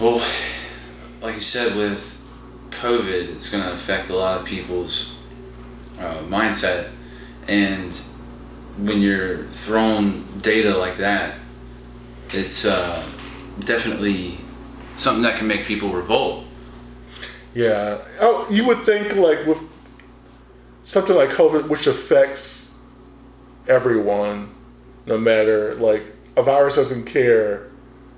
Well, 0.00 0.24
like 1.20 1.34
you 1.36 1.40
said, 1.40 1.76
with 1.76 2.20
COVID, 2.70 3.34
it's 3.34 3.50
going 3.50 3.64
to 3.64 3.72
affect 3.72 4.10
a 4.10 4.16
lot 4.16 4.40
of 4.40 4.46
people's 4.46 5.16
uh, 5.98 6.18
mindset. 6.22 6.90
And 7.48 7.94
when 8.78 9.00
you're 9.00 9.44
thrown 9.48 10.24
data 10.40 10.76
like 10.76 10.96
that, 10.98 11.34
it's 12.30 12.64
uh, 12.64 13.04
definitely 13.60 14.38
something 14.96 15.22
that 15.22 15.38
can 15.38 15.46
make 15.46 15.64
people 15.64 15.90
revolt. 15.90 16.44
yeah, 17.54 18.02
oh, 18.20 18.46
you 18.50 18.64
would 18.66 18.78
think 18.82 19.14
like 19.16 19.44
with 19.46 19.62
something 20.82 21.16
like 21.16 21.30
COVID, 21.30 21.68
which 21.68 21.86
affects 21.86 22.80
everyone, 23.68 24.50
no 25.06 25.18
matter 25.18 25.74
like 25.76 26.04
a 26.36 26.42
virus 26.42 26.76
doesn't 26.76 27.06
care 27.06 27.70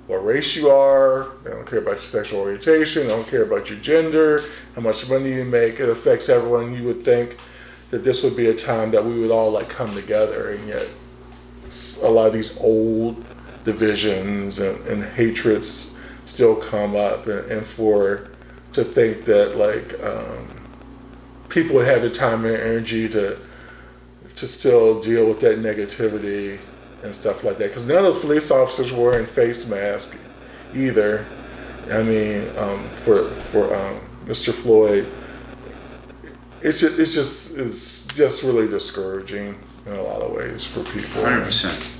what 0.07 0.23
race 0.23 0.55
you 0.55 0.69
are. 0.69 1.31
They 1.43 1.51
don't 1.51 1.65
care 1.65 1.79
about 1.79 1.93
your 1.93 2.01
sexual 2.01 2.41
orientation. 2.41 3.03
They 3.03 3.09
don't 3.09 3.27
care 3.27 3.43
about 3.43 3.69
your 3.69 3.79
gender, 3.79 4.41
how 4.75 4.81
much 4.81 5.09
money 5.09 5.33
you 5.33 5.45
make. 5.45 5.79
It 5.79 5.89
affects 5.89 6.29
everyone. 6.29 6.75
You 6.75 6.83
would 6.85 7.03
think 7.03 7.37
that 7.89 8.03
this 8.03 8.23
would 8.23 8.35
be 8.35 8.47
a 8.47 8.53
time 8.53 8.91
that 8.91 9.03
we 9.03 9.19
would 9.19 9.31
all 9.31 9.51
like 9.51 9.69
come 9.69 9.93
together, 9.95 10.51
and 10.51 10.67
yet 10.67 10.87
a 12.03 12.09
lot 12.09 12.27
of 12.27 12.33
these 12.33 12.59
old 12.61 13.23
divisions 13.63 14.59
and, 14.59 14.85
and 14.87 15.03
hatreds 15.03 15.97
still 16.23 16.55
come 16.55 16.95
up, 16.95 17.27
and, 17.27 17.49
and 17.51 17.65
for 17.65 18.29
to 18.73 18.83
think 18.83 19.25
that 19.25 19.55
like 19.55 19.99
um, 20.03 20.54
people 21.55 21.77
would 21.77 21.87
have 21.87 22.01
the 22.01 22.09
time 22.09 22.43
and 22.43 22.53
energy 22.53 23.07
to 23.07 23.37
to 24.35 24.45
still 24.45 24.99
deal 24.99 25.25
with 25.29 25.39
that 25.39 25.59
negativity 25.59 26.59
and 27.01 27.15
stuff 27.15 27.45
like 27.45 27.57
that. 27.57 27.69
Because 27.69 27.87
none 27.87 27.97
of 27.99 28.03
those 28.03 28.19
police 28.19 28.51
officers 28.51 28.91
were 28.91 29.11
wearing 29.11 29.25
face 29.25 29.65
masks 29.65 30.19
either. 30.73 31.25
I 31.89 32.03
mean, 32.03 32.51
um, 32.57 32.89
for 32.89 33.29
for 33.29 33.73
um, 33.73 34.01
Mr. 34.25 34.53
Floyd, 34.53 35.07
it's 36.61 36.81
just, 36.81 36.99
it's 36.99 37.13
just 37.13 37.57
it's 37.57 38.07
just 38.07 38.43
really 38.43 38.67
discouraging 38.67 39.57
in 39.85 39.93
a 39.93 40.01
lot 40.01 40.21
of 40.21 40.33
ways 40.33 40.67
for 40.67 40.83
people. 40.83 41.21
100%. 41.21 41.93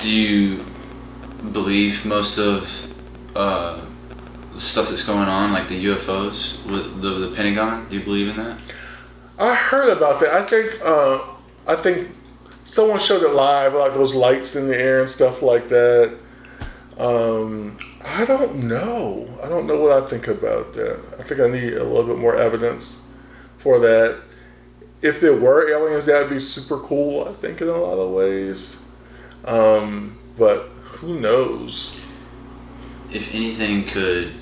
Do 0.00 0.10
you 0.10 0.64
believe 1.52 2.04
most 2.04 2.38
of 2.38 2.94
uh, 3.36 3.84
the 4.52 4.60
stuff 4.60 4.90
that's 4.90 5.06
going 5.06 5.28
on, 5.28 5.52
like 5.52 5.68
the 5.68 5.84
UFOs 5.86 6.64
with 6.70 7.00
the, 7.02 7.28
the 7.28 7.34
Pentagon? 7.34 7.88
Do 7.88 7.98
you 7.98 8.04
believe 8.04 8.28
in 8.28 8.36
that? 8.36 8.60
I 9.38 9.54
heard 9.54 9.96
about 9.96 10.20
that. 10.20 10.34
I 10.34 10.44
think 10.44 10.78
uh, 10.84 11.18
I 11.66 11.74
think 11.74 12.08
someone 12.64 12.98
showed 12.98 13.22
it 13.22 13.30
live, 13.30 13.74
like 13.74 13.94
those 13.94 14.14
lights 14.14 14.56
in 14.56 14.68
the 14.68 14.78
air 14.78 15.00
and 15.00 15.08
stuff 15.08 15.42
like 15.42 15.68
that. 15.68 16.16
Um, 16.98 17.78
I 18.06 18.24
don't 18.26 18.64
know. 18.64 19.26
I 19.42 19.48
don't 19.48 19.66
know 19.66 19.80
what 19.80 20.02
I 20.02 20.06
think 20.06 20.28
about 20.28 20.74
that. 20.74 21.00
I 21.18 21.22
think 21.22 21.40
I 21.40 21.48
need 21.48 21.74
a 21.74 21.84
little 21.84 22.06
bit 22.06 22.18
more 22.18 22.36
evidence 22.36 23.12
for 23.56 23.78
that. 23.78 24.20
If 25.02 25.20
there 25.20 25.34
were 25.34 25.70
aliens, 25.70 26.04
that 26.06 26.20
would 26.20 26.30
be 26.30 26.38
super 26.38 26.78
cool. 26.78 27.26
I 27.26 27.32
think 27.32 27.62
in 27.62 27.68
a 27.68 27.72
lot 27.72 27.98
of 27.98 28.12
ways. 28.12 28.84
Um, 29.46 30.18
but 30.36 30.68
who 31.00 31.18
knows? 31.18 32.00
If 33.10 33.34
anything 33.34 33.86
could 33.86 34.34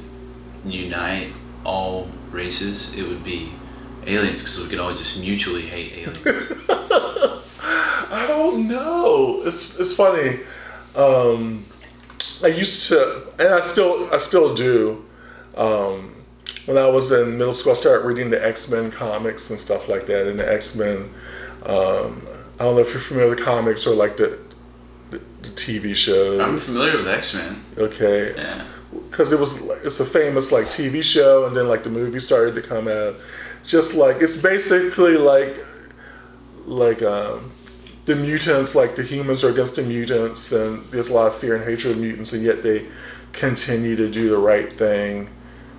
unite 0.64 1.33
all 1.64 2.09
races, 2.31 2.97
it 2.97 3.07
would 3.07 3.25
be 3.25 3.53
aliens, 4.07 4.42
because 4.42 4.61
we 4.61 4.68
could 4.68 4.79
all 4.79 4.90
just 4.90 5.21
mutually 5.21 5.62
hate 5.62 5.92
aliens. 5.92 6.53
I 8.11 8.25
don't 8.27 8.66
know. 8.68 9.42
It's 9.44 9.79
it's 9.79 9.94
funny. 9.94 10.40
Um, 10.97 11.64
I 12.42 12.49
used 12.49 12.88
to, 12.88 13.29
and 13.38 13.49
I 13.55 13.61
still 13.61 14.12
I 14.12 14.18
still 14.18 14.55
do. 14.55 15.05
Um, 15.57 16.14
when 16.66 16.77
I 16.77 16.87
was 16.87 17.12
in 17.12 17.38
middle 17.38 17.55
school, 17.55 17.73
I 17.73 17.77
started 17.77 18.07
reading 18.07 18.31
the 18.31 18.44
X 18.44 18.71
Men 18.71 18.90
comics 18.90 19.51
and 19.51 19.59
stuff 19.59 19.88
like 19.88 20.07
that. 20.07 20.27
And 20.27 20.38
the 20.38 20.53
X 20.53 20.77
Men, 20.77 21.11
um, 21.64 22.27
I 22.59 22.64
don't 22.64 22.75
know 22.75 22.81
if 22.81 22.92
you're 22.92 23.01
familiar 23.01 23.31
with 23.31 23.44
comics 23.44 23.87
or 23.87 23.94
like 23.94 24.16
the 24.16 24.38
the, 25.11 25.21
TV 25.57 25.94
shows. 25.94 26.40
I'm 26.40 26.59
familiar 26.59 26.97
with 26.97 27.09
X 27.09 27.35
Men. 27.35 27.62
Okay, 27.77 28.35
Yeah. 28.37 28.62
because 28.92 29.33
it 29.33 29.40
was 29.40 29.68
it's 29.85 29.99
a 30.01 30.05
famous 30.05 30.53
like 30.53 30.66
TV 30.66 31.03
show, 31.03 31.47
and 31.47 31.57
then 31.57 31.68
like 31.68 31.83
the 31.83 31.90
movie 31.90 32.21
started 32.21 32.55
to 32.55 32.62
come 32.62 32.87
out. 32.88 33.14
Just 33.64 33.94
like 33.97 34.23
it's 34.23 34.40
basically 34.40 35.16
like 35.16 35.55
like 36.64 37.03
um, 37.03 37.51
the 38.05 38.14
mutants, 38.16 38.75
like 38.75 38.94
the 38.94 39.03
humans 39.03 39.42
are 39.44 39.51
against 39.51 39.77
the 39.77 39.83
mutants, 39.83 40.53
and 40.53 40.85
there's 40.90 41.11
a 41.11 41.14
lot 41.14 41.27
of 41.27 41.37
fear 41.37 41.57
and 41.57 41.64
hatred 41.64 41.94
of 41.94 42.01
mutants, 42.01 42.33
and 42.33 42.42
yet 42.42 42.62
they 42.62 42.87
continue 43.33 43.97
to 43.97 44.09
do 44.11 44.31
the 44.31 44.38
right 44.38 44.73
thing 44.73 45.29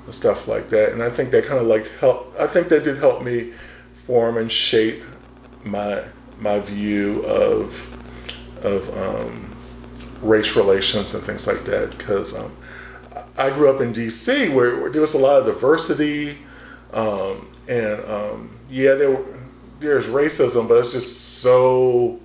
and 0.05 0.13
stuff 0.13 0.47
like 0.47 0.69
that. 0.69 0.91
And 0.91 1.01
I 1.01 1.09
think 1.09 1.31
that 1.31 1.45
kind 1.45 1.59
of 1.59 1.67
like 1.67 1.87
help. 1.99 2.33
I 2.39 2.47
think 2.47 2.69
that 2.69 2.83
did 2.83 2.97
help 2.97 3.23
me 3.23 3.53
form 3.93 4.37
and 4.37 4.51
shape 4.51 5.03
my 5.63 6.03
my 6.39 6.59
view 6.59 7.21
of 7.25 7.85
of 8.63 8.97
um, 8.97 9.55
race 10.21 10.55
relations 10.55 11.13
and 11.13 11.23
things 11.23 11.47
like 11.47 11.63
that 11.65 11.95
because 11.97 12.37
um, 12.37 12.55
I 13.37 13.49
grew 13.49 13.69
up 13.69 13.81
in 13.81 13.93
DC 13.93 14.53
where, 14.53 14.79
where 14.79 14.89
there 14.91 15.01
was 15.01 15.13
a 15.13 15.19
lot 15.19 15.39
of 15.39 15.45
diversity 15.45 16.37
um, 16.93 17.47
and 17.67 18.03
um, 18.05 18.59
yeah 18.69 18.95
there 18.95 19.17
there's 19.79 20.07
racism 20.07 20.67
but 20.67 20.75
it's 20.75 20.91
just 20.91 21.39
so 21.41 22.19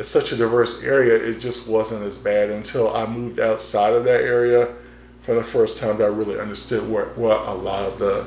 it's 0.00 0.08
such 0.08 0.32
a 0.32 0.36
diverse 0.36 0.82
area. 0.82 1.14
It 1.14 1.40
just 1.40 1.68
wasn't 1.68 2.04
as 2.04 2.16
bad 2.16 2.48
until 2.48 2.94
I 2.96 3.04
moved 3.06 3.38
outside 3.38 3.92
of 3.92 4.04
that 4.04 4.22
area 4.22 4.74
for 5.20 5.34
the 5.34 5.44
first 5.44 5.76
time 5.76 5.98
that 5.98 6.04
I 6.04 6.08
really 6.08 6.40
understood 6.40 6.88
what 6.88 7.16
what 7.18 7.46
a 7.46 7.52
lot 7.52 7.84
of 7.84 7.98
the 7.98 8.26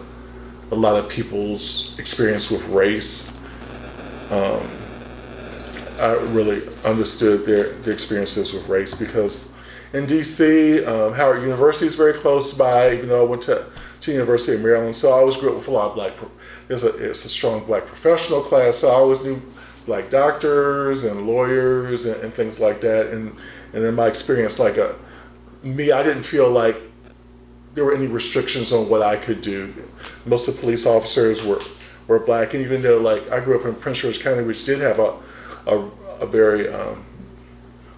a 0.72 0.76
lot 0.76 1.04
of 1.04 1.10
people's 1.10 1.96
experience 1.98 2.52
with 2.52 2.64
race. 2.68 3.44
I 6.04 6.16
really 6.34 6.68
understood 6.84 7.46
their, 7.46 7.70
their 7.70 7.94
experiences 7.94 8.52
with 8.52 8.68
race 8.68 9.00
because 9.00 9.56
in 9.94 10.06
DC, 10.06 10.86
um, 10.86 11.14
Howard 11.14 11.42
University 11.44 11.86
is 11.86 11.96
very 11.96 12.12
close 12.12 12.58
by, 12.58 12.94
even 12.94 13.08
though 13.08 13.26
I 13.26 13.30
went 13.30 13.42
to, 13.44 13.66
to 14.02 14.12
University 14.12 14.58
of 14.58 14.64
Maryland. 14.64 14.94
So 14.94 15.12
I 15.12 15.14
always 15.14 15.38
grew 15.38 15.52
up 15.52 15.60
with 15.60 15.70
a 15.70 15.72
lot 15.72 15.92
of 15.92 15.96
black, 15.96 16.12
there's 16.68 16.84
a, 16.84 16.90
it's 16.98 17.24
a 17.24 17.30
strong 17.30 17.64
black 17.66 17.86
professional 17.86 18.42
class. 18.42 18.80
So 18.80 18.90
I 18.90 18.96
always 18.96 19.24
knew 19.24 19.42
black 19.86 20.10
doctors 20.10 21.06
and 21.06 21.26
lawyers 21.26 22.06
and, 22.06 22.22
and 22.22 22.34
things 22.34 22.60
like 22.60 22.82
that. 22.82 23.12
And, 23.12 23.34
and 23.72 23.86
in 23.86 23.96
my 23.96 24.08
experience, 24.08 24.60
like 24.60 24.76
a, 24.76 24.96
me, 25.62 25.94
I 25.94 26.04
didn't 26.04 26.24
feel 26.24 26.50
like 26.50 26.76
there 27.76 27.86
were 27.86 27.96
any 27.96 28.08
restrictions 28.08 28.74
on 28.74 28.90
what 28.90 29.02
I 29.02 29.16
could 29.16 29.40
do. 29.40 29.74
Most 30.26 30.50
of 30.50 30.56
the 30.56 30.60
police 30.60 30.86
officers 30.86 31.46
were, 31.46 31.62
were 32.08 32.20
black. 32.20 32.56
And 32.56 32.62
even 32.62 32.82
though 32.82 32.98
like 32.98 33.32
I 33.32 33.40
grew 33.40 33.58
up 33.58 33.66
in 33.66 33.74
Prince 33.74 34.02
George 34.02 34.20
County, 34.20 34.44
which 34.44 34.66
did 34.66 34.82
have 34.82 35.00
a, 35.00 35.18
a, 35.68 35.78
a 36.22 36.26
very, 36.28 36.70
um, 36.70 37.04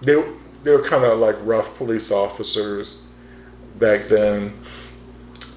they, 0.02 0.14
they 0.62 0.70
were 0.72 0.82
kind 0.82 1.04
of 1.04 1.18
like 1.18 1.36
rough 1.42 1.74
police 1.76 2.10
officers 2.12 3.12
back 3.78 4.04
then. 4.06 4.52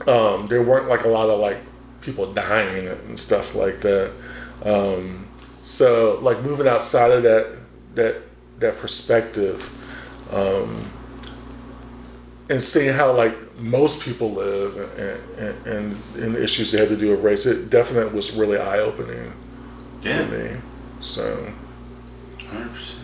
Um, 0.08 0.48
there 0.48 0.64
weren't 0.64 0.88
like 0.88 1.04
a 1.06 1.10
lot 1.10 1.30
of 1.30 1.40
like 1.40 1.58
people 2.02 2.32
dying 2.34 2.88
and 2.88 3.20
stuff 3.20 3.56
like 3.56 3.82
that. 3.82 4.12
Um, 4.64 5.28
so 5.62 6.20
like 6.22 6.42
moving 6.42 6.68
outside 6.68 7.12
of 7.12 7.24
that 7.24 7.58
that 7.96 8.22
that 8.60 8.78
perspective 8.78 9.68
um, 10.32 10.92
and 12.50 12.62
seeing 12.62 12.94
how 12.94 13.12
like 13.14 13.36
most 13.58 14.02
people 14.02 14.32
live 14.32 14.78
and, 14.78 15.38
and, 15.38 15.68
and, 15.68 16.16
and 16.24 16.36
the 16.36 16.44
issues 16.44 16.72
they 16.72 16.80
had 16.80 16.90
to 16.90 16.98
do 16.98 17.12
with 17.12 17.22
race, 17.22 17.46
it 17.46 17.70
definitely 17.70 18.14
was 18.14 18.36
really 18.36 18.58
eye 18.58 18.80
opening 18.80 19.34
Yeah. 20.02 20.26
for 20.26 20.32
me. 20.32 20.58
So 21.00 21.54
Hundred 22.52 22.74
percent. 22.74 23.00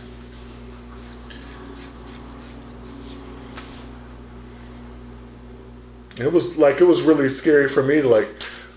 it 6.18 6.32
was 6.32 6.58
like 6.58 6.80
it 6.82 6.86
was 6.86 7.02
really 7.02 7.30
scary 7.30 7.68
for 7.68 7.84
me, 7.84 8.02
like, 8.02 8.28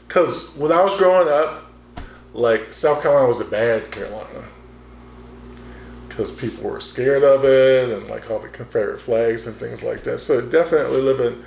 cause 0.08 0.56
when 0.56 0.72
I 0.72 0.82
was 0.82 0.96
growing 0.96 1.28
up, 1.28 1.64
like 2.34 2.72
South 2.72 3.02
Carolina 3.02 3.28
was 3.28 3.38
the 3.38 3.44
bad 3.44 3.90
Carolina, 3.90 4.44
cause 6.08 6.34
people 6.34 6.68
were 6.68 6.80
scared 6.80 7.22
of 7.22 7.44
it 7.44 7.90
and 7.90 8.08
like 8.08 8.30
all 8.30 8.40
the 8.40 8.48
Confederate 8.48 9.00
flags 9.00 9.46
and 9.46 9.56
things 9.56 9.82
like 9.82 10.02
that. 10.04 10.18
So 10.18 10.40
definitely 10.48 11.00
living 11.00 11.42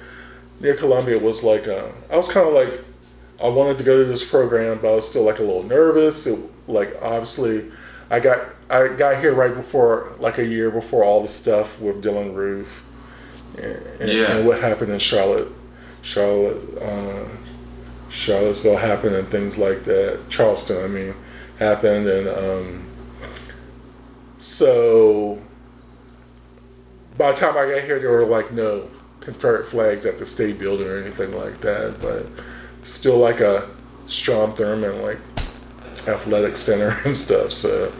near 0.62 0.75
Columbia 0.75 1.17
was 1.19 1.43
like 1.43 1.67
a, 1.67 1.91
I 2.12 2.17
was 2.17 2.29
kind 2.29 2.47
of 2.47 2.53
like 2.53 2.81
I 3.43 3.49
wanted 3.49 3.77
to 3.79 3.84
go 3.84 3.97
to 3.97 4.05
this 4.05 4.27
program, 4.27 4.79
but 4.81 4.91
I 4.91 4.95
was 4.95 5.10
still 5.10 5.23
like 5.23 5.39
a 5.39 5.43
little 5.43 5.63
nervous. 5.63 6.25
It, 6.25 6.39
like 6.67 6.95
obviously, 7.01 7.69
I 8.10 8.19
got 8.19 8.39
I 8.71 8.88
got 8.95 9.19
here 9.19 9.34
right 9.34 9.53
before 9.53 10.13
like 10.19 10.38
a 10.38 10.45
year 10.45 10.71
before 10.71 11.03
all 11.03 11.21
the 11.21 11.27
stuff 11.27 11.79
with 11.81 12.01
Dylann 12.03 12.34
Roof 12.34 12.84
and, 13.57 13.75
and, 13.99 14.12
Yeah. 14.12 14.38
and 14.38 14.47
what 14.47 14.62
happened 14.62 14.91
in 14.91 14.99
Charlotte, 14.99 15.49
Charlotte, 16.01 16.57
uh, 16.81 17.27
Charlottesville 18.10 18.77
happened 18.77 19.15
and 19.15 19.27
things 19.29 19.57
like 19.57 19.84
that. 19.84 20.21
Charleston, 20.29 20.84
I 20.84 20.88
mean, 20.88 21.13
happened 21.60 22.07
and 22.07 22.27
um, 22.29 22.86
so 24.38 25.39
by 27.17 27.31
the 27.31 27.38
time 27.38 27.57
I 27.57 27.69
got 27.69 27.84
here, 27.84 27.99
there 27.99 28.12
were 28.12 28.25
like 28.25 28.51
no 28.51 28.88
Confederate 29.19 29.67
flags 29.67 30.05
at 30.05 30.17
the 30.17 30.25
state 30.25 30.57
building 30.57 30.88
or 30.88 30.97
anything 30.97 31.34
like 31.34 31.62
that, 31.62 31.97
but 32.01 32.25
still 32.84 33.17
like 33.17 33.41
a 33.41 33.69
Strom 34.05 34.53
Thurmond 34.53 35.03
like 35.03 35.19
athletic 36.07 36.57
center 36.57 36.97
and 37.05 37.15
stuff. 37.15 37.51
So 37.51 37.91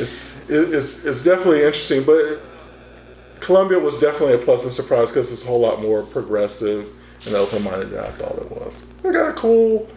it's 0.00 0.48
it's 0.50 1.04
it's 1.04 1.24
definitely 1.24 1.58
interesting, 1.58 2.04
but 2.04 2.40
Columbia 3.40 3.78
was 3.78 4.00
definitely 4.00 4.34
a 4.34 4.38
pleasant 4.38 4.72
surprise 4.72 5.10
because 5.10 5.32
it's 5.32 5.44
a 5.44 5.48
whole 5.48 5.60
lot 5.60 5.80
more 5.80 6.02
progressive 6.02 6.88
and 7.26 7.34
open 7.34 7.62
minded 7.64 7.90
than 7.90 8.00
I 8.04 8.10
thought 8.12 8.36
it 8.38 8.50
was. 8.50 8.86
They 9.02 9.12
got 9.12 9.30
a 9.30 9.32
cool. 9.34 9.88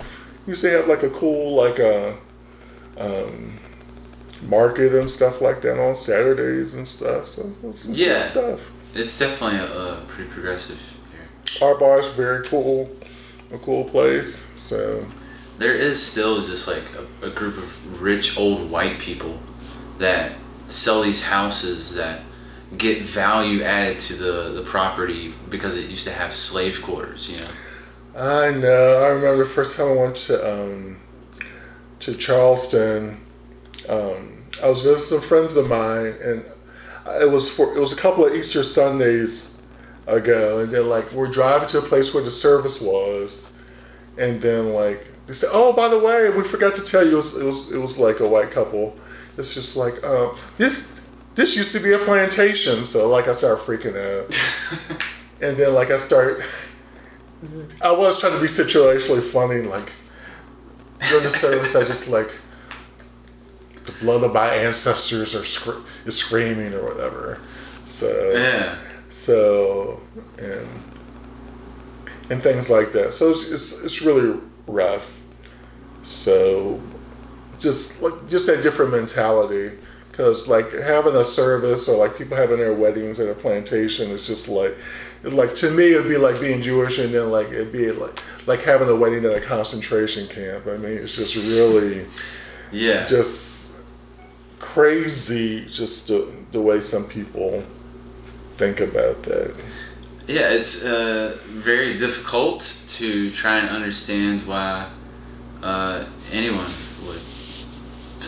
Usually 0.48 0.72
have 0.74 0.88
like 0.88 1.04
a 1.04 1.10
cool 1.10 1.56
like 1.56 1.80
a. 1.80 2.18
Um, 2.98 3.58
market 4.48 4.94
and 4.96 5.10
stuff 5.10 5.42
like 5.42 5.62
that 5.62 5.80
on 5.80 5.96
Saturdays 5.96 6.76
and 6.76 6.88
stuff. 6.88 7.28
So 7.28 7.44
that's 7.62 7.80
some 7.80 7.94
cool 7.94 8.04
Yeah. 8.04 8.20
stuff. 8.22 8.60
It's 8.94 9.18
definitely 9.18 9.60
a, 9.60 9.66
a 9.66 10.06
pretty 10.08 10.30
progressive 10.32 10.80
here. 11.12 11.68
Our 11.68 11.78
bar's 11.78 12.08
very 12.08 12.44
cool, 12.46 12.90
a 13.52 13.58
cool 13.60 13.86
place. 13.86 14.52
So 14.58 15.06
There 15.58 15.76
is 15.76 16.02
still 16.06 16.42
just 16.42 16.68
like 16.68 16.84
a, 17.22 17.28
a 17.28 17.30
group 17.30 17.58
of 17.58 18.02
rich 18.02 18.38
old 18.38 18.70
white 18.72 19.00
people 19.00 19.40
that 20.00 20.34
sell 20.68 21.02
these 21.02 21.24
houses 21.24 21.94
that 21.96 22.22
get 22.78 23.04
value 23.04 23.64
added 23.64 24.00
to 24.00 24.16
the, 24.16 24.50
the 24.54 24.64
property 24.64 25.34
because 25.50 25.78
it 25.78 25.90
used 25.90 26.08
to 26.08 26.14
have 26.14 26.34
slave 26.34 26.82
quarters, 26.82 27.30
you 27.30 27.38
know. 27.38 27.50
I 28.16 28.52
know. 28.52 29.04
I 29.04 29.08
remember 29.10 29.44
the 29.44 29.50
first 29.50 29.78
time 29.78 29.88
I 29.90 30.02
went 30.02 30.16
to 30.18 30.54
um, 30.54 30.98
to 32.00 32.16
Charleston. 32.16 33.22
Um, 33.88 34.44
I 34.62 34.68
was 34.68 34.82
visiting 34.82 35.20
some 35.20 35.28
friends 35.28 35.56
of 35.56 35.70
mine, 35.70 36.16
and 36.22 36.44
it 37.22 37.30
was 37.30 37.54
for 37.54 37.76
it 37.76 37.80
was 37.80 37.94
a 37.94 38.02
couple 38.02 38.26
of 38.26 38.34
Easter 38.36 38.64
Sundays 38.64 39.66
ago, 40.08 40.60
and 40.60 40.72
then 40.72 40.90
like 40.90 41.10
we're 41.14 41.32
driving 41.32 41.70
to 41.70 41.80
a 41.80 41.82
place 41.82 42.14
where 42.14 42.24
the 42.24 42.32
service 42.32 42.82
was, 42.82 43.50
and 44.18 44.42
then 44.42 44.74
like 44.74 45.06
they 45.28 45.34
said, 45.34 45.50
"Oh, 45.54 45.72
by 45.72 45.88
the 45.88 46.00
way, 46.00 46.30
we 46.30 46.44
forgot 46.44 46.76
to 46.76 46.84
tell 46.84 47.06
you, 47.06 47.14
it 47.14 47.18
was 47.18 47.38
it 47.38 47.46
was, 47.46 47.72
it 47.72 47.80
was 47.80 47.98
like 47.98 48.20
a 48.20 48.28
white 48.28 48.52
couple." 48.52 48.96
It's 49.38 49.54
just 49.54 49.76
like 49.76 50.04
um, 50.04 50.38
this. 50.58 51.00
This 51.34 51.56
used 51.56 51.74
to 51.74 51.80
be 51.82 51.94
a 51.94 52.00
plantation, 52.00 52.84
so 52.84 53.08
like 53.08 53.30
I 53.30 53.34
start 53.34 53.60
freaking 53.60 53.96
out, 53.96 54.30
and 55.42 55.56
then 55.56 55.74
like 55.74 55.90
I 55.90 55.98
start. 55.98 56.42
I 57.82 57.92
was 57.92 58.20
trying 58.20 58.34
to 58.34 58.40
be 58.40 58.48
situationally 58.48 59.24
funny, 59.24 59.62
like 59.62 59.92
during 61.10 61.24
the 61.24 61.30
service, 61.30 61.76
I 61.76 61.86
just 61.86 62.10
like 62.10 62.30
the 63.86 63.92
blood 63.94 64.24
of 64.24 64.34
my 64.34 64.48
ancestors 64.48 65.36
are 65.36 65.46
scr- 65.46 65.82
is 66.06 66.18
screaming 66.18 66.74
or 66.74 66.84
whatever. 66.84 67.40
So 67.86 68.32
yeah. 68.34 68.78
so 69.08 70.02
and 70.38 70.68
and 72.30 72.44
things 72.44 72.70
like 72.70 72.92
that. 72.94 73.14
So 73.14 73.30
it's 73.30 73.52
it's, 73.52 73.84
it's 73.84 74.02
really 74.02 74.40
rough. 74.68 75.18
So 76.02 76.82
just 77.62 78.02
like 78.02 78.14
just 78.28 78.48
that 78.48 78.64
different 78.64 78.92
mentality 78.92 79.72
because 80.12 80.48
like 80.50 80.72
having 80.74 81.16
a 81.16 81.24
service 81.24 81.88
or 81.90 81.98
like 81.98 82.18
people 82.18 82.36
having 82.38 82.58
their 82.58 82.74
weddings 82.74 83.20
at 83.20 83.30
a 83.30 83.36
plantation 83.40 84.12
is 84.12 84.28
just 84.28 84.50
like 84.50 84.76
like 85.24 85.56
to 85.56 85.72
me 85.72 85.94
it'd 85.94 86.08
be 86.10 86.18
like 86.18 86.40
being 86.42 86.62
Jewish 86.62 86.98
and 87.00 87.14
then 87.14 87.30
like 87.32 87.48
it'd 87.48 87.72
be 87.72 87.92
like 87.92 88.20
like 88.48 88.62
having 88.62 88.90
a 88.90 88.96
wedding 88.96 89.26
at 89.26 89.36
a 89.36 89.42
concentration 89.42 90.28
camp. 90.28 90.68
I 90.68 90.78
mean 90.78 90.98
it's 90.98 91.16
just 91.16 91.36
really 91.36 92.08
Yeah. 92.72 93.06
just 93.08 93.86
crazy 94.60 95.66
just 95.66 96.08
the, 96.08 96.46
the 96.52 96.62
way 96.62 96.80
some 96.80 97.06
people 97.06 97.64
think 98.58 98.80
about 98.80 99.24
that. 99.24 99.56
Yeah, 100.28 100.50
it's 100.50 100.86
uh, 100.86 101.38
very 101.48 101.98
difficult 101.98 102.62
to 102.90 103.32
try 103.32 103.58
and 103.60 103.70
understand 103.70 104.46
why 104.48 104.88
uh, 105.62 106.06
anyone 106.32 106.66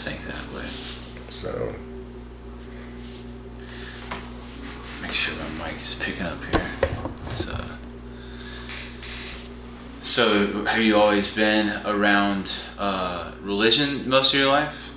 think 0.03 0.19
that 0.25 0.53
way. 0.53 0.67
So 1.29 1.73
Make 5.01 5.11
sure 5.11 5.35
my 5.35 5.67
mic 5.67 5.81
is 5.81 6.01
picking 6.01 6.25
up 6.25 6.41
here. 6.45 6.65
It's, 7.27 7.49
uh... 7.49 7.77
So, 10.01 10.63
have 10.65 10.81
you 10.81 10.95
always 10.95 11.33
been 11.33 11.73
around 11.85 12.57
uh, 12.79 13.33
religion 13.41 14.07
most 14.07 14.33
of 14.33 14.39
your 14.39 14.49
life? 14.49 14.91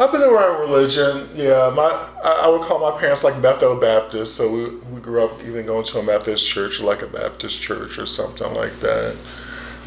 I've 0.00 0.10
been 0.10 0.22
around 0.22 0.60
religion. 0.60 1.28
Yeah, 1.34 1.70
my 1.76 1.88
I, 2.24 2.48
would 2.48 2.62
call 2.62 2.80
my 2.80 2.98
parents 2.98 3.22
like 3.24 3.34
Metho 3.34 3.78
Baptist. 3.78 4.36
So 4.36 4.50
we, 4.50 4.76
we 4.92 5.00
grew 5.00 5.22
up 5.22 5.38
even 5.44 5.66
going 5.66 5.84
to 5.84 5.98
a 5.98 6.02
Methodist 6.02 6.48
church 6.48 6.80
or 6.80 6.84
like 6.84 7.02
a 7.02 7.06
Baptist 7.06 7.60
church 7.60 7.98
or 7.98 8.06
something 8.06 8.52
like 8.54 8.78
that. 8.80 9.16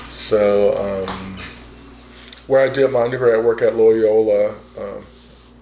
So 0.10 0.78
um, 0.78 1.40
where 2.48 2.62
I 2.62 2.72
did 2.72 2.92
my 2.92 3.02
undergrad 3.02 3.44
work 3.44 3.62
at 3.62 3.76
Loyola, 3.76 4.56
um, 4.80 5.06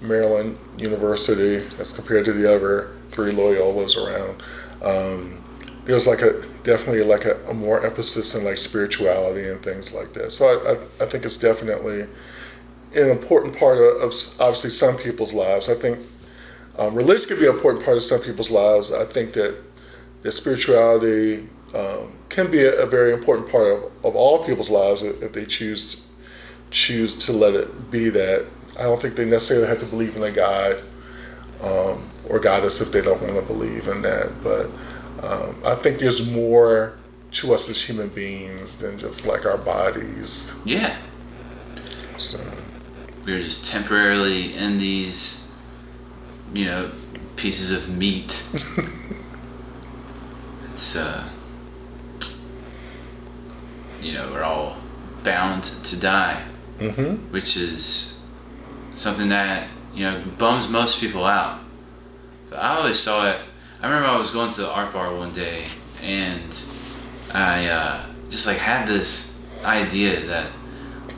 Maryland 0.02 0.58
University, 0.78 1.56
as 1.80 1.92
compared 1.92 2.26
to 2.26 2.34
the 2.34 2.54
other 2.54 2.96
three 3.10 3.32
Loyolas 3.32 3.98
around, 3.98 4.44
um, 4.84 5.44
there 5.86 5.96
was 5.96 6.08
like 6.08 6.22
a 6.22 6.42
definitely 6.64 7.04
like 7.04 7.26
a, 7.26 7.36
a 7.48 7.54
more 7.54 7.86
emphasis 7.86 8.36
on 8.36 8.44
like 8.44 8.58
spirituality 8.58 9.48
and 9.50 9.62
things 9.64 9.94
like 9.94 10.14
that. 10.14 10.32
So 10.32 10.48
I, 10.48 10.72
I, 10.72 11.06
I 11.06 11.10
think 11.10 11.26
it's 11.26 11.38
definitely 11.38 12.02
an 12.96 13.10
important 13.10 13.56
part 13.56 13.78
of, 13.78 14.02
of 14.02 14.14
obviously 14.40 14.70
some 14.70 14.98
people's 14.98 15.34
lives. 15.34 15.70
I 15.70 15.76
think 15.76 16.00
um, 16.78 16.96
religion 16.96 17.28
can 17.28 17.40
be 17.40 17.48
an 17.48 17.54
important 17.54 17.86
part 17.86 17.98
of 17.98 18.04
some 18.04 18.22
people's 18.22 18.52
lives. 18.52 18.92
I 18.92 19.06
think 19.06 19.34
that 19.34 19.56
that 20.24 20.32
spirituality 20.32 21.48
um, 21.76 22.18
can 22.30 22.50
be 22.50 22.64
a, 22.64 22.74
a, 22.82 22.88
very 22.88 23.14
important 23.14 23.50
part 23.50 23.68
of, 23.68 23.84
of 24.04 24.16
all 24.16 24.44
people's 24.44 24.70
lives 24.70 25.04
if 25.04 25.34
they 25.34 25.46
choose 25.46 26.08
choose 26.72 27.16
to 27.26 27.32
let 27.32 27.54
it 27.54 27.92
be 27.92 28.10
that. 28.10 28.46
I 28.78 28.84
don't 28.84 29.02
think 29.02 29.16
they 29.16 29.26
necessarily 29.26 29.68
have 29.68 29.80
to 29.80 29.86
believe 29.86 30.16
in 30.16 30.24
a 30.24 30.32
God 30.32 30.82
um, 31.62 32.10
or 32.28 32.40
goddess 32.40 32.82
if 32.82 32.92
they 32.92 33.02
don't 33.02 33.22
want 33.22 33.36
to 33.36 33.42
believe 33.42 33.88
in 33.88 34.02
that. 34.02 34.34
But 34.44 34.68
um, 35.26 35.62
I 35.66 35.76
think 35.76 36.00
there's 36.00 36.32
more 36.32 36.98
to 37.32 37.54
us 37.54 37.70
as 37.70 37.82
human 37.82 38.10
beings 38.10 38.78
than 38.78 38.98
just 38.98 39.26
like 39.28 39.46
our 39.46 39.58
bodies. 39.58 40.60
Yeah. 40.66 40.98
So 42.18 42.40
we're 43.26 43.42
just 43.42 43.72
temporarily 43.72 44.56
in 44.56 44.78
these, 44.78 45.54
you 46.54 46.66
know, 46.66 46.92
pieces 47.36 47.72
of 47.72 47.96
meat. 47.96 48.48
it's 50.72 50.96
uh, 50.96 51.30
you 54.02 54.14
know, 54.14 54.32
we're 54.32 54.44
all 54.44 54.78
bound 55.24 55.64
to 55.64 56.00
die, 56.00 56.44
mm-hmm. 56.80 57.32
which 57.32 57.58
is 57.58 58.24
something 58.94 59.30
that 59.30 59.70
you 59.94 60.04
know 60.04 60.24
bums 60.38 60.68
most 60.70 61.00
people 61.00 61.26
out. 61.26 61.62
But 62.50 62.58
I 62.58 62.78
always 62.78 63.00
saw 63.00 63.30
it. 63.32 63.40
I 63.82 63.88
remember 63.88 64.08
I 64.08 64.18
was 64.18 64.32
going 64.32 64.52
to 64.52 64.62
the 64.62 64.72
art 64.72 64.94
bar 64.94 65.16
one 65.16 65.34
day 65.34 65.66
and 66.02 66.66
I 67.34 67.68
uh, 67.68 68.06
just 68.30 68.48
like 68.48 68.58
had 68.58 68.88
this 68.88 69.44
idea 69.64 70.26
that 70.26 70.52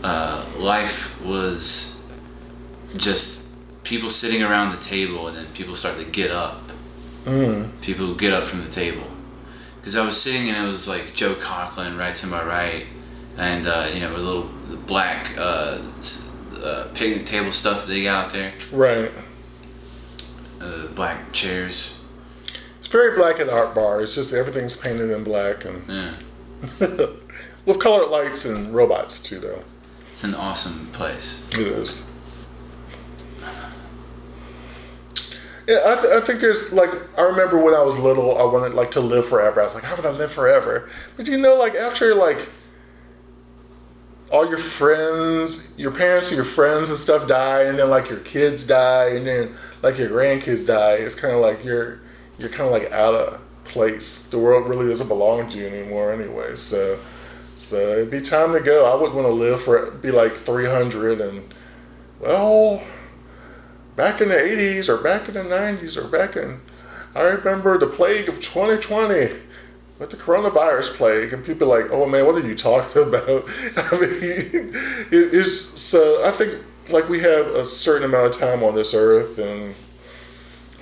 uh, 0.03 0.49
life 0.57 1.21
was 1.23 2.07
just 2.95 3.49
people 3.83 4.09
sitting 4.09 4.43
around 4.43 4.71
the 4.71 4.81
table 4.83 5.27
and 5.27 5.37
then 5.37 5.45
people 5.53 5.75
start 5.75 5.97
to 5.97 6.05
get 6.05 6.31
up. 6.31 6.61
Mm. 7.25 7.81
People 7.81 8.15
get 8.15 8.33
up 8.33 8.45
from 8.45 8.63
the 8.63 8.69
table. 8.69 9.07
Because 9.79 9.95
I 9.95 10.05
was 10.05 10.21
sitting 10.21 10.49
and 10.49 10.65
it 10.65 10.67
was 10.67 10.87
like 10.87 11.13
Joe 11.13 11.35
Coughlin 11.35 11.99
right 11.99 12.15
to 12.15 12.27
my 12.27 12.43
right, 12.43 12.85
and 13.37 13.67
uh, 13.67 13.89
you 13.93 13.99
know 13.99 14.15
a 14.15 14.17
little 14.17 14.49
black 14.87 15.37
uh, 15.37 15.79
uh, 16.61 16.87
picnic 16.93 17.25
table 17.25 17.51
stuff 17.51 17.81
that 17.81 17.87
they 17.87 18.03
got 18.03 18.25
out 18.25 18.31
there. 18.31 18.51
Right. 18.71 19.11
Uh, 20.59 20.87
black 20.87 21.31
chairs. 21.33 22.03
It's 22.79 22.87
very 22.87 23.15
black 23.15 23.39
at 23.39 23.49
art 23.49 23.75
bar. 23.75 24.01
It's 24.01 24.15
just 24.15 24.33
everything's 24.33 24.75
painted 24.77 25.11
in 25.11 25.23
black 25.23 25.65
and 25.65 25.83
Yeah. 25.87 26.15
with 27.65 27.79
colored 27.79 28.09
lights 28.09 28.45
and 28.45 28.73
robots 28.73 29.21
too, 29.21 29.39
though. 29.39 29.61
It's 30.09 30.23
an 30.23 30.33
awesome 30.33 30.87
place. 30.87 31.45
It 31.53 31.59
is. 31.67 32.11
Yeah, 35.67 35.79
I, 35.85 36.01
th- 36.01 36.13
I 36.13 36.21
think 36.21 36.39
there's 36.39 36.71
like 36.71 36.89
I 37.17 37.23
remember 37.23 37.57
when 37.57 37.73
I 37.73 37.81
was 37.83 37.99
little, 37.99 38.37
I 38.39 38.45
wanted 38.45 38.73
like 38.73 38.89
to 38.91 39.01
live 39.01 39.27
forever. 39.27 39.59
I 39.59 39.63
was 39.65 39.75
like, 39.75 39.83
how 39.83 39.97
would 39.97 40.05
I 40.05 40.11
live 40.11 40.31
forever? 40.31 40.89
But 41.17 41.27
you 41.27 41.37
know, 41.37 41.55
like 41.55 41.75
after 41.75 42.15
like 42.15 42.47
all 44.31 44.47
your 44.47 44.57
friends, 44.57 45.73
your 45.77 45.91
parents, 45.91 46.29
and 46.29 46.35
your 46.35 46.45
friends 46.45 46.89
and 46.89 46.97
stuff 46.97 47.27
die, 47.27 47.63
and 47.63 47.79
then 47.79 47.89
like 47.89 48.09
your 48.09 48.19
kids 48.19 48.67
die, 48.67 49.09
and 49.09 49.25
then 49.25 49.55
like 49.81 49.97
your 49.97 50.09
grandkids 50.09 50.65
die. 50.65 50.93
It's 50.93 51.15
kind 51.15 51.33
of 51.33 51.41
like 51.41 51.63
you're 51.63 52.01
you're 52.37 52.49
kind 52.49 52.63
of 52.63 52.71
like 52.71 52.91
out 52.91 53.13
of 53.13 53.41
place. 53.63 54.27
The 54.27 54.37
world 54.37 54.67
really 54.67 54.87
doesn't 54.87 55.07
belong 55.07 55.49
to 55.49 55.57
you 55.57 55.67
anymore, 55.67 56.11
anyway. 56.11 56.55
So 56.55 56.99
so 57.55 57.77
it'd 57.77 58.11
be 58.11 58.21
time 58.21 58.53
to 58.53 58.59
go. 58.59 58.85
I 58.85 58.95
wouldn't 58.95 59.15
want 59.15 59.27
to 59.27 59.33
live 59.33 59.61
for 59.61 59.91
be 59.91 60.11
like 60.11 60.33
300 60.33 61.21
and 61.21 61.53
well, 62.19 62.83
back 63.95 64.21
in 64.21 64.29
the 64.29 64.35
80s 64.35 64.89
or 64.89 64.97
back 64.97 65.27
in 65.27 65.35
the 65.35 65.43
90s 65.43 65.97
or 65.97 66.07
back 66.07 66.35
in 66.35 66.59
I 67.15 67.23
remember 67.29 67.77
the 67.79 67.87
plague 67.87 68.29
of 68.29 68.35
2020 68.41 69.31
with 69.99 70.11
the 70.11 70.17
coronavirus 70.17 70.93
plague 70.95 71.33
and 71.33 71.43
people 71.43 71.71
are 71.73 71.81
like, 71.81 71.91
"Oh 71.91 72.07
man, 72.07 72.25
what 72.25 72.35
are 72.35 72.47
you 72.47 72.55
talking 72.55 73.03
about?" 73.07 73.43
I 73.77 73.91
mean, 73.99 74.71
it, 75.11 75.33
it's 75.33 75.79
so 75.79 76.23
I 76.25 76.31
think 76.31 76.53
like 76.89 77.09
we 77.09 77.19
have 77.19 77.47
a 77.47 77.65
certain 77.65 78.05
amount 78.05 78.27
of 78.35 78.39
time 78.39 78.63
on 78.63 78.75
this 78.75 78.93
earth 78.93 79.39
and 79.39 79.73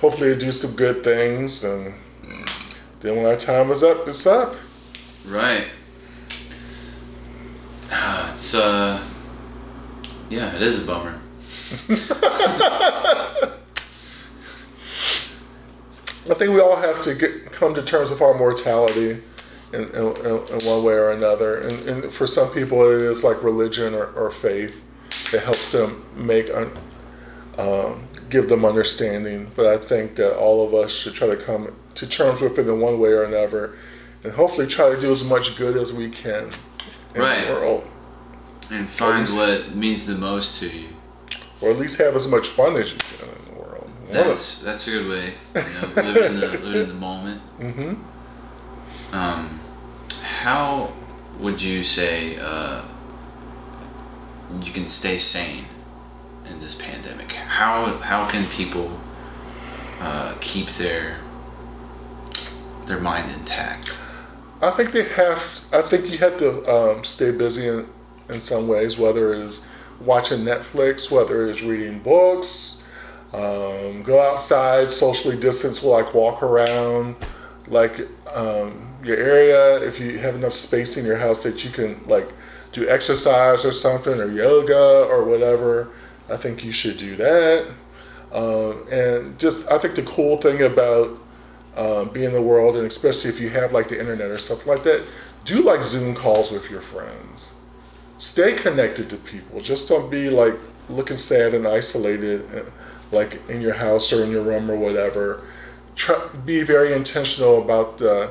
hopefully 0.00 0.36
do 0.36 0.52
some 0.52 0.76
good 0.76 1.02
things 1.02 1.64
and 1.64 1.94
then 3.00 3.16
when 3.16 3.26
our 3.26 3.36
time 3.36 3.70
is 3.70 3.82
up, 3.82 4.06
it's 4.06 4.26
up. 4.26 4.54
Right. 5.26 5.68
It's 8.36 8.54
uh, 8.54 9.02
yeah, 10.28 10.54
it 10.54 10.60
is 10.60 10.84
a 10.84 10.86
bummer. 10.86 11.18
I 16.28 16.34
think 16.34 16.52
we 16.52 16.60
all 16.60 16.76
have 16.76 17.00
to 17.02 17.14
get 17.14 17.45
come 17.56 17.74
to 17.74 17.82
terms 17.82 18.10
with 18.10 18.20
our 18.20 18.34
mortality 18.36 19.18
in, 19.72 19.82
in, 19.82 20.06
in 20.16 20.66
one 20.66 20.84
way 20.84 20.92
or 20.94 21.10
another. 21.10 21.60
And, 21.62 21.88
and 21.88 22.12
for 22.12 22.26
some 22.26 22.50
people, 22.52 22.82
it 22.88 23.00
is 23.02 23.24
like 23.24 23.42
religion 23.42 23.94
or, 23.94 24.06
or 24.12 24.30
faith 24.30 24.82
that 25.32 25.42
helps 25.42 25.72
them 25.72 26.04
make 26.14 26.48
un, 26.54 26.70
um, 27.58 28.06
give 28.28 28.48
them 28.48 28.64
understanding. 28.64 29.50
But 29.56 29.66
I 29.66 29.78
think 29.78 30.14
that 30.16 30.36
all 30.38 30.66
of 30.66 30.74
us 30.74 30.94
should 30.94 31.14
try 31.14 31.28
to 31.28 31.36
come 31.36 31.74
to 31.94 32.06
terms 32.06 32.42
with 32.42 32.58
it 32.58 32.68
in 32.68 32.80
one 32.80 33.00
way 33.00 33.08
or 33.10 33.24
another, 33.24 33.74
and 34.22 34.32
hopefully 34.32 34.66
try 34.66 34.94
to 34.94 35.00
do 35.00 35.10
as 35.10 35.24
much 35.24 35.56
good 35.56 35.76
as 35.76 35.94
we 35.94 36.10
can 36.10 36.50
in 37.14 37.22
Right. 37.22 37.46
the 37.46 37.52
world, 37.54 37.88
And 38.70 38.86
find 38.90 39.20
least- 39.22 39.38
what 39.38 39.74
means 39.74 40.06
the 40.06 40.14
most 40.16 40.60
to 40.60 40.68
you. 40.68 40.88
or 41.62 41.70
at 41.70 41.78
least 41.78 41.96
have 41.98 42.14
as 42.14 42.30
much 42.30 42.48
fun 42.48 42.76
as 42.76 42.92
you 42.92 42.98
can 42.98 43.14
in 43.14 43.20
the 43.20 43.26
world. 43.30 43.35
That's 44.08 44.62
that's 44.62 44.86
a 44.88 44.90
good 44.90 45.08
way. 45.08 45.34
You 45.54 45.62
know, 45.62 46.12
live 46.12 46.30
in 46.30 46.40
the 46.40 46.58
live 46.62 46.82
in 46.82 46.88
the 46.88 46.94
moment. 46.94 47.40
hmm 47.58 47.94
Um, 49.12 49.60
how 50.22 50.92
would 51.40 51.60
you 51.62 51.82
say 51.84 52.36
uh, 52.40 52.82
you 54.62 54.72
can 54.72 54.86
stay 54.86 55.18
sane 55.18 55.64
in 56.48 56.60
this 56.60 56.74
pandemic? 56.74 57.32
How 57.32 57.96
how 57.98 58.28
can 58.28 58.46
people 58.46 58.90
uh, 60.00 60.34
keep 60.40 60.68
their 60.70 61.16
their 62.86 63.00
mind 63.00 63.30
intact? 63.32 63.98
I 64.62 64.70
think 64.70 64.92
they 64.92 65.04
have. 65.04 65.42
I 65.72 65.82
think 65.82 66.10
you 66.10 66.18
have 66.18 66.36
to 66.38 66.50
um, 66.70 67.04
stay 67.04 67.30
busy 67.32 67.68
in, 67.68 67.86
in 68.30 68.40
some 68.40 68.68
ways, 68.68 68.98
whether 68.98 69.34
it's 69.34 69.70
watching 70.00 70.40
Netflix, 70.40 71.10
whether 71.10 71.46
it's 71.46 71.62
reading 71.62 71.98
books, 72.00 72.82
um, 73.32 74.02
go 74.02 74.20
outside, 74.20 74.88
socially 74.88 75.36
distance, 75.36 75.82
like 75.82 76.14
walk 76.14 76.42
around, 76.42 77.16
like 77.68 78.00
um, 78.34 78.94
your 79.02 79.16
area. 79.16 79.86
If 79.86 79.98
you 80.00 80.18
have 80.18 80.34
enough 80.34 80.52
space 80.52 80.96
in 80.96 81.04
your 81.04 81.16
house 81.16 81.42
that 81.42 81.64
you 81.64 81.70
can 81.70 82.00
like 82.06 82.28
do 82.72 82.88
exercise 82.88 83.64
or 83.64 83.72
something, 83.72 84.20
or 84.20 84.30
yoga 84.30 85.06
or 85.10 85.24
whatever, 85.24 85.90
I 86.30 86.36
think 86.36 86.64
you 86.64 86.72
should 86.72 86.98
do 86.98 87.16
that. 87.16 87.66
Um, 88.32 88.86
and 88.90 89.38
just, 89.38 89.70
I 89.70 89.78
think 89.78 89.94
the 89.94 90.02
cool 90.02 90.36
thing 90.36 90.62
about 90.62 91.18
um, 91.76 92.08
be 92.10 92.24
in 92.24 92.32
the 92.32 92.42
world, 92.42 92.76
and 92.76 92.86
especially 92.86 93.30
if 93.30 93.40
you 93.40 93.48
have 93.50 93.72
like 93.72 93.88
the 93.88 93.98
internet 93.98 94.30
or 94.30 94.38
stuff 94.38 94.66
like 94.66 94.82
that, 94.84 95.06
do 95.44 95.62
like 95.62 95.82
Zoom 95.82 96.14
calls 96.14 96.50
with 96.50 96.70
your 96.70 96.80
friends. 96.80 97.62
Stay 98.16 98.54
connected 98.54 99.10
to 99.10 99.16
people. 99.16 99.60
Just 99.60 99.88
don't 99.88 100.10
be 100.10 100.30
like 100.30 100.54
looking 100.88 101.16
sad 101.16 101.54
and 101.54 101.66
isolated, 101.66 102.44
uh, 102.54 102.70
like 103.12 103.40
in 103.48 103.60
your 103.60 103.74
house 103.74 104.12
or 104.12 104.24
in 104.24 104.30
your 104.30 104.42
room 104.42 104.70
or 104.70 104.76
whatever. 104.76 105.42
Try, 105.94 106.28
be 106.44 106.62
very 106.62 106.92
intentional 106.92 107.62
about 107.62 107.98
the 107.98 108.30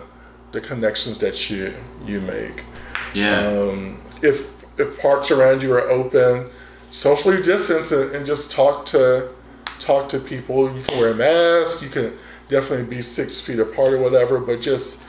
the 0.51 0.61
connections 0.61 1.17
that 1.19 1.49
you 1.49 1.73
you 2.05 2.21
make. 2.21 2.63
Yeah. 3.13 3.47
Um, 3.47 4.01
if 4.21 4.47
if 4.77 4.99
parks 4.99 5.31
around 5.31 5.63
you 5.63 5.73
are 5.73 5.89
open, 5.89 6.49
socially 6.89 7.37
distance 7.41 7.91
and, 7.91 8.15
and 8.15 8.25
just 8.25 8.51
talk 8.51 8.85
to 8.87 9.29
talk 9.79 10.09
to 10.09 10.19
people. 10.19 10.73
You 10.75 10.83
can 10.83 10.99
wear 10.99 11.11
a 11.11 11.15
mask. 11.15 11.81
You 11.81 11.89
can 11.89 12.13
definitely 12.47 12.85
be 12.85 13.01
six 13.01 13.41
feet 13.41 13.59
apart 13.59 13.93
or 13.93 13.99
whatever, 13.99 14.39
but 14.39 14.61
just 14.61 15.03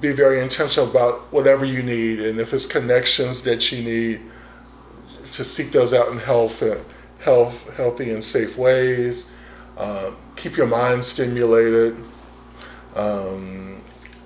be 0.00 0.12
very 0.12 0.40
intentional 0.40 0.88
about 0.88 1.32
whatever 1.32 1.64
you 1.64 1.82
need. 1.82 2.20
And 2.20 2.38
if 2.38 2.54
it's 2.54 2.66
connections 2.66 3.42
that 3.42 3.72
you 3.72 3.82
need, 3.82 4.20
to 5.32 5.44
seek 5.44 5.70
those 5.70 5.92
out 5.92 6.08
in 6.08 6.18
health, 6.18 6.62
uh, 6.62 6.76
health, 7.20 7.74
healthy 7.76 8.10
and 8.10 8.22
safe 8.22 8.56
ways. 8.58 9.38
Um, 9.78 10.16
keep 10.36 10.56
your 10.56 10.66
mind 10.66 11.04
stimulated. 11.04 11.96
Um, 12.94 13.82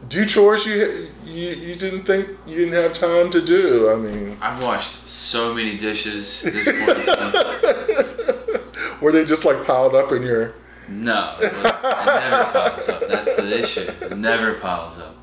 do 0.09 0.25
chores 0.25 0.67
you, 0.67 1.09
you 1.25 1.49
you 1.51 1.75
didn't 1.77 2.05
think 2.05 2.29
you 2.47 2.57
didn't 2.57 2.75
have 2.75 2.93
time 2.93 3.31
to 3.31 3.41
do. 3.41 3.91
I 3.91 3.97
mean, 3.97 4.37
I've 4.41 4.63
washed 4.63 5.07
so 5.09 5.55
many 5.55 5.77
dishes 5.79 6.43
this 6.43 6.69
point. 6.69 6.87
were 9.03 9.13
they 9.13 9.25
just 9.25 9.45
like 9.45 9.65
piled 9.67 9.95
up 9.95 10.13
in 10.13 10.23
your? 10.23 10.55
No, 10.89 11.35
it 11.41 11.51
never 11.53 12.45
piles 12.53 12.89
up. 12.91 13.09
That's 13.09 13.35
the 13.37 13.59
issue. 13.59 13.91
It 14.03 14.19
never 14.19 14.55
piles 14.55 14.99
up. 14.99 15.17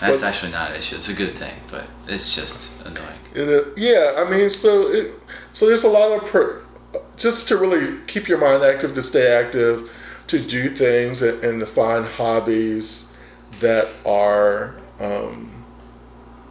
That's 0.00 0.20
Well- 0.22 0.28
actually 0.30 0.52
not 0.52 0.70
an 0.70 0.76
issue. 0.76 0.96
It's 0.96 1.10
a 1.10 1.14
good 1.14 1.34
thing, 1.34 1.54
but 1.70 1.84
it's 2.06 2.34
just 2.34 2.80
annoying. 2.86 3.18
It, 3.34 3.48
is- 3.48 3.76
yeah, 3.76 4.14
I 4.16 4.30
mean, 4.30 4.48
so 4.48 4.88
it, 4.88 5.12
so 5.52 5.66
there's 5.66 5.84
a 5.84 5.88
lot 5.88 6.10
of 6.22 6.26
per, 6.30 6.62
just 7.18 7.48
to 7.48 7.56
really 7.56 8.00
keep 8.06 8.28
your 8.28 8.38
mind 8.38 8.62
active, 8.62 8.94
to 8.94 9.02
stay 9.02 9.26
active. 9.32 9.90
to 10.28 10.38
do 10.38 10.68
things 10.68 11.22
and, 11.22 11.42
and 11.42 11.60
to 11.60 11.66
find 11.66 12.04
hobbies 12.04 13.16
that 13.60 13.88
are 14.06 14.76
um, 15.00 15.64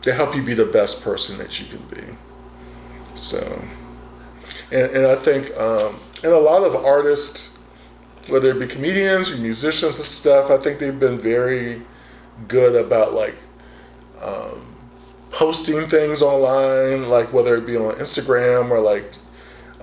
that 0.02 0.14
help 0.16 0.36
you 0.36 0.44
be 0.44 0.54
the 0.54 0.66
best 0.66 1.04
person 1.04 1.38
that 1.38 1.60
you 1.60 1.68
can 1.68 1.86
be. 1.88 2.18
So, 3.14 3.40
and, 4.72 4.92
and 4.92 5.08
I 5.08 5.16
think, 5.16 5.56
um, 5.58 6.00
and 6.24 6.34
a 6.34 6.40
lot 6.40 6.64
of 6.64 6.76
artists, 6.76 7.60
whether 8.30 8.52
it 8.52 8.60
be 8.60 8.68
comedians 8.68 9.32
or 9.32 9.38
musicians 9.38 9.98
and 9.98 10.06
stuff, 10.06 10.50
I 10.50 10.58
think 10.58 10.80
they've 10.80 11.00
been 11.00 11.20
very 11.20 11.82
good 12.48 12.76
about 12.76 13.14
like 13.14 13.36
um, 14.22 14.76
posting 15.32 15.88
things 15.88 16.22
online, 16.22 17.10
like 17.10 17.32
whether 17.32 17.56
it 17.56 17.66
be 17.66 17.78
on 17.78 17.94
Instagram 17.96 18.72
or 18.72 18.80
like 18.80 19.06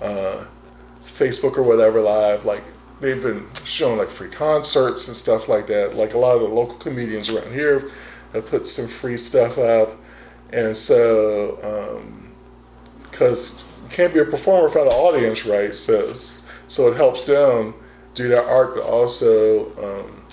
uh, 0.01 0.47
Facebook 1.15 1.57
or 1.57 1.63
whatever 1.63 2.01
live, 2.01 2.45
like 2.45 2.63
they've 3.01 3.23
been 3.23 3.47
showing 3.65 3.99
like 3.99 4.09
free 4.11 4.29
concerts 4.29 5.07
and 5.09 5.17
stuff 5.17 5.49
like 5.49 5.67
that. 5.69 5.95
Like 5.95 6.15
a 6.15 6.19
lot 6.19 6.35
of 6.37 6.43
the 6.43 6.49
local 6.49 6.75
comedians 6.77 7.31
around 7.31 7.53
here 7.53 7.91
have 8.33 8.47
put 8.47 8.67
some 8.67 8.89
free 8.89 9.17
stuff 9.17 9.59
up, 9.59 9.97
and 10.53 10.77
so 10.77 12.03
because 13.11 13.63
you 13.83 13.89
can't 13.91 14.13
be 14.13 14.21
a 14.21 14.25
performer 14.25 14.65
without 14.69 14.87
an 14.87 14.93
audience, 14.93 15.47
right? 15.47 15.75
So 15.75 16.13
so 16.67 16.89
it 16.89 16.97
helps 16.97 17.25
them 17.25 17.75
do 18.15 18.29
their 18.29 18.45
art, 18.45 18.75
but 18.75 18.85
also 18.85 19.71
um, 19.77 20.25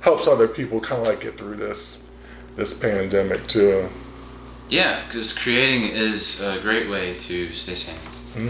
helps 0.00 0.26
other 0.26 0.48
people 0.48 0.80
kind 0.80 1.00
of 1.02 1.08
like 1.08 1.20
get 1.20 1.36
through 1.36 1.56
this 1.56 2.10
this 2.54 2.74
pandemic 2.78 3.46
too. 3.46 3.88
Yeah, 4.68 5.02
because 5.06 5.36
creating 5.36 5.88
is 5.96 6.42
a 6.42 6.60
great 6.60 6.88
way 6.90 7.14
to 7.14 7.48
stay 7.50 7.74
sane. 7.74 7.96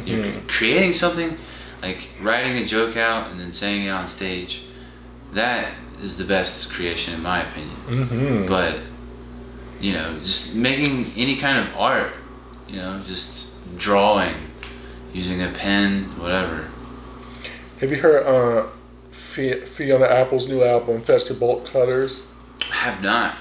You're 0.05 0.25
Mhm. 0.25 0.49
creating 0.49 0.93
something, 0.93 1.37
like 1.83 2.09
writing 2.21 2.57
a 2.59 2.65
joke 2.65 2.97
out 2.97 3.31
and 3.31 3.41
then 3.41 3.53
saying 3.53 3.87
it 3.87 3.91
on 3.91 4.09
stage. 4.09 4.63
That 5.33 5.73
is 6.01 6.17
the 6.17 6.25
best 6.25 6.71
creation, 6.71 7.15
in 7.15 7.23
my 7.23 7.43
opinion. 7.43 7.77
hmm 7.87 8.47
But 8.47 8.81
you 9.81 9.93
know, 9.93 10.19
just 10.21 10.57
making 10.57 11.07
any 11.17 11.37
kind 11.37 11.59
of 11.59 11.77
art, 11.77 12.13
you 12.69 12.77
know, 12.77 12.99
just 13.07 13.53
drawing, 13.79 14.35
using 15.13 15.43
a 15.43 15.51
pen, 15.51 16.05
whatever. 16.19 16.65
Have 17.81 17.91
you 17.91 17.97
heard 17.97 18.27
uh, 18.27 18.67
Fi- 19.13 19.61
Fiona 19.61 20.07
Apple's 20.07 20.49
new 20.49 20.65
album, 20.65 21.01
Fetch 21.01 21.27
the 21.27 21.35
Bolt 21.35 21.71
Cutters? 21.71 22.33
I 22.73 22.75
have 22.75 23.03
not. 23.03 23.37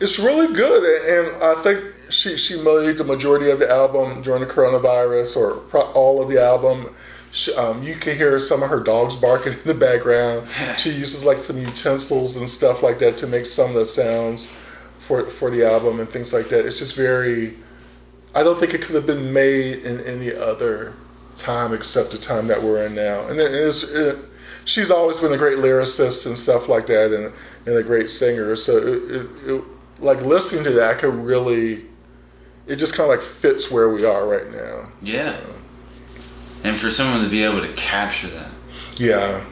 It's 0.00 0.18
really 0.18 0.54
good, 0.54 0.82
and 0.84 1.42
I 1.42 1.54
think 1.62 1.84
she 2.10 2.36
she 2.36 2.56
made 2.62 2.96
the 2.96 3.04
majority 3.04 3.50
of 3.50 3.58
the 3.58 3.70
album 3.70 4.22
during 4.22 4.40
the 4.40 4.46
coronavirus, 4.46 5.36
or 5.36 5.82
all 5.92 6.22
of 6.22 6.28
the 6.28 6.42
album. 6.42 6.94
She, 7.38 7.54
um, 7.54 7.84
you 7.84 7.94
can 7.94 8.16
hear 8.16 8.40
some 8.40 8.64
of 8.64 8.68
her 8.68 8.80
dogs 8.80 9.14
barking 9.14 9.52
in 9.52 9.62
the 9.64 9.74
background. 9.74 10.48
She 10.76 10.90
uses 10.90 11.24
like 11.24 11.38
some 11.38 11.56
utensils 11.56 12.36
and 12.36 12.48
stuff 12.48 12.82
like 12.82 12.98
that 12.98 13.16
to 13.18 13.28
make 13.28 13.46
some 13.46 13.68
of 13.68 13.76
the 13.76 13.84
sounds 13.84 14.56
for 14.98 15.30
for 15.30 15.48
the 15.48 15.64
album 15.64 16.00
and 16.00 16.08
things 16.08 16.32
like 16.32 16.48
that. 16.48 16.66
It's 16.66 16.80
just 16.80 16.96
very. 16.96 17.54
I 18.34 18.42
don't 18.42 18.58
think 18.58 18.74
it 18.74 18.82
could 18.82 18.96
have 18.96 19.06
been 19.06 19.32
made 19.32 19.84
in 19.84 20.00
any 20.00 20.34
other 20.34 20.94
time 21.36 21.72
except 21.72 22.10
the 22.10 22.18
time 22.18 22.48
that 22.48 22.60
we're 22.60 22.84
in 22.86 22.96
now. 22.96 23.28
And 23.28 23.38
it 23.38 23.52
is. 23.52 23.94
It, 23.94 24.18
she's 24.64 24.90
always 24.90 25.20
been 25.20 25.32
a 25.32 25.36
great 25.38 25.58
lyricist 25.58 26.26
and 26.26 26.36
stuff 26.36 26.68
like 26.68 26.88
that, 26.88 27.12
and 27.12 27.32
and 27.66 27.76
a 27.76 27.84
great 27.84 28.10
singer. 28.10 28.56
So 28.56 28.78
it, 28.78 29.16
it, 29.16 29.30
it 29.46 29.64
like 30.00 30.20
listening 30.22 30.64
to 30.64 30.70
that, 30.70 30.96
I 30.96 30.98
could 30.98 31.14
really. 31.14 31.86
It 32.66 32.76
just 32.76 32.94
kind 32.94 33.10
of 33.10 33.16
like 33.16 33.24
fits 33.24 33.70
where 33.70 33.90
we 33.90 34.04
are 34.04 34.26
right 34.26 34.50
now. 34.50 34.88
Yeah. 35.00 35.36
So, 35.36 35.57
And 36.64 36.78
for 36.78 36.90
someone 36.90 37.22
to 37.22 37.30
be 37.30 37.44
able 37.44 37.60
to 37.60 37.72
capture 37.74 38.28
that. 38.28 38.50
yeah. 38.96 39.44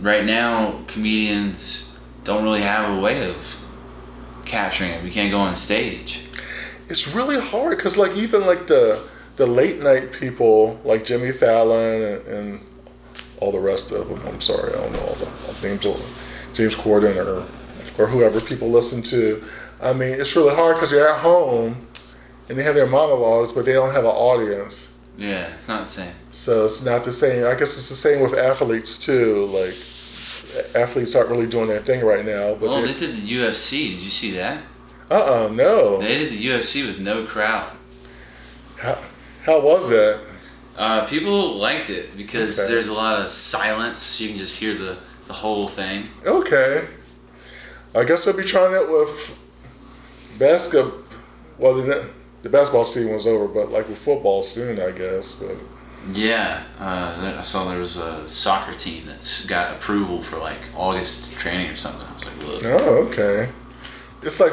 Right 0.00 0.24
now, 0.24 0.82
comedians 0.86 1.98
don't 2.24 2.42
really 2.44 2.60
have 2.60 2.98
a 2.98 3.00
way 3.00 3.30
of 3.30 3.60
capturing 4.44 4.90
it. 4.90 5.02
We 5.02 5.10
can't 5.10 5.30
go 5.30 5.38
on 5.38 5.54
stage. 5.54 6.26
it's 6.88 7.14
really 7.14 7.40
hard 7.40 7.76
because 7.76 7.96
like 7.96 8.14
even 8.16 8.46
like 8.46 8.66
the 8.66 9.02
the 9.36 9.46
late 9.46 9.80
night 9.80 10.12
people 10.12 10.78
like 10.84 11.04
Jimmy 11.04 11.32
Fallon 11.32 12.02
and, 12.02 12.26
and 12.26 12.60
all 13.40 13.50
the 13.50 13.58
rest 13.58 13.90
of 13.92 14.08
them. 14.08 14.20
I'm 14.26 14.40
sorry, 14.40 14.72
I 14.74 14.76
don't 14.76 14.92
know 14.92 15.00
all 15.00 15.14
the 15.14 15.26
all 15.26 15.54
names 15.62 15.86
of 15.86 16.50
James 16.52 16.74
Corden 16.74 17.16
or 17.16 17.46
or 17.98 18.06
whoever 18.06 18.40
people 18.40 18.68
listen 18.68 19.02
to. 19.04 19.42
I 19.82 19.92
mean, 19.92 20.20
it's 20.20 20.36
really 20.36 20.54
hard 20.54 20.76
because 20.76 20.92
you're 20.92 21.08
at 21.08 21.20
home 21.20 21.86
and 22.48 22.58
they 22.58 22.62
have 22.62 22.74
their 22.74 22.86
monologues, 22.86 23.52
but 23.52 23.64
they 23.64 23.72
don't 23.72 23.92
have 23.92 24.04
an 24.04 24.10
audience. 24.10 25.00
Yeah, 25.16 25.52
it's 25.54 25.68
not 25.68 25.80
the 25.84 25.90
same. 25.90 26.12
So 26.30 26.64
it's 26.64 26.84
not 26.84 27.04
the 27.04 27.12
same. 27.12 27.44
I 27.46 27.52
guess 27.54 27.76
it's 27.76 27.88
the 27.88 27.94
same 27.94 28.20
with 28.20 28.34
athletes 28.34 29.04
too. 29.04 29.44
Like 29.46 29.74
athletes 30.74 31.14
aren't 31.14 31.30
really 31.30 31.46
doing 31.46 31.68
their 31.68 31.80
thing 31.80 32.04
right 32.04 32.24
now. 32.24 32.54
But 32.54 32.70
Well, 32.70 32.82
they 32.82 32.94
did 32.94 33.16
the 33.16 33.22
UFC. 33.40 33.90
Did 33.92 34.02
you 34.02 34.10
see 34.10 34.32
that? 34.32 34.62
uh 35.10 35.46
uh 35.46 35.52
no. 35.52 36.00
They 36.00 36.18
did 36.18 36.32
the 36.32 36.46
UFC 36.46 36.86
with 36.86 36.98
no 36.98 37.24
crowd. 37.26 37.70
How, 38.78 38.98
how 39.44 39.60
was 39.62 39.88
that? 39.90 40.20
Uh, 40.76 41.06
people 41.06 41.52
liked 41.54 41.88
it 41.90 42.16
because 42.16 42.58
Okay. 42.58 42.68
there's 42.72 42.88
a 42.88 42.92
lot 42.92 43.20
of 43.24 43.30
silence, 43.30 43.98
so 44.00 44.24
you 44.24 44.30
can 44.30 44.38
just 44.38 44.56
hear 44.56 44.74
the, 44.74 44.98
the 45.28 45.32
whole 45.32 45.68
thing. 45.68 46.08
Okay. 46.26 46.84
I 47.94 48.02
guess 48.04 48.26
I'll 48.26 48.36
be 48.36 48.42
trying 48.42 48.72
that 48.72 48.90
with 48.90 49.38
basketball. 50.40 50.98
Well, 51.58 52.04
the, 52.44 52.50
basketball 52.50 52.84
season 52.84 53.12
was 53.12 53.26
over, 53.26 53.48
but 53.48 53.70
like 53.70 53.88
with 53.88 53.98
football 53.98 54.42
soon, 54.42 54.78
I 54.80 54.92
guess. 54.92 55.42
But 55.42 55.56
Yeah, 56.12 56.62
uh, 56.78 57.20
there- 57.22 57.38
I 57.38 57.42
saw 57.42 57.68
there 57.68 57.78
was 57.78 57.96
a 57.96 58.28
soccer 58.28 58.74
team 58.74 59.06
that's 59.06 59.46
got 59.46 59.74
approval 59.74 60.22
for 60.22 60.36
like 60.38 60.60
August 60.76 61.36
training 61.38 61.70
or 61.70 61.76
something. 61.76 62.06
I 62.06 62.14
was 62.14 62.26
like, 62.26 62.42
look. 62.46 62.62
oh, 62.66 63.08
okay. 63.08 63.48
It's 64.22 64.38
like 64.40 64.52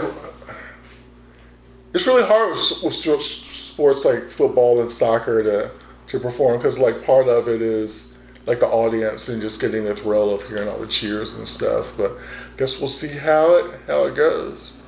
it's 1.94 2.08
really 2.08 2.24
hard 2.24 2.52
with, 2.52 2.84
with 2.84 3.22
sports 3.22 4.06
like 4.06 4.24
football 4.30 4.82
and 4.82 4.90
soccer 4.90 5.44
to 5.44 5.72
to 6.08 6.20
perform 6.20 6.58
because 6.58 6.80
like 6.80 7.04
part 7.06 7.28
of 7.28 7.48
it 7.48 7.62
is 7.62 8.18
like 8.46 8.60
the 8.60 8.68
audience 8.68 9.30
and 9.30 9.42
just 9.42 9.62
getting 9.62 9.86
the 9.86 9.96
thrill 9.96 10.34
of 10.34 10.44
hearing 10.48 10.68
all 10.68 10.80
the 10.80 10.88
cheers 10.88 11.38
and 11.38 11.48
stuff. 11.48 11.94
But 11.98 12.12
I 12.12 12.58
guess 12.58 12.80
we'll 12.80 12.90
see 12.90 13.16
how 13.18 13.54
it 13.56 13.80
how 13.88 14.06
it 14.06 14.16
goes. 14.16 14.82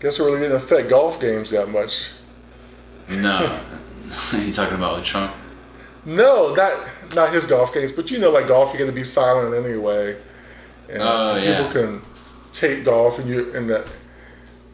Guess 0.00 0.18
it 0.18 0.24
really 0.24 0.40
didn't 0.40 0.56
affect 0.56 0.88
golf 0.88 1.20
games 1.20 1.50
that 1.50 1.68
much. 1.68 2.10
No. 3.10 3.60
you 4.32 4.52
talking 4.52 4.76
about 4.76 5.04
Trump? 5.04 5.32
No, 6.04 6.54
not 6.54 6.72
not 7.14 7.32
his 7.32 7.46
golf 7.46 7.74
games, 7.74 7.92
but 7.92 8.10
you 8.10 8.18
know, 8.18 8.30
like 8.30 8.48
golf, 8.48 8.70
you're 8.70 8.78
going 8.78 8.90
to 8.90 8.94
be 8.94 9.04
silent 9.04 9.54
anyway, 9.54 10.16
and 10.88 11.02
Oh, 11.02 11.34
people 11.38 11.64
yeah. 11.66 11.72
can 11.72 12.02
take 12.52 12.84
golf, 12.84 13.18
and 13.18 13.28
you 13.28 13.54
and 13.54 13.68
the 13.68 13.86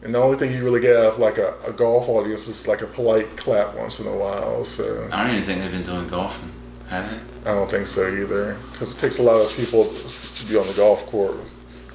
and 0.03 0.13
the 0.13 0.19
only 0.19 0.37
thing 0.37 0.53
you 0.53 0.63
really 0.63 0.79
get 0.79 0.95
out 0.95 1.13
of 1.13 1.19
like 1.19 1.37
a, 1.37 1.53
a 1.67 1.73
golf 1.73 2.07
audience 2.07 2.47
is 2.47 2.67
like 2.67 2.81
a 2.81 2.87
polite 2.87 3.35
clap 3.35 3.75
once 3.75 3.99
in 3.99 4.07
a 4.07 4.15
while. 4.15 4.63
So 4.63 5.09
I 5.11 5.23
don't 5.23 5.33
even 5.33 5.43
think 5.45 5.61
they've 5.61 5.71
been 5.71 5.83
doing 5.83 6.07
golfing, 6.07 6.51
have 6.87 7.09
they? 7.09 7.51
I 7.51 7.55
don't 7.55 7.69
think 7.69 7.87
so 7.87 8.07
either, 8.07 8.57
because 8.71 8.95
it 8.97 9.01
takes 9.01 9.19
a 9.19 9.23
lot 9.23 9.41
of 9.41 9.53
people 9.55 9.85
to 9.85 10.45
be 10.47 10.57
on 10.57 10.67
the 10.67 10.73
golf 10.73 11.05
court, 11.07 11.37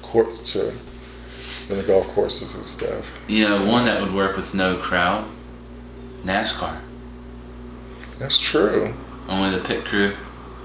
court 0.01 0.33
to 0.35 0.69
in 1.69 1.77
the 1.77 1.83
golf 1.83 2.07
courses 2.09 2.55
and 2.55 2.65
stuff. 2.65 3.17
You 3.27 3.45
know, 3.45 3.65
one 3.65 3.85
that 3.85 4.01
would 4.01 4.13
work 4.13 4.35
with 4.35 4.53
no 4.53 4.77
crowd, 4.77 5.27
NASCAR. 6.23 6.77
That's 8.19 8.37
true. 8.37 8.93
Only 9.27 9.57
the 9.57 9.63
pit 9.63 9.85
crew 9.85 10.13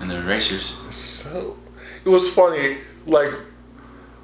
and 0.01 0.11
the 0.11 0.23
racers. 0.23 0.83
So 0.95 1.57
it 2.05 2.09
was 2.09 2.33
funny. 2.33 2.79
Like 3.07 3.33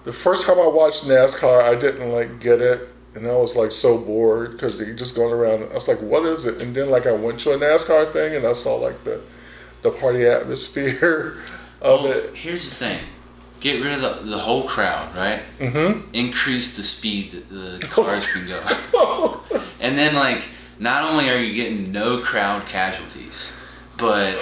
the 0.04 0.12
first 0.12 0.46
time 0.46 0.58
I 0.58 0.66
watched 0.66 1.04
NASCAR, 1.04 1.62
I 1.62 1.74
didn't 1.74 2.10
like 2.10 2.40
get 2.40 2.60
it, 2.60 2.88
and 3.14 3.26
I 3.26 3.36
was 3.36 3.56
like 3.56 3.72
so 3.72 3.98
bored 3.98 4.52
because 4.52 4.78
they're 4.78 4.94
just 4.94 5.16
going 5.16 5.32
around. 5.32 5.62
I 5.70 5.74
was 5.74 5.88
like, 5.88 5.98
"What 6.00 6.24
is 6.24 6.44
it?" 6.46 6.60
And 6.62 6.74
then 6.74 6.90
like 6.90 7.06
I 7.06 7.12
went 7.12 7.40
to 7.40 7.52
a 7.52 7.58
NASCAR 7.58 8.12
thing, 8.12 8.34
and 8.36 8.46
I 8.46 8.52
saw 8.52 8.74
like 8.76 9.02
the 9.04 9.20
the 9.82 9.90
party 9.90 10.26
atmosphere 10.26 11.36
of 11.82 12.02
Well, 12.02 12.12
it. 12.12 12.34
here's 12.34 12.68
the 12.68 12.74
thing. 12.76 12.98
Get 13.60 13.82
rid 13.82 13.94
of 13.94 14.00
the, 14.02 14.30
the 14.30 14.38
whole 14.38 14.64
crowd, 14.68 15.14
right? 15.16 15.40
Mm-hmm. 15.58 16.10
Increase 16.12 16.76
the 16.76 16.82
speed 16.82 17.32
that 17.32 17.48
the 17.48 17.86
cars 17.90 18.30
can 18.32 18.46
go. 18.46 19.40
And 19.80 19.98
then, 19.98 20.14
like, 20.14 20.42
not 20.78 21.02
only 21.04 21.30
are 21.30 21.38
you 21.38 21.54
getting 21.54 21.92
no 21.92 22.20
crowd 22.20 22.66
casualties, 22.66 23.64
but 23.96 24.34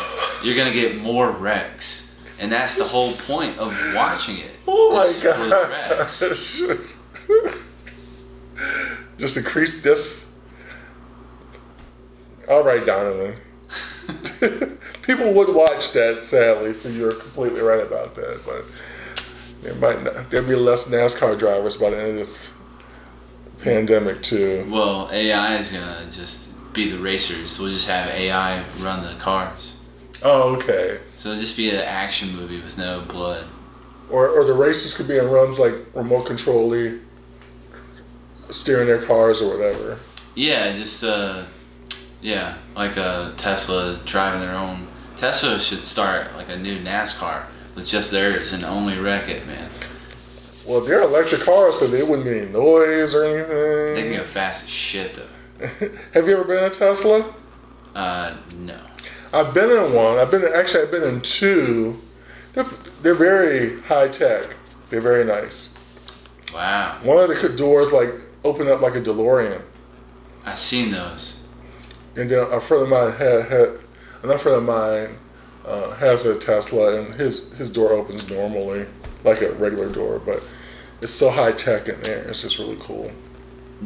you're 0.45 0.57
gonna 0.57 0.73
get 0.73 1.01
more 1.01 1.31
wrecks, 1.31 2.15
and 2.39 2.51
that's 2.51 2.77
the 2.77 2.85
whole 2.85 3.13
point 3.13 3.59
of 3.59 3.77
watching 3.95 4.39
it. 4.39 4.51
oh 4.67 4.93
my 4.95 5.03
is 5.03 5.23
for 5.23 5.29
the 5.29 5.69
wrecks. 5.71 6.21
gosh! 7.29 7.59
Just 9.19 9.37
increase 9.37 9.83
this. 9.83 10.37
All 12.49 12.65
right, 12.65 12.85
Donovan. 12.85 13.37
People 15.03 15.33
would 15.33 15.55
watch 15.55 15.93
that, 15.93 16.21
sadly. 16.21 16.73
So 16.73 16.89
you're 16.89 17.13
completely 17.13 17.61
right 17.61 17.85
about 17.85 18.15
that. 18.17 18.41
But 18.45 18.65
there 19.63 19.75
might 19.77 20.03
not, 20.03 20.31
there'll 20.31 20.49
be 20.49 20.55
less 20.55 20.91
NASCAR 20.91 21.39
drivers 21.39 21.77
by 21.77 21.91
the 21.91 21.99
end 21.99 22.09
of 22.09 22.17
this 22.17 22.53
pandemic 23.63 24.23
too. 24.23 24.67
Well, 24.71 25.09
AI 25.13 25.57
is 25.57 25.73
gonna 25.73 26.07
just 26.11 26.53
be 26.73 26.91
the 26.91 26.99
racers. 26.99 27.59
We'll 27.59 27.71
just 27.71 27.89
have 27.89 28.09
AI 28.09 28.65
run 28.81 29.03
the 29.03 29.19
cars. 29.21 29.77
Oh, 30.23 30.55
okay. 30.57 31.01
So 31.17 31.31
it'll 31.31 31.41
just 31.41 31.57
be 31.57 31.71
an 31.71 31.77
action 31.77 32.35
movie 32.37 32.61
with 32.61 32.79
no 32.79 33.03
blood. 33.09 33.45
Or, 34.11 34.29
or 34.29 34.45
the 34.45 34.53
races 34.53 34.95
could 34.95 35.09
be 35.09 35.19
in 35.19 35.27
runs 35.27 35.59
like 35.59 35.75
remote 35.95 36.27
controlly, 36.27 37.01
steering 38.51 38.87
their 38.87 39.03
cars 39.03 39.41
or 39.41 39.57
whatever. 39.57 39.99
Yeah, 40.35 40.73
just 40.73 41.05
uh, 41.05 41.45
yeah, 42.21 42.57
like 42.77 42.97
a 42.97 43.35
Tesla 43.37 44.01
driving 44.05 44.41
their 44.41 44.55
own. 44.55 44.87
Tesla 45.17 45.59
should 45.61 45.83
start 45.83 46.35
like 46.37 46.49
a 46.49 46.57
new 46.57 46.79
NASCAR 46.81 47.45
with 47.75 47.87
just 47.87 48.11
theirs 48.11 48.53
and 48.53 48.65
only 48.65 48.99
wreck 48.99 49.29
it, 49.29 49.47
man. 49.47 49.71
Well, 50.67 50.81
they're 50.81 51.03
electric 51.03 51.43
cars, 51.43 51.79
so 51.81 51.87
they 51.87 52.03
wouldn't 52.03 52.25
be 52.25 52.39
any 52.39 52.51
noise 52.51 53.15
or 53.15 53.25
anything. 53.25 53.95
They 53.95 54.03
can 54.03 54.21
go 54.21 54.25
fast 54.25 54.65
as 54.65 54.71
shit 54.71 55.15
though. 55.15 55.89
Have 56.15 56.27
you 56.29 56.35
ever 56.35 56.45
been 56.45 56.59
in 56.59 56.65
a 56.65 56.71
Tesla? 56.71 57.35
Uh, 57.95 58.37
no. 58.57 58.79
I've 59.33 59.55
been 59.55 59.71
in 59.71 59.93
one. 59.95 60.19
I've 60.19 60.31
been 60.31 60.45
actually 60.55 60.85
I've 60.85 60.91
been 60.91 61.03
in 61.03 61.21
two. 61.23 61.99
They're, 62.53 62.67
they're 63.03 63.15
very 63.15 63.81
high 63.83 64.09
tech. 64.09 64.55
They're 64.91 65.01
very 65.01 65.25
nice. 65.25 65.79
Wow. 66.55 66.99
One 67.03 67.19
of 67.19 67.29
the 67.29 67.49
doors 67.57 67.93
like 67.93 68.11
open 68.45 68.69
up 68.69 68.81
like 68.81 68.95
a 68.95 69.01
DeLorean, 69.01 69.63
I've 70.45 70.59
seen 70.59 70.91
those. 70.91 71.47
and 72.17 72.29
then 72.29 72.47
a 72.53 72.61
friend 72.61 72.83
of 72.83 72.89
mine 72.89 73.13
had, 73.13 73.49
had 73.49 73.79
another 74.23 74.39
friend 74.39 74.59
of 74.59 74.65
mine 74.65 75.17
uh, 75.65 75.93
has 75.95 76.27
a 76.27 76.39
Tesla, 76.39 77.01
and 77.01 77.15
his 77.15 77.53
his 77.55 77.71
door 77.71 77.93
opens 77.93 78.29
normally 78.29 78.87
like 79.25 79.41
a 79.43 79.53
regular 79.53 79.89
door, 79.89 80.21
but 80.25 80.43
it's 81.01 81.13
so 81.13 81.31
high 81.31 81.53
tech 81.53 81.89
in 81.89 82.01
there. 82.03 82.23
It's 82.29 82.43
just 82.43 82.59
really 82.59 82.79
cool. 82.81 83.11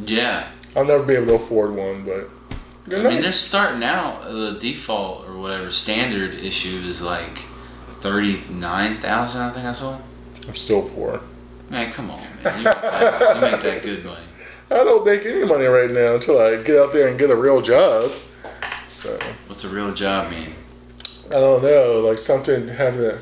Yeah. 0.05 0.49
I'll 0.75 0.85
never 0.85 1.03
be 1.03 1.13
able 1.13 1.27
to 1.27 1.35
afford 1.35 1.75
one, 1.75 2.05
but 2.05 2.29
I 2.87 3.03
mean, 3.03 3.21
they're 3.21 3.25
starting 3.25 3.83
out. 3.83 4.23
The 4.23 4.57
default 4.59 5.27
or 5.27 5.37
whatever 5.37 5.71
standard 5.71 6.35
issue 6.35 6.81
is 6.85 7.01
like 7.01 7.37
thirty 8.01 8.39
nine 8.49 9.01
thousand. 9.01 9.41
I 9.41 9.51
think 9.51 9.65
I 9.65 9.71
saw. 9.71 9.99
I'm 10.47 10.55
still 10.55 10.87
poor. 10.89 11.21
Man, 11.69 11.91
come 11.91 12.11
on, 12.11 12.21
man. 12.43 12.57
You 12.59 12.63
make 12.63 12.81
that, 12.81 13.35
you 13.35 13.41
make 13.41 13.61
that 13.61 13.83
good 13.83 14.05
money. 14.05 14.21
I 14.71 14.75
don't 14.75 15.05
make 15.05 15.25
any 15.25 15.45
money 15.45 15.65
right 15.65 15.89
now 15.89 16.15
until 16.15 16.39
I 16.39 16.61
get 16.61 16.77
out 16.77 16.93
there 16.93 17.09
and 17.09 17.19
get 17.19 17.29
a 17.29 17.35
real 17.35 17.61
job. 17.61 18.11
So 18.87 19.19
What's 19.47 19.65
a 19.65 19.69
real 19.69 19.93
job 19.93 20.31
mean? 20.31 20.53
I 21.27 21.31
don't 21.33 21.61
know, 21.61 22.03
like 22.07 22.17
something 22.17 22.67
having 22.69 23.01
to. 23.01 23.21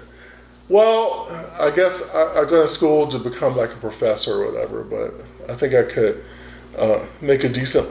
Well, 0.67 1.27
I 1.59 1.71
guess 1.75 2.13
I, 2.13 2.41
I 2.41 2.49
go 2.49 2.61
to 2.61 2.67
school 2.67 3.07
to 3.07 3.19
become 3.19 3.55
like 3.55 3.71
a 3.71 3.77
professor 3.77 4.41
or 4.41 4.51
whatever, 4.51 4.83
but 4.83 5.25
I 5.49 5.55
think 5.55 5.73
I 5.73 5.83
could 5.83 6.23
uh, 6.77 7.05
make 7.21 7.43
a 7.43 7.49
decent. 7.49 7.87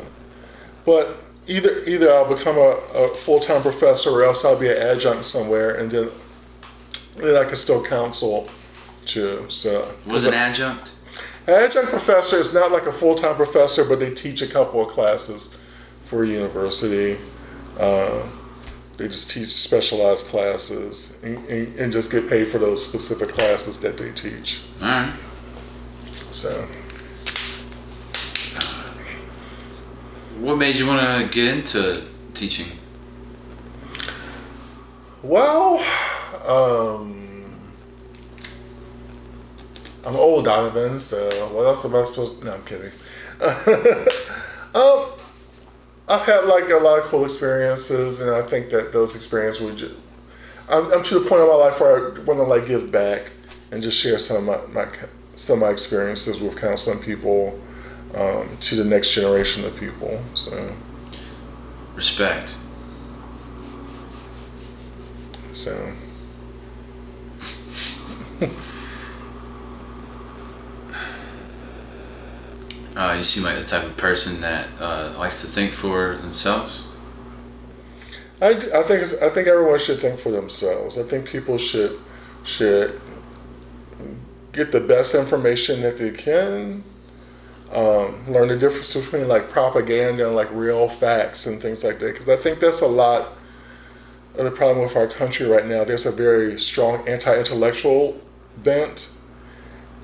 But 0.84 1.08
either 1.46 1.84
either 1.84 2.10
I'll 2.12 2.28
become 2.28 2.56
a, 2.56 2.78
a 2.94 3.14
full 3.14 3.40
time 3.40 3.62
professor 3.62 4.10
or 4.10 4.24
else 4.24 4.44
I'll 4.44 4.58
be 4.58 4.70
an 4.70 4.76
adjunct 4.76 5.24
somewhere, 5.24 5.76
and 5.76 5.90
then 5.90 6.10
then 7.16 7.36
I 7.36 7.46
can 7.46 7.56
still 7.56 7.84
counsel 7.84 8.48
too. 9.06 9.44
So 9.48 9.94
Was 10.06 10.24
an 10.24 10.34
adjunct? 10.34 10.94
An 11.46 11.54
adjunct 11.54 11.90
professor 11.90 12.38
is 12.38 12.54
not 12.54 12.72
like 12.72 12.86
a 12.86 12.92
full 12.92 13.14
time 13.14 13.36
professor, 13.36 13.84
but 13.84 14.00
they 14.00 14.12
teach 14.12 14.42
a 14.42 14.48
couple 14.48 14.82
of 14.82 14.88
classes 14.88 15.60
for 16.02 16.24
a 16.24 16.26
university. 16.26 17.18
Uh, 17.78 18.26
they 18.96 19.08
just 19.08 19.30
teach 19.30 19.48
specialized 19.48 20.28
classes 20.28 21.18
and, 21.22 21.38
and, 21.48 21.76
and 21.78 21.92
just 21.92 22.12
get 22.12 22.28
paid 22.28 22.46
for 22.46 22.58
those 22.58 22.86
specific 22.86 23.28
classes 23.28 23.80
that 23.80 23.96
they 23.98 24.12
teach. 24.12 24.60
All 24.80 24.88
right. 24.88 25.12
So, 26.30 26.66
What 30.38 30.58
made 30.58 30.76
you 30.76 30.86
want 30.86 31.00
to 31.00 31.28
get 31.32 31.54
into 31.56 32.02
teaching? 32.34 32.66
well, 35.22 35.78
um, 36.46 37.72
I'm 40.04 40.16
old, 40.16 40.44
Donovan, 40.44 40.98
so 41.00 41.30
what 41.54 41.62
else 41.62 41.84
am 41.86 41.94
I 41.94 42.02
supposed 42.02 42.40
to? 42.40 42.46
No, 42.46 42.54
I'm 42.54 42.64
kidding. 42.64 42.90
um, 44.74 45.06
I've 46.08 46.22
had 46.22 46.44
like 46.44 46.68
a 46.70 46.76
lot 46.76 46.98
of 46.98 47.04
cool 47.06 47.24
experiences, 47.24 48.20
and 48.20 48.30
I 48.30 48.42
think 48.46 48.70
that 48.70 48.92
those 48.92 49.16
experiences 49.16 49.62
would. 49.62 49.76
Ju- 49.78 49.96
I'm, 50.68 50.92
I'm 50.92 51.02
to 51.02 51.18
the 51.18 51.28
point 51.28 51.42
in 51.42 51.48
my 51.48 51.54
life 51.54 51.80
where 51.80 51.96
I 51.96 52.20
want 52.20 52.38
to 52.38 52.42
like 52.44 52.66
give 52.66 52.90
back 52.90 53.30
and 53.70 53.82
just 53.82 54.00
share 54.00 54.18
some 54.18 54.48
of 54.48 54.68
my, 54.74 54.84
my 54.84 54.90
some 55.34 55.54
of 55.56 55.60
my 55.62 55.70
experiences 55.70 56.40
with 56.40 56.56
counseling 56.56 57.02
people 57.02 57.58
um, 58.14 58.48
to 58.60 58.76
the 58.76 58.84
next 58.84 59.14
generation 59.14 59.64
of 59.64 59.74
people. 59.76 60.20
So, 60.34 60.74
Respect. 61.94 62.58
so 65.52 65.92
Uh, 72.96 73.14
you 73.16 73.24
seem 73.24 73.42
like 73.42 73.56
the 73.56 73.64
type 73.64 73.82
of 73.84 73.96
person 73.96 74.40
that 74.40 74.68
uh, 74.78 75.14
likes 75.18 75.40
to 75.40 75.48
think 75.48 75.72
for 75.72 76.16
themselves. 76.16 76.84
I, 78.40 78.50
I 78.50 78.82
think 78.82 79.02
I 79.22 79.28
think 79.30 79.48
everyone 79.48 79.78
should 79.78 80.00
think 80.00 80.18
for 80.18 80.30
themselves. 80.30 80.98
I 80.98 81.02
think 81.02 81.26
people 81.26 81.58
should 81.58 81.98
should 82.44 83.00
get 84.52 84.70
the 84.70 84.80
best 84.80 85.14
information 85.14 85.80
that 85.82 85.98
they 85.98 86.10
can. 86.10 86.84
Um, 87.72 88.24
learn 88.28 88.48
the 88.48 88.56
difference 88.56 88.94
between 88.94 89.26
like 89.26 89.50
propaganda 89.50 90.26
and 90.26 90.36
like 90.36 90.48
real 90.52 90.88
facts 90.88 91.46
and 91.46 91.60
things 91.60 91.82
like 91.82 91.98
that. 91.98 92.12
Because 92.12 92.28
I 92.28 92.36
think 92.36 92.60
that's 92.60 92.82
a 92.82 92.86
lot 92.86 93.32
of 94.36 94.44
the 94.44 94.50
problem 94.50 94.84
with 94.84 94.94
our 94.94 95.08
country 95.08 95.46
right 95.46 95.66
now. 95.66 95.82
There's 95.82 96.06
a 96.06 96.12
very 96.12 96.60
strong 96.60 97.06
anti-intellectual 97.08 98.20
bent, 98.58 99.12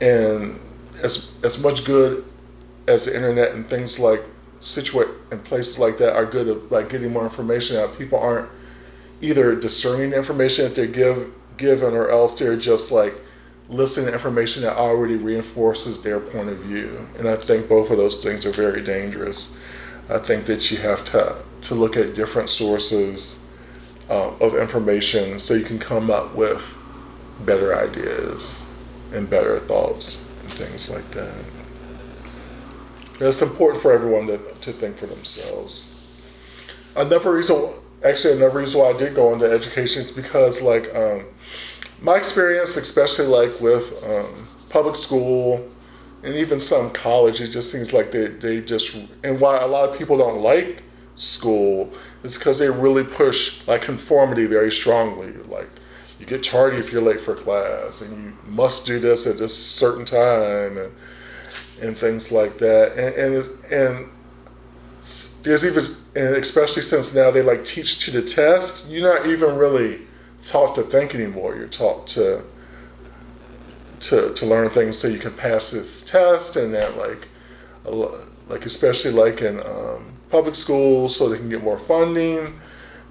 and 0.00 0.58
as 1.02 1.38
as 1.44 1.62
much 1.62 1.84
good 1.84 2.24
as 2.90 3.06
the 3.06 3.14
internet 3.14 3.52
and 3.52 3.68
things 3.68 3.98
like 3.98 4.22
situate 4.60 5.08
and 5.32 5.42
places 5.44 5.78
like 5.78 5.96
that 5.98 6.14
are 6.14 6.26
good 6.26 6.48
at 6.48 6.70
like 6.70 6.90
getting 6.90 7.12
more 7.12 7.24
information 7.24 7.76
out. 7.76 7.96
People 7.96 8.18
aren't 8.18 8.48
either 9.22 9.54
discerning 9.54 10.12
information 10.12 10.64
that 10.64 10.74
they're 10.74 10.86
give 10.86 11.32
given 11.56 11.94
or 11.94 12.10
else 12.10 12.38
they're 12.38 12.56
just 12.56 12.90
like 12.90 13.14
listening 13.68 14.06
to 14.06 14.12
information 14.12 14.62
that 14.62 14.76
already 14.76 15.16
reinforces 15.16 16.02
their 16.02 16.18
point 16.18 16.48
of 16.48 16.58
view. 16.58 17.06
And 17.18 17.28
I 17.28 17.36
think 17.36 17.68
both 17.68 17.90
of 17.90 17.96
those 17.96 18.22
things 18.22 18.44
are 18.44 18.50
very 18.50 18.82
dangerous. 18.82 19.60
I 20.08 20.18
think 20.18 20.46
that 20.46 20.70
you 20.70 20.78
have 20.78 21.04
to 21.06 21.42
to 21.62 21.74
look 21.74 21.96
at 21.96 22.14
different 22.14 22.48
sources 22.48 23.44
uh, 24.08 24.32
of 24.40 24.56
information 24.56 25.38
so 25.38 25.54
you 25.54 25.64
can 25.64 25.78
come 25.78 26.10
up 26.10 26.34
with 26.34 26.74
better 27.44 27.76
ideas 27.76 28.72
and 29.12 29.28
better 29.28 29.58
thoughts 29.60 30.32
and 30.42 30.50
things 30.50 30.92
like 30.92 31.08
that. 31.12 31.59
It's 33.20 33.42
important 33.42 33.82
for 33.82 33.92
everyone 33.92 34.26
to, 34.28 34.38
to 34.38 34.72
think 34.72 34.96
for 34.96 35.06
themselves. 35.06 35.96
Another 36.96 37.32
reason, 37.32 37.68
actually, 38.04 38.36
another 38.36 38.58
reason 38.58 38.80
why 38.80 38.88
I 38.88 38.96
did 38.96 39.14
go 39.14 39.32
into 39.34 39.50
education 39.50 40.02
is 40.02 40.10
because, 40.10 40.62
like, 40.62 40.92
um, 40.94 41.26
my 42.00 42.16
experience, 42.16 42.76
especially 42.76 43.26
like 43.26 43.60
with 43.60 44.02
um, 44.08 44.48
public 44.70 44.96
school 44.96 45.68
and 46.22 46.34
even 46.34 46.58
some 46.60 46.90
college, 46.90 47.42
it 47.42 47.48
just 47.48 47.70
seems 47.70 47.92
like 47.92 48.10
they, 48.10 48.28
they 48.28 48.60
just, 48.62 48.96
and 49.22 49.38
why 49.38 49.58
a 49.58 49.66
lot 49.66 49.88
of 49.88 49.98
people 49.98 50.16
don't 50.16 50.38
like 50.38 50.82
school 51.14 51.92
is 52.22 52.38
because 52.38 52.58
they 52.58 52.70
really 52.70 53.04
push 53.04 53.66
like 53.68 53.82
conformity 53.82 54.46
very 54.46 54.72
strongly. 54.72 55.32
Like, 55.46 55.68
you 56.18 56.26
get 56.26 56.42
tardy 56.42 56.78
if 56.78 56.90
you're 56.90 57.02
late 57.02 57.20
for 57.20 57.34
class, 57.34 58.02
and 58.02 58.24
you 58.24 58.32
must 58.46 58.86
do 58.86 58.98
this 58.98 59.26
at 59.26 59.38
this 59.38 59.56
certain 59.56 60.04
time, 60.04 60.78
and 60.78 60.92
and 61.80 61.96
things 61.96 62.30
like 62.32 62.58
that. 62.58 62.92
And 62.92 63.14
and, 63.14 63.72
and 63.72 64.10
there's 65.42 65.64
even, 65.64 65.84
and 66.14 66.36
especially 66.36 66.82
since 66.82 67.14
now 67.14 67.30
they 67.30 67.42
like 67.42 67.64
teach 67.64 68.04
to 68.04 68.10
the 68.10 68.22
test, 68.22 68.90
you're 68.90 69.02
not 69.02 69.26
even 69.26 69.56
really 69.56 70.00
taught 70.44 70.74
to 70.74 70.82
think 70.82 71.14
anymore. 71.14 71.56
You're 71.56 71.68
taught 71.68 72.06
to 72.08 72.42
to 74.00 74.34
to 74.34 74.46
learn 74.46 74.70
things 74.70 74.98
so 74.98 75.08
you 75.08 75.18
can 75.18 75.32
pass 75.32 75.70
this 75.70 76.02
test, 76.02 76.56
and 76.56 76.72
that 76.74 76.96
like 76.96 77.28
like 78.48 78.66
especially 78.66 79.12
like 79.12 79.42
in 79.42 79.60
um, 79.60 80.16
public 80.28 80.54
schools, 80.54 81.16
so 81.16 81.28
they 81.28 81.38
can 81.38 81.48
get 81.48 81.62
more 81.62 81.78
funding 81.78 82.58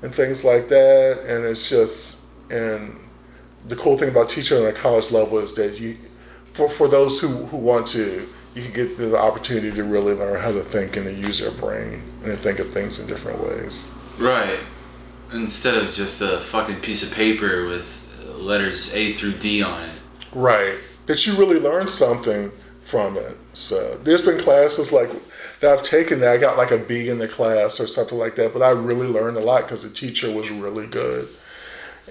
and 0.02 0.14
things 0.14 0.44
like 0.44 0.68
that. 0.70 1.20
And 1.28 1.46
it's 1.46 1.70
just 1.70 2.28
and 2.52 3.00
the 3.68 3.76
cool 3.76 3.98
thing 3.98 4.10
about 4.10 4.30
teaching 4.30 4.58
on 4.58 4.66
a 4.68 4.74
college 4.74 5.12
level 5.12 5.40
is 5.40 5.54
that 5.56 5.80
you 5.80 5.98
for, 6.54 6.70
for 6.70 6.88
those 6.88 7.22
who, 7.22 7.28
who 7.46 7.58
want 7.58 7.88
to, 7.88 8.28
you 8.60 8.70
get 8.70 8.98
the 8.98 9.18
opportunity 9.18 9.72
to 9.72 9.84
really 9.84 10.14
learn 10.14 10.40
how 10.42 10.52
to 10.52 10.62
think 10.62 10.98
and 10.98 11.06
to 11.06 11.14
use 11.14 11.40
their 11.40 11.52
brain 11.52 12.04
and 12.24 12.26
to 12.26 12.38
think 12.38 12.60
of 12.60 12.72
things 12.72 13.00
in 13.00 13.08
different 13.08 13.42
ways. 13.42 13.94
Right. 14.18 14.60
Instead 15.34 15.76
of 15.76 15.92
just 15.92 16.22
a 16.22 16.42
fucking 16.42 16.82
piece 16.82 17.10
of 17.10 17.16
paper 17.16 17.66
with 17.66 18.06
letters 18.36 18.96
A 18.96 19.14
through 19.14 19.34
D 19.34 19.62
on 19.62 19.82
it. 19.84 19.90
Right. 20.34 20.76
That 21.06 21.26
you 21.26 21.36
really 21.36 21.60
learn 21.60 21.88
something 21.88 22.52
from 22.84 23.18
it. 23.18 23.38
So 23.54 23.98
there's 24.04 24.24
been 24.24 24.40
classes 24.40 24.92
like 24.92 25.10
that 25.60 25.72
I've 25.72 25.84
taken 25.84 26.20
that 26.22 26.32
I 26.32 26.38
got 26.38 26.58
like 26.58 26.72
a 26.72 26.78
B 26.78 27.10
in 27.10 27.18
the 27.18 27.28
class 27.28 27.80
or 27.80 27.88
something 27.88 28.18
like 28.18 28.36
that, 28.36 28.54
but 28.54 28.62
I 28.62 28.72
really 28.72 29.08
learned 29.08 29.38
a 29.38 29.42
lot 29.42 29.64
because 29.64 29.84
the 29.84 29.94
teacher 29.94 30.32
was 30.32 30.50
really 30.50 30.88
good. 30.88 31.28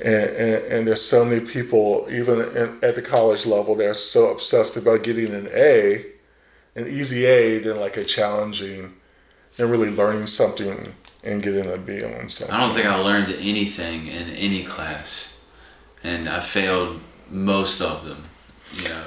And, 0.04 0.30
and, 0.30 0.64
and 0.66 0.86
there's 0.86 1.02
so 1.02 1.24
many 1.24 1.44
people, 1.44 2.06
even 2.10 2.40
in, 2.56 2.78
at 2.82 2.94
the 2.94 3.02
college 3.02 3.46
level, 3.46 3.74
they're 3.74 3.94
so 3.94 4.30
obsessed 4.30 4.76
about 4.76 5.02
getting 5.02 5.34
an 5.34 5.48
A, 5.52 6.04
an 6.78 6.88
easy 6.88 7.26
A, 7.26 7.58
than 7.58 7.78
like 7.78 7.96
a 7.96 8.04
challenging 8.04 8.94
and 9.58 9.70
really 9.70 9.90
learning 9.90 10.26
something 10.26 10.94
and 11.24 11.42
getting 11.42 11.70
a 11.70 11.78
B 11.78 12.04
on 12.04 12.28
something. 12.28 12.54
I 12.54 12.60
don't 12.60 12.74
think 12.74 12.86
I 12.86 12.94
learned 12.96 13.34
anything 13.40 14.06
in 14.06 14.30
any 14.30 14.64
class, 14.64 15.44
and 16.04 16.28
I 16.28 16.40
failed 16.40 17.00
most 17.28 17.80
of 17.80 18.04
them. 18.04 18.24
You 18.74 18.88
know. 18.88 19.04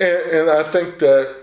And, 0.00 0.32
and 0.32 0.50
I 0.50 0.64
think 0.64 0.98
that 0.98 1.36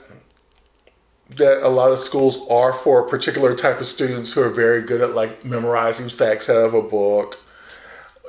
that 1.37 1.65
a 1.65 1.69
lot 1.69 1.91
of 1.91 1.99
schools 1.99 2.45
are 2.49 2.73
for 2.73 3.05
a 3.05 3.09
particular 3.09 3.55
type 3.55 3.79
of 3.79 3.85
students 3.85 4.33
who 4.33 4.41
are 4.41 4.49
very 4.49 4.81
good 4.81 4.99
at 4.99 5.15
like 5.15 5.45
memorizing 5.45 6.09
facts 6.09 6.49
out 6.49 6.65
of 6.65 6.73
a 6.73 6.81
book 6.81 7.39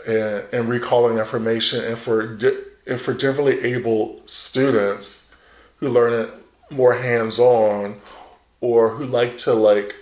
and, 0.07 0.45
and 0.53 0.69
recalling 0.69 1.19
information 1.19 1.85
and 1.85 1.99
for 1.99 2.37
di- 2.37 2.61
and 2.87 3.01
for 3.01 3.13
differently 3.13 3.61
able 3.61 4.21
students 4.27 5.35
who 5.79 5.89
learn 5.89 6.13
it 6.13 6.31
more 6.73 6.93
hands-on 6.95 8.01
or 8.61 8.91
who 8.91 9.05
like 9.05 9.37
to 9.39 9.53
like 9.53 9.95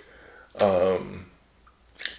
um, 0.59 1.25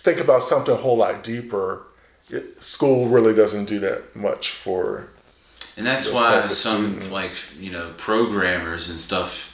think 0.02 0.20
about 0.20 0.42
something 0.42 0.74
a 0.74 0.76
whole 0.76 0.96
lot 0.96 1.22
deeper 1.22 1.84
it, 2.30 2.62
school 2.62 3.08
really 3.08 3.34
doesn't 3.34 3.66
do 3.66 3.78
that 3.80 4.14
much 4.16 4.50
for 4.50 5.08
And 5.76 5.86
that's 5.86 6.12
why 6.12 6.46
some 6.48 6.92
students. 7.00 7.10
like 7.10 7.30
you 7.60 7.70
know 7.70 7.92
programmers 7.98 8.88
and 8.90 8.98
stuff 9.00 9.48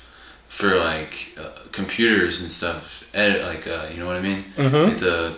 for 0.48 0.76
like 0.76 1.30
uh, 1.38 1.50
computers 1.72 2.40
and 2.42 2.50
stuff 2.50 3.04
edit 3.14 3.42
like 3.42 3.66
uh, 3.66 3.88
you 3.90 3.98
know 3.98 4.06
what 4.06 4.16
I 4.16 4.20
mean 4.20 4.44
Mhm. 4.56 4.88
like 4.88 4.98
the 4.98 5.36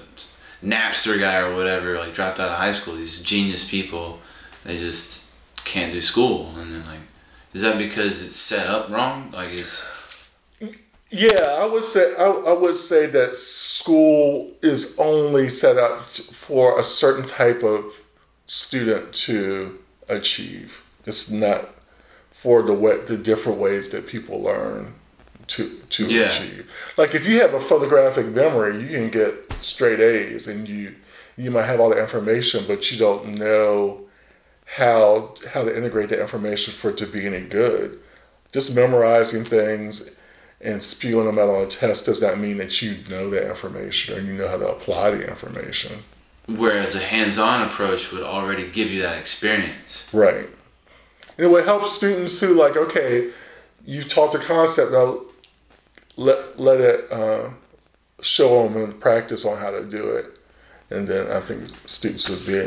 Napster 0.65 1.19
guy 1.19 1.37
or 1.39 1.55
whatever 1.57 1.99
like 1.99 2.13
dropped 2.15 2.39
out 2.41 2.51
of 2.51 2.57
high 2.57 2.73
school 2.73 2.95
these 2.95 3.23
genius 3.23 3.69
people 3.69 4.19
they 4.65 4.77
just 4.77 5.31
can't 5.65 5.91
do 5.93 6.03
school 6.03 6.53
and 6.59 6.73
then 6.73 6.85
like 6.87 7.01
is 7.55 7.63
that 7.63 7.79
because 7.79 8.25
it's 8.25 8.37
set 8.37 8.67
up 8.67 8.89
wrong 8.91 9.31
like 9.33 9.53
is 9.53 9.89
Yeah, 11.11 11.59
I 11.61 11.67
would 11.67 11.83
say 11.85 12.15
I, 12.19 12.25
I 12.27 12.53
would 12.53 12.77
say 12.77 13.07
that 13.07 13.35
school 13.35 14.53
is 14.63 14.97
only 14.99 15.49
set 15.49 15.77
up 15.77 16.09
for 16.09 16.79
a 16.79 16.83
certain 16.85 17.27
type 17.27 17.63
of 17.65 17.83
student 18.47 19.13
to 19.27 19.79
achieve. 20.09 20.81
It's 21.07 21.31
not 21.31 21.69
for 22.33 22.63
the 22.63 22.73
way, 22.73 22.99
the 23.05 23.17
different 23.17 23.59
ways 23.59 23.91
that 23.91 24.07
people 24.07 24.43
learn 24.43 24.95
to 25.49 25.69
to 25.91 26.07
Yeah. 26.07 26.27
achieve. 26.27 26.71
Like 26.97 27.15
if 27.15 27.27
you 27.27 27.41
have 27.41 27.55
a 27.55 27.61
photographic 27.61 28.27
memory, 28.27 28.81
you 28.83 28.89
can 28.89 29.11
get 29.11 29.35
straight 29.61 30.01
A's, 30.01 30.47
and 30.47 30.69
you 30.69 30.95
you 31.37 31.51
might 31.51 31.65
have 31.65 31.81
all 31.81 31.91
the 31.91 32.01
information, 32.01 32.65
but 32.69 32.91
you 32.93 32.99
don't 32.99 33.35
know 33.35 34.01
how 34.71 35.35
how 35.53 35.65
to 35.65 35.77
integrate 35.77 36.09
the 36.11 36.21
information 36.21 36.73
for 36.73 36.91
it 36.91 36.99
to 36.99 37.07
be 37.07 37.27
any 37.27 37.41
good. 37.41 37.99
Just 38.53 38.77
memorizing 38.77 39.45
things 39.45 40.19
and 40.61 40.81
spewing 40.83 41.27
them 41.27 41.39
out 41.39 41.49
on 41.49 41.65
a 41.65 41.67
test 41.67 42.07
does 42.07 42.23
not 42.23 42.39
mean 42.39 42.57
that 42.59 42.81
you 42.81 42.97
know 43.09 43.31
that 43.31 43.49
information 43.49 44.17
or 44.17 44.21
you 44.21 44.35
know 44.35 44.47
how 44.47 44.59
to 44.59 44.71
apply 44.71 45.11
the 45.11 45.29
information. 45.29 46.03
whereas 46.47 46.95
a 46.95 46.99
hands-on 46.99 47.67
approach 47.69 48.13
would 48.13 48.23
already 48.23 48.69
give 48.71 48.91
you 48.91 49.03
that 49.03 49.19
experience 49.19 50.09
Right. 50.13 50.47
And 51.37 51.47
it 51.47 51.51
would 51.51 51.65
help 51.65 51.85
students 51.87 52.39
who 52.41 52.55
like, 52.55 52.77
okay, 52.77 53.31
you've 53.87 54.09
taught 54.09 54.33
the 54.33 54.39
concept, 54.39 54.93
now 54.93 55.21
let 56.17 56.61
let 56.61 56.81
it 56.81 57.11
uh, 57.11 57.51
show 58.23 58.69
them 58.69 58.77
in 58.83 58.99
practice 59.01 59.45
on 59.45 59.59
how 59.59 59.71
to 59.71 59.85
do 59.85 60.11
it, 60.11 60.39
and 60.91 61.09
then 61.09 61.31
I 61.31 61.41
think 61.41 61.67
students 61.87 62.29
would 62.29 62.47
be 62.47 62.59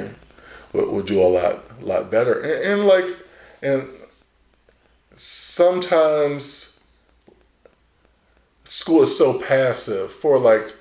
would, 0.73 0.89
would 0.89 1.05
do 1.05 1.21
a 1.21 1.23
lot 1.23 1.81
lot 1.81 2.11
better. 2.11 2.41
And, 2.41 2.81
and 2.81 2.85
like, 2.85 3.05
and 3.61 3.87
sometimes 5.11 6.79
school 8.63 9.01
is 9.01 9.17
so 9.17 9.39
passive 9.39 10.11
for 10.11 10.37
like 10.37 10.73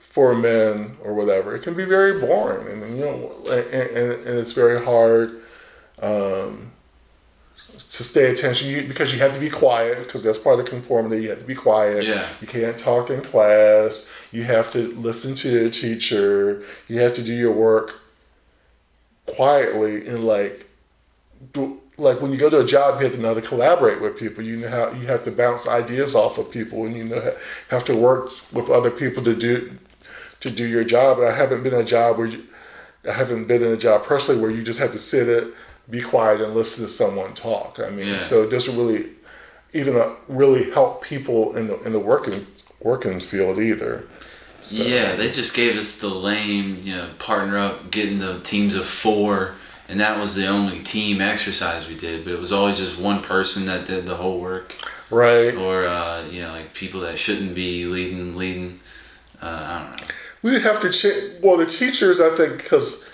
for 0.00 0.34
men 0.34 0.96
or 1.02 1.14
whatever. 1.14 1.56
It 1.56 1.62
can 1.62 1.74
be 1.74 1.84
very 1.84 2.20
boring, 2.20 2.68
and 2.68 2.96
you 2.96 3.04
know, 3.04 3.32
and, 3.50 3.66
and, 3.72 4.12
and 4.12 4.38
it's 4.38 4.52
very 4.52 4.82
hard 4.84 5.40
um, 6.02 6.70
to 7.56 8.04
stay 8.04 8.30
attention 8.30 8.70
you, 8.70 8.82
because 8.82 9.12
you 9.12 9.18
have 9.18 9.32
to 9.32 9.40
be 9.40 9.50
quiet 9.50 9.98
because 10.04 10.22
that's 10.22 10.38
part 10.38 10.58
of 10.58 10.64
the 10.64 10.70
conformity. 10.70 11.22
You 11.22 11.30
have 11.30 11.40
to 11.40 11.44
be 11.44 11.54
quiet. 11.54 12.04
Yeah. 12.04 12.28
You 12.40 12.46
can't 12.46 12.78
talk 12.78 13.10
in 13.10 13.22
class. 13.22 14.14
You 14.32 14.42
have 14.44 14.70
to 14.72 14.88
listen 14.94 15.34
to 15.36 15.48
your 15.48 15.70
teacher. 15.70 16.64
You 16.88 17.00
have 17.00 17.12
to 17.14 17.24
do 17.24 17.34
your 17.34 17.52
work 17.52 18.00
quietly 19.26 20.06
and 20.06 20.24
like 20.24 20.66
do, 21.52 21.80
like 21.96 22.20
when 22.20 22.32
you 22.32 22.38
go 22.38 22.50
to 22.50 22.60
a 22.60 22.64
job, 22.64 23.00
you 23.00 23.06
have 23.06 23.14
to 23.14 23.20
know 23.20 23.34
to 23.34 23.40
collaborate 23.40 24.00
with 24.00 24.18
people. 24.18 24.42
You 24.42 24.56
know 24.56 24.68
how 24.68 24.90
you 24.92 25.06
have 25.06 25.24
to 25.24 25.30
bounce 25.30 25.68
ideas 25.68 26.14
off 26.14 26.38
of 26.38 26.50
people, 26.50 26.86
and 26.86 26.96
you 26.96 27.04
know 27.04 27.20
have 27.70 27.84
to 27.84 27.96
work 27.96 28.30
with 28.52 28.70
other 28.70 28.90
people 28.90 29.22
to 29.24 29.34
do 29.34 29.76
to 30.40 30.50
do 30.50 30.66
your 30.66 30.84
job. 30.84 31.18
and 31.18 31.28
I 31.28 31.34
haven't 31.34 31.62
been 31.62 31.74
in 31.74 31.80
a 31.80 31.84
job 31.84 32.18
where 32.18 32.26
you, 32.26 32.42
I 33.08 33.12
haven't 33.12 33.46
been 33.46 33.62
in 33.62 33.72
a 33.72 33.76
job 33.76 34.04
personally 34.04 34.40
where 34.40 34.50
you 34.50 34.62
just 34.62 34.78
have 34.78 34.92
to 34.92 34.98
sit 34.98 35.28
it, 35.28 35.54
be 35.90 36.02
quiet, 36.02 36.40
and 36.40 36.54
listen 36.54 36.84
to 36.84 36.90
someone 36.90 37.32
talk. 37.34 37.78
I 37.84 37.90
mean, 37.90 38.08
Yeah. 38.08 38.16
so 38.18 38.42
it 38.42 38.50
doesn't 38.50 38.76
really 38.76 39.10
even 39.72 39.96
uh, 39.96 40.14
really 40.28 40.70
help 40.70 41.02
people 41.02 41.56
in 41.56 41.68
the 41.68 41.80
in 41.82 41.92
the 41.92 42.00
working 42.00 42.46
working 42.80 43.20
field 43.20 43.58
either. 43.58 44.04
So, 44.64 44.82
Yeah, 44.82 45.14
they 45.14 45.30
just 45.30 45.54
gave 45.54 45.76
us 45.76 45.98
the 45.98 46.08
lame, 46.08 46.78
you 46.82 46.96
know, 46.96 47.06
partner 47.18 47.58
up, 47.58 47.90
getting 47.90 48.18
the 48.18 48.40
teams 48.40 48.76
of 48.76 48.88
four, 48.88 49.56
and 49.90 50.00
that 50.00 50.18
was 50.18 50.34
the 50.34 50.46
only 50.46 50.82
team 50.82 51.20
exercise 51.20 51.86
we 51.86 51.94
did. 51.94 52.24
But 52.24 52.32
it 52.32 52.40
was 52.40 52.50
always 52.50 52.78
just 52.78 52.98
one 52.98 53.22
person 53.22 53.66
that 53.66 53.84
did 53.84 54.06
the 54.06 54.14
whole 54.14 54.40
work, 54.40 54.74
right. 55.10 55.54
or 55.54 55.84
uh, 55.84 56.24
you 56.30 56.40
know, 56.40 56.52
like 56.52 56.72
people 56.72 57.00
that 57.00 57.18
shouldn't 57.18 57.54
be 57.54 57.84
leading, 57.84 58.36
leading. 58.36 58.80
Uh, 59.42 59.46
I 59.46 59.82
don't 59.82 60.00
know. 60.00 60.06
We 60.40 60.60
have 60.62 60.80
to 60.80 60.90
change. 60.90 61.42
Well, 61.42 61.58
the 61.58 61.66
teachers, 61.66 62.18
I 62.18 62.30
think, 62.34 62.62
because 62.62 63.10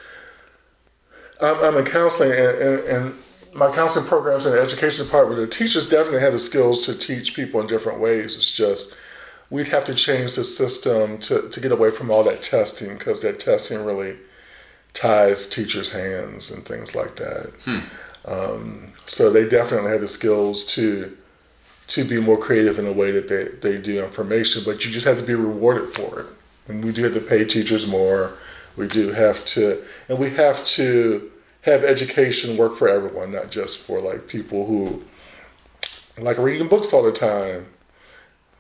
I'm, 1.43 1.57
I'm 1.65 1.77
in 1.79 1.85
counseling 1.85 2.31
and, 2.31 2.59
and, 2.59 2.85
and 2.85 3.15
my 3.55 3.75
counseling 3.75 4.07
programs 4.07 4.47
in 4.47 4.53
the 4.53 4.61
education 4.61 5.05
department, 5.05 5.41
the 5.41 5.49
teachers 5.49 5.91
definitely 5.91 6.21
have 6.21 6.33
the 6.33 6.39
skills 6.39 6.83
to 6.87 6.97
teach 6.97 7.35
people 7.35 7.61
in 7.61 7.67
different 7.67 7.99
ways. 7.99 8.37
It's 8.37 8.53
just 8.53 8.97
we'd 9.51 9.69
have 9.69 9.85
to 9.85 9.95
change 9.95 10.37
the 10.37 10.45
system 10.45 11.19
to, 11.19 11.49
to 11.49 11.61
get 11.61 11.73
away 11.73 11.91
from 11.91 12.11
all 12.11 12.25
that 12.25 12.43
testing 12.43 12.97
because 12.97 13.21
that 13.21 13.41
testing 13.41 13.85
really 13.85 14.17
ties 14.93 15.49
teachers' 15.49 15.91
hands 15.91 16.51
and 16.51 16.65
things 16.65 16.95
like 16.95 17.17
that. 17.17 17.53
Um, 18.27 18.93
so 19.07 19.31
they 19.31 19.49
definitely 19.49 19.91
have 19.91 20.01
the 20.01 20.09
skills 20.09 20.67
to 20.75 21.17
to 21.89 22.05
be 22.05 22.21
more 22.21 22.39
creative 22.39 22.79
in 22.79 22.85
the 22.85 22.93
way 22.93 23.11
that 23.11 23.27
they, 23.27 23.49
they 23.69 23.77
do 23.81 24.03
information, 24.05 24.63
but 24.65 24.85
you 24.85 24.93
just 24.93 25.05
have 25.09 25.19
to 25.19 25.25
be 25.25 25.35
rewarded 25.35 25.93
for 25.93 26.21
it. 26.21 26.27
And 26.69 26.85
we 26.85 26.93
do 26.93 27.03
have 27.03 27.15
to 27.15 27.21
pay 27.21 27.45
teachers 27.45 27.91
more. 27.91 28.35
We 28.77 28.87
do 28.87 29.11
have 29.11 29.45
to, 29.47 29.83
and 30.09 30.17
we 30.17 30.31
have 30.31 30.65
to 30.67 31.33
have 31.63 31.83
education 31.83 32.57
work 32.57 32.77
for 32.77 32.89
everyone, 32.89 33.33
not 33.33 33.51
just 33.51 33.85
for 33.85 34.01
like 34.01 34.29
people 34.29 34.67
who 34.67 35.03
like 36.17 36.39
reading 36.39 36.69
books 36.69 36.93
all 36.93 37.03
the 37.03 37.11
time. 37.11 37.67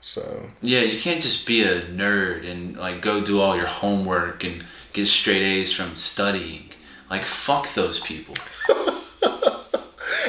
So 0.00 0.50
Yeah, 0.62 0.80
you 0.80 0.98
can't 0.98 1.22
just 1.22 1.46
be 1.46 1.62
a 1.62 1.82
nerd 1.82 2.50
and 2.50 2.76
like 2.76 3.02
go 3.02 3.20
do 3.22 3.40
all 3.40 3.56
your 3.56 3.66
homework 3.66 4.44
and 4.44 4.64
get 4.92 5.06
straight 5.06 5.42
A's 5.42 5.72
from 5.72 5.96
studying. 5.96 6.70
Like 7.10 7.24
fuck 7.24 7.72
those 7.74 8.00
people. 8.00 8.34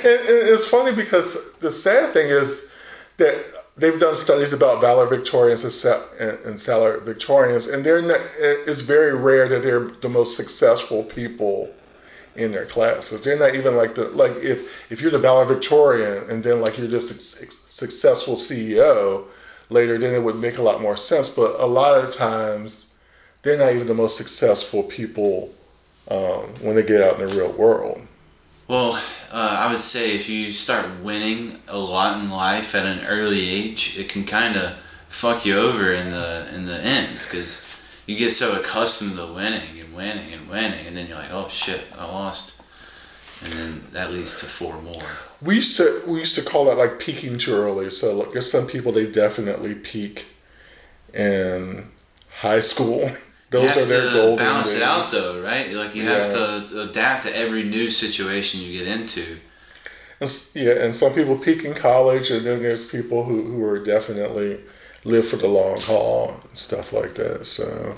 It's 0.03 0.67
funny 0.67 0.95
because 0.95 1.53
the 1.59 1.71
sad 1.71 2.09
thing 2.11 2.27
is 2.27 2.71
that 3.17 3.43
they've 3.77 3.99
done 3.99 4.15
studies 4.15 4.53
about 4.53 4.81
valedictorians 4.81 5.63
and, 5.63 5.71
sa- 5.71 6.03
and, 6.19 6.37
and 6.45 6.55
valedictorians, 6.55 7.71
and 7.71 7.83
they're 7.83 8.01
not, 8.01 8.19
it's 8.39 8.81
very 8.81 9.15
rare 9.15 9.47
that 9.47 9.63
they're 9.63 9.89
the 10.01 10.09
most 10.09 10.35
successful 10.35 11.03
people 11.03 11.69
in 12.35 12.51
their 12.51 12.65
classes. 12.65 13.23
They're 13.23 13.37
not 13.37 13.55
even 13.55 13.75
like 13.75 13.95
the 13.95 14.05
like 14.09 14.35
if 14.37 14.91
if 14.91 15.01
you're 15.01 15.11
the 15.11 15.19
valedictorian 15.19 16.29
and 16.29 16.43
then 16.43 16.61
like 16.61 16.77
you're 16.77 16.87
just 16.87 17.09
successful 17.69 18.35
CEO 18.35 19.27
later, 19.71 19.97
then 19.97 20.13
it 20.13 20.23
would 20.23 20.35
make 20.35 20.57
a 20.57 20.61
lot 20.61 20.81
more 20.81 20.97
sense. 20.97 21.29
But 21.29 21.59
a 21.59 21.65
lot 21.65 22.03
of 22.03 22.11
times, 22.11 22.93
they're 23.41 23.57
not 23.57 23.73
even 23.73 23.87
the 23.87 23.93
most 23.93 24.17
successful 24.17 24.83
people 24.83 25.53
um, 26.09 26.55
when 26.61 26.75
they 26.75 26.83
get 26.83 27.01
out 27.01 27.19
in 27.19 27.25
the 27.25 27.35
real 27.35 27.51
world. 27.53 28.01
Well, 28.67 28.93
uh, 29.31 29.55
I 29.59 29.69
would 29.69 29.79
say 29.79 30.15
if 30.15 30.29
you 30.29 30.53
start 30.53 31.03
winning 31.03 31.59
a 31.67 31.77
lot 31.77 32.21
in 32.21 32.29
life 32.29 32.73
at 32.75 32.85
an 32.85 33.05
early 33.05 33.49
age, 33.49 33.97
it 33.97 34.07
can 34.07 34.25
kind 34.25 34.55
of 34.55 34.77
fuck 35.09 35.45
you 35.45 35.57
over 35.57 35.91
in 35.91 36.09
the 36.09 36.47
in 36.55 36.65
the 36.65 36.79
end 36.79 37.19
because 37.19 37.67
you 38.07 38.15
get 38.15 38.31
so 38.31 38.57
accustomed 38.57 39.17
to 39.17 39.33
winning 39.33 39.79
and 39.79 39.93
winning 39.93 40.33
and 40.33 40.49
winning, 40.49 40.87
and 40.87 40.95
then 40.95 41.07
you're 41.07 41.17
like, 41.17 41.31
oh 41.31 41.49
shit, 41.49 41.81
I 41.97 42.05
lost, 42.05 42.60
and 43.43 43.53
then 43.53 43.83
that 43.91 44.11
leads 44.11 44.39
to 44.39 44.45
four 44.45 44.79
more. 44.81 45.03
We 45.41 45.55
used 45.55 45.77
to 45.77 46.03
we 46.07 46.19
used 46.19 46.35
to 46.35 46.43
call 46.43 46.65
that 46.65 46.77
like 46.77 46.99
peaking 46.99 47.37
too 47.37 47.53
early. 47.53 47.89
So 47.89 48.15
like 48.15 48.31
there's 48.31 48.49
some 48.49 48.67
people 48.67 48.91
they 48.91 49.05
definitely 49.09 49.75
peak 49.75 50.25
in 51.13 51.87
high 52.29 52.59
school. 52.59 53.09
those 53.49 53.77
are 53.77 53.85
their 53.85 54.07
to 54.07 54.13
golden 54.13 54.37
balance 54.37 54.73
it 54.73 54.81
out 54.81 55.09
though, 55.11 55.43
right? 55.43 55.71
Like 55.71 55.95
you 55.95 56.03
have 56.03 56.27
Yeah. 56.33 56.63
to 56.63 56.81
adapt 56.89 57.23
to 57.23 57.35
every 57.35 57.63
new 57.63 57.89
situation 57.89 58.61
you 58.61 58.77
get 58.79 58.87
into. 58.87 59.37
And, 60.19 60.29
yeah, 60.53 60.83
and 60.83 60.93
some 60.93 61.13
people 61.13 61.35
peak 61.35 61.65
in 61.65 61.73
college, 61.73 62.29
and 62.29 62.45
then 62.45 62.61
there's 62.61 62.85
people 62.85 63.23
who, 63.23 63.41
who 63.41 63.65
are 63.65 63.83
definitely 63.83 64.59
live 65.03 65.27
for 65.27 65.37
the 65.37 65.47
long 65.47 65.79
haul 65.81 66.39
and 66.47 66.57
stuff 66.57 66.93
like 66.93 67.15
that. 67.15 67.45
So, 67.47 67.97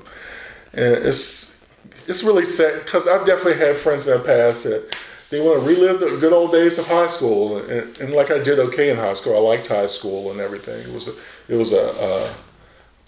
and 0.73 0.93
it's 1.05 1.65
it's 2.07 2.23
really 2.23 2.45
sad 2.45 2.83
because 2.85 3.07
I've 3.07 3.25
definitely 3.25 3.57
had 3.59 3.75
friends 3.75 4.07
in 4.07 4.17
the 4.17 4.23
past 4.23 4.63
that 4.63 4.95
they 5.33 5.41
want 5.41 5.59
to 5.59 5.67
relive 5.67 5.99
the 5.99 6.17
good 6.17 6.31
old 6.31 6.51
days 6.51 6.77
of 6.77 6.85
high 6.85 7.07
school, 7.07 7.57
and, 7.57 7.97
and 7.97 8.13
like 8.13 8.29
I 8.29 8.37
did 8.37 8.59
okay 8.59 8.91
in 8.91 8.97
high 8.97 9.13
school. 9.13 9.35
I 9.35 9.39
liked 9.39 9.67
high 9.67 9.87
school 9.87 10.29
and 10.31 10.39
everything. 10.39 10.79
It 10.87 10.93
was 10.93 11.07
a, 11.07 11.53
it 11.53 11.55
was 11.55 11.73
a, 11.73 11.87
a 11.87 12.33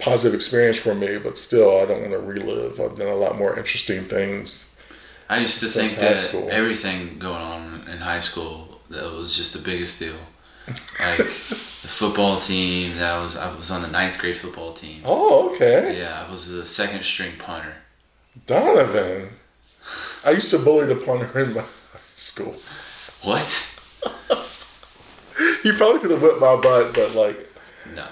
positive 0.02 0.34
experience 0.34 0.78
for 0.78 0.96
me, 0.96 1.20
but 1.20 1.38
still, 1.38 1.80
I 1.80 1.86
don't 1.86 2.02
want 2.02 2.14
to 2.14 2.20
relive. 2.20 2.80
I've 2.80 2.96
done 2.96 3.08
a 3.08 3.16
lot 3.16 3.38
more 3.38 3.56
interesting 3.58 4.06
things. 4.06 4.82
I 5.30 5.38
used 5.38 5.60
to 5.60 5.68
think 5.68 5.92
that 5.92 6.18
school. 6.18 6.50
everything 6.52 7.20
going 7.20 7.42
on 7.42 7.88
in 7.88 7.98
high 8.00 8.20
school 8.20 8.80
that 8.90 9.04
was 9.04 9.36
just 9.36 9.54
the 9.54 9.60
biggest 9.60 10.00
deal. 10.00 10.18
Like 11.00 11.18
the 11.18 11.26
football 11.26 12.40
team, 12.40 12.96
that 12.98 13.22
was 13.22 13.38
I 13.38 13.56
was 13.56 13.70
on 13.70 13.84
the 13.84 13.90
ninth 13.90 14.18
grade 14.18 14.38
football 14.38 14.74
team. 14.74 15.02
Oh, 15.06 15.52
okay. 15.54 16.00
Yeah, 16.00 16.26
I 16.26 16.32
was 16.32 16.50
the 16.50 16.66
second 16.66 17.04
string 17.04 17.34
punter. 17.38 17.76
Donovan. 18.48 19.30
I 20.26 20.32
used 20.32 20.50
to 20.52 20.58
bully 20.58 20.88
the 20.88 20.96
punter 20.96 21.40
in 21.40 21.54
my 21.54 21.64
school. 22.16 22.56
What? 23.24 23.72
He 25.64 25.72
probably 25.74 26.00
could 26.00 26.12
have 26.12 26.22
whipped 26.22 26.40
my 26.40 26.56
butt, 26.56 26.94
but 26.94 27.14
like, 27.14 27.50
No. 27.94 28.06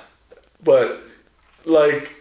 but 0.63 0.99
like, 1.65 2.13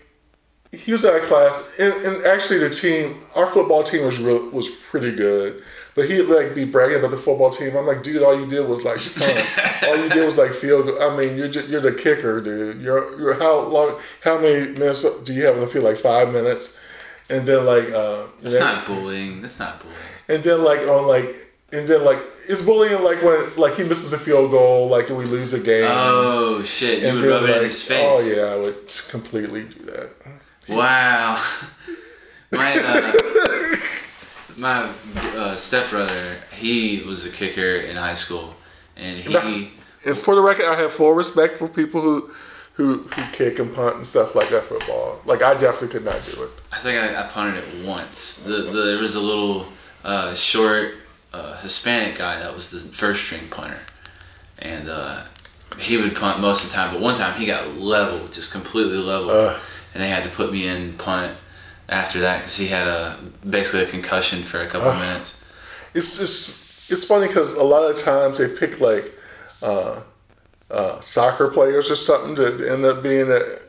he 0.70 0.92
was 0.92 1.04
out 1.04 1.16
of 1.16 1.22
class, 1.24 1.76
and, 1.80 1.92
and 2.04 2.24
actually 2.26 2.58
the 2.60 2.70
team, 2.70 3.18
our 3.34 3.46
football 3.46 3.82
team 3.82 4.04
was 4.06 4.18
real, 4.20 4.48
was 4.50 4.68
pretty 4.68 5.10
good. 5.14 5.60
But 5.96 6.08
he'd 6.08 6.22
like 6.24 6.54
be 6.54 6.64
bragging 6.64 6.98
about 6.98 7.10
the 7.10 7.16
football 7.16 7.50
team. 7.50 7.76
I'm 7.76 7.84
like, 7.86 8.02
dude, 8.04 8.22
all 8.22 8.38
you 8.38 8.46
did 8.46 8.66
was 8.68 8.84
like, 8.84 9.00
all 9.88 9.96
you 9.96 10.08
did 10.08 10.24
was 10.24 10.38
like 10.38 10.52
field. 10.52 10.86
goal. 10.86 11.02
I 11.02 11.16
mean, 11.16 11.36
you're 11.36 11.48
ju- 11.48 11.66
you're 11.68 11.80
the 11.82 11.92
kicker, 11.94 12.40
dude. 12.40 12.80
You're 12.80 13.18
you're 13.20 13.34
how 13.34 13.60
long? 13.66 13.98
How 14.22 14.40
many 14.40 14.68
minutes 14.72 15.22
do 15.24 15.32
you 15.34 15.44
have 15.46 15.56
in 15.56 15.60
the 15.62 15.66
field? 15.66 15.84
Like 15.84 15.96
five 15.98 16.32
minutes, 16.32 16.80
and 17.28 17.44
then 17.46 17.66
like, 17.66 17.90
uh, 17.90 18.26
That's 18.40 18.54
then- 18.54 18.62
not 18.64 18.86
bullying. 18.86 19.42
That's 19.42 19.58
not 19.58 19.80
bullying. 19.80 19.98
and 20.28 20.44
then 20.44 20.62
like 20.64 20.80
on 20.88 21.06
like 21.08 21.34
and 21.72 21.88
then 21.88 22.04
like 22.04 22.18
it's 22.48 22.62
bullying 22.62 23.02
like 23.02 23.22
when 23.22 23.38
like 23.56 23.74
he 23.74 23.82
misses 23.84 24.12
a 24.12 24.18
field 24.18 24.50
goal 24.50 24.88
like 24.88 25.08
and 25.08 25.16
we 25.18 25.24
lose 25.24 25.52
a 25.52 25.60
game 25.60 25.88
Oh 25.90 26.62
shit! 26.62 27.00
You 27.00 27.08
and 27.08 27.16
would 27.18 27.24
then, 27.24 27.30
rub 27.42 27.48
it 27.50 27.56
in 27.58 27.64
his 27.64 27.86
face. 27.86 27.98
oh 28.00 28.34
yeah 28.36 28.52
i 28.52 28.56
would 28.56 28.92
completely 29.10 29.64
do 29.64 29.84
that 29.86 30.10
Wow. 30.68 31.42
My 32.52 32.74
uh, 32.76 33.76
my 34.58 34.90
uh, 35.34 35.56
stepbrother, 35.56 36.36
he 36.52 37.02
was 37.06 37.24
a 37.26 37.30
kicker 37.30 37.76
in 37.76 37.96
high 37.96 38.12
school, 38.14 38.54
and 38.96 39.16
he 39.16 39.70
and 40.04 40.16
for 40.18 40.34
the 40.34 40.42
record 40.42 40.66
i 40.66 40.74
have 40.74 40.92
full 40.92 41.14
respect 41.14 41.56
for 41.58 41.66
people 41.66 42.00
who 42.02 42.30
who 42.74 42.98
who 42.98 43.22
kick 43.32 43.58
and 43.58 43.74
punt 43.74 43.96
and 43.96 44.06
stuff 44.06 44.34
like 44.34 44.48
that 44.50 44.64
football 44.64 45.18
like 45.24 45.42
i 45.42 45.54
definitely 45.54 45.88
could 45.88 46.04
not 46.04 46.20
do 46.34 46.42
it 46.42 46.50
I 46.72 46.78
think 46.78 46.98
I, 47.02 47.22
I 47.22 47.26
punted 47.28 47.62
it 47.64 47.86
once. 47.86 48.44
The, 48.44 48.56
the, 48.62 48.82
there 48.82 48.98
was 48.98 49.14
a 49.14 49.20
little 49.20 49.66
uh, 50.04 50.34
short 50.34 50.94
uh, 51.32 51.56
Hispanic 51.60 52.18
guy 52.18 52.38
that 52.38 52.52
was 52.52 52.70
the 52.70 52.80
first 52.80 53.24
string 53.24 53.48
punter, 53.50 53.78
and 54.58 54.88
uh, 54.88 55.22
he 55.78 55.96
would 55.96 56.14
punt 56.14 56.40
most 56.40 56.64
of 56.64 56.70
the 56.70 56.76
time. 56.76 56.92
But 56.94 57.02
one 57.02 57.16
time 57.16 57.38
he 57.38 57.46
got 57.46 57.76
level, 57.78 58.28
just 58.28 58.52
completely 58.52 58.98
level, 58.98 59.30
uh, 59.30 59.58
and 59.94 60.02
they 60.02 60.08
had 60.08 60.24
to 60.24 60.30
put 60.30 60.52
me 60.52 60.68
in 60.68 60.92
punt 60.94 61.36
after 61.88 62.20
that 62.20 62.38
because 62.38 62.56
he 62.56 62.66
had 62.66 62.86
a 62.86 63.18
basically 63.48 63.82
a 63.82 63.86
concussion 63.86 64.42
for 64.42 64.62
a 64.62 64.66
couple 64.66 64.88
Ugh. 64.88 64.98
minutes. 65.00 65.44
it's 65.94 66.18
just 66.18 66.90
it's 66.90 67.04
funny 67.04 67.26
because 67.26 67.54
a 67.54 67.62
lot 67.62 67.90
of 67.90 67.96
times 67.96 68.38
they 68.38 68.48
pick 68.48 68.80
like 68.80 69.12
uh, 69.62 70.02
uh, 70.70 71.00
soccer 71.00 71.48
players 71.48 71.90
or 71.90 71.94
something 71.94 72.34
to 72.36 72.70
end 72.70 72.84
up 72.84 73.02
being 73.02 73.28
the, 73.28 73.60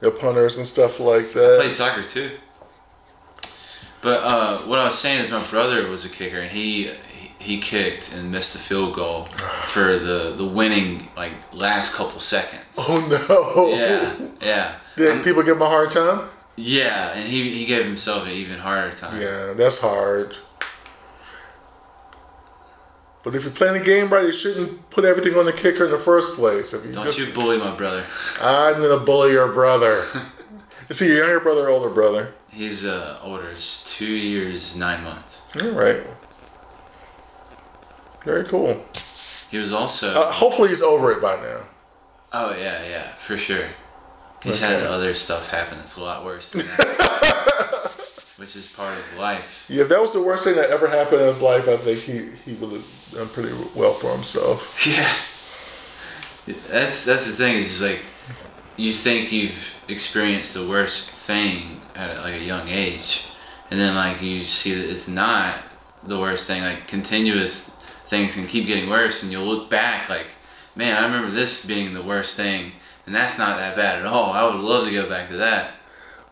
the 0.00 0.10
punters 0.10 0.58
and 0.58 0.66
stuff 0.66 1.00
like 1.00 1.32
that. 1.32 1.54
I 1.58 1.62
played 1.62 1.72
soccer 1.72 2.02
too. 2.02 2.30
But 4.02 4.20
uh, 4.24 4.58
what 4.66 4.78
I 4.80 4.84
was 4.84 4.98
saying 4.98 5.20
is 5.20 5.30
my 5.30 5.42
brother 5.48 5.86
was 5.88 6.04
a 6.04 6.08
kicker 6.08 6.40
and 6.40 6.50
he 6.50 6.90
he 7.38 7.58
kicked 7.60 8.14
and 8.14 8.30
missed 8.30 8.52
the 8.52 8.58
field 8.58 8.94
goal 8.94 9.24
for 9.66 9.98
the 9.98 10.34
the 10.36 10.44
winning 10.44 11.08
like 11.16 11.32
last 11.52 11.94
couple 11.94 12.20
seconds. 12.20 12.62
oh 12.78 12.98
no 13.28 13.68
Yeah, 13.76 14.14
yeah, 14.40 14.74
Did 14.96 15.12
Um, 15.12 15.22
people 15.24 15.42
give 15.42 15.56
him 15.56 15.62
a 15.62 15.68
hard 15.68 15.90
time? 15.90 16.28
yeah, 16.56 17.12
and 17.14 17.28
he 17.28 17.50
he 17.50 17.64
gave 17.64 17.84
himself 17.84 18.26
an 18.26 18.32
even 18.32 18.58
harder 18.58 18.94
time. 18.96 19.20
Yeah, 19.20 19.52
that's 19.54 19.80
hard. 19.80 20.36
But 23.24 23.36
if 23.36 23.44
you're 23.44 23.52
playing 23.52 23.74
the 23.74 23.84
game 23.84 24.12
right, 24.12 24.26
you 24.26 24.32
shouldn't 24.32 24.90
put 24.90 25.04
everything 25.04 25.34
on 25.36 25.46
the 25.46 25.52
kicker 25.52 25.84
in 25.84 25.92
the 25.92 25.98
first 25.98 26.34
place. 26.34 26.74
If 26.74 26.84
you 26.84 26.92
Don't 26.92 27.04
just, 27.04 27.20
you 27.20 27.32
bully 27.32 27.56
my 27.56 27.72
brother. 27.76 28.04
I'm 28.40 28.82
gonna 28.82 29.04
bully 29.04 29.30
your 29.32 29.52
brother. 29.52 30.04
Is 30.92 30.98
he 30.98 31.06
your 31.08 31.16
younger 31.24 31.40
brother 31.40 31.62
or 31.62 31.70
older 31.70 31.88
brother? 31.88 32.34
He's 32.50 32.84
uh, 32.84 33.18
older. 33.22 33.48
He's 33.50 33.90
two 33.96 34.04
years 34.04 34.76
nine 34.76 35.02
months. 35.02 35.40
All 35.58 35.70
right. 35.70 36.06
Very 38.26 38.44
cool. 38.44 38.84
He 39.50 39.56
was 39.56 39.72
also. 39.72 40.12
Uh, 40.12 40.30
hopefully 40.30 40.68
he's 40.68 40.82
over 40.82 41.10
it 41.12 41.22
by 41.22 41.36
now. 41.36 41.60
oh 42.34 42.54
yeah, 42.56 42.86
yeah, 42.86 43.14
for 43.14 43.38
sure. 43.38 43.66
He's 44.42 44.62
Okay. 44.62 44.74
had 44.74 44.82
other 44.82 45.14
stuff 45.14 45.48
happen 45.48 45.78
that's 45.78 45.96
a 45.96 46.02
lot 46.02 46.26
worse 46.26 46.52
than 46.52 46.66
that, 46.66 47.90
which 48.36 48.54
is 48.54 48.70
part 48.74 48.92
of 48.98 49.18
life. 49.18 49.64
Yeah, 49.70 49.84
if 49.84 49.88
that 49.88 49.98
was 50.02 50.12
the 50.12 50.20
worst 50.20 50.44
thing 50.44 50.56
that 50.56 50.68
ever 50.68 50.86
happened 50.88 51.22
in 51.22 51.26
his 51.26 51.40
life, 51.40 51.68
I 51.68 51.78
think 51.78 52.00
he, 52.00 52.28
he 52.44 52.52
would 52.56 52.72
have 52.72 53.08
done 53.14 53.28
pretty 53.30 53.54
well 53.74 53.94
for 53.94 54.12
himself. 54.12 54.78
Yeah. 56.46 56.54
That's 56.68 57.06
that's 57.06 57.26
the 57.28 57.32
thing. 57.32 57.56
Is 57.56 57.68
just 57.78 57.82
like 57.82 58.00
you 58.76 58.92
think 58.92 59.32
you've 59.32 59.84
experienced 59.88 60.54
the 60.54 60.68
worst 60.68 61.10
thing 61.10 61.80
at 61.94 62.16
like 62.18 62.34
a 62.34 62.44
young 62.44 62.68
age, 62.68 63.26
and 63.70 63.78
then 63.78 63.94
like 63.94 64.22
you 64.22 64.42
see 64.42 64.74
that 64.74 64.90
it's 64.90 65.08
not 65.08 65.58
the 66.04 66.18
worst 66.18 66.46
thing. 66.46 66.62
Like 66.62 66.88
continuous 66.88 67.82
things 68.08 68.34
can 68.34 68.46
keep 68.46 68.66
getting 68.66 68.88
worse, 68.88 69.22
and 69.22 69.32
you'll 69.32 69.44
look 69.44 69.70
back 69.70 70.08
like, 70.08 70.26
man, 70.76 70.96
I 70.96 71.06
remember 71.06 71.30
this 71.30 71.66
being 71.66 71.94
the 71.94 72.02
worst 72.02 72.36
thing, 72.36 72.72
and 73.06 73.14
that's 73.14 73.38
not 73.38 73.58
that 73.58 73.76
bad 73.76 73.98
at 73.98 74.06
all. 74.06 74.32
I 74.32 74.44
would 74.44 74.60
love 74.60 74.86
to 74.86 74.92
go 74.92 75.08
back 75.08 75.28
to 75.28 75.36
that. 75.36 75.72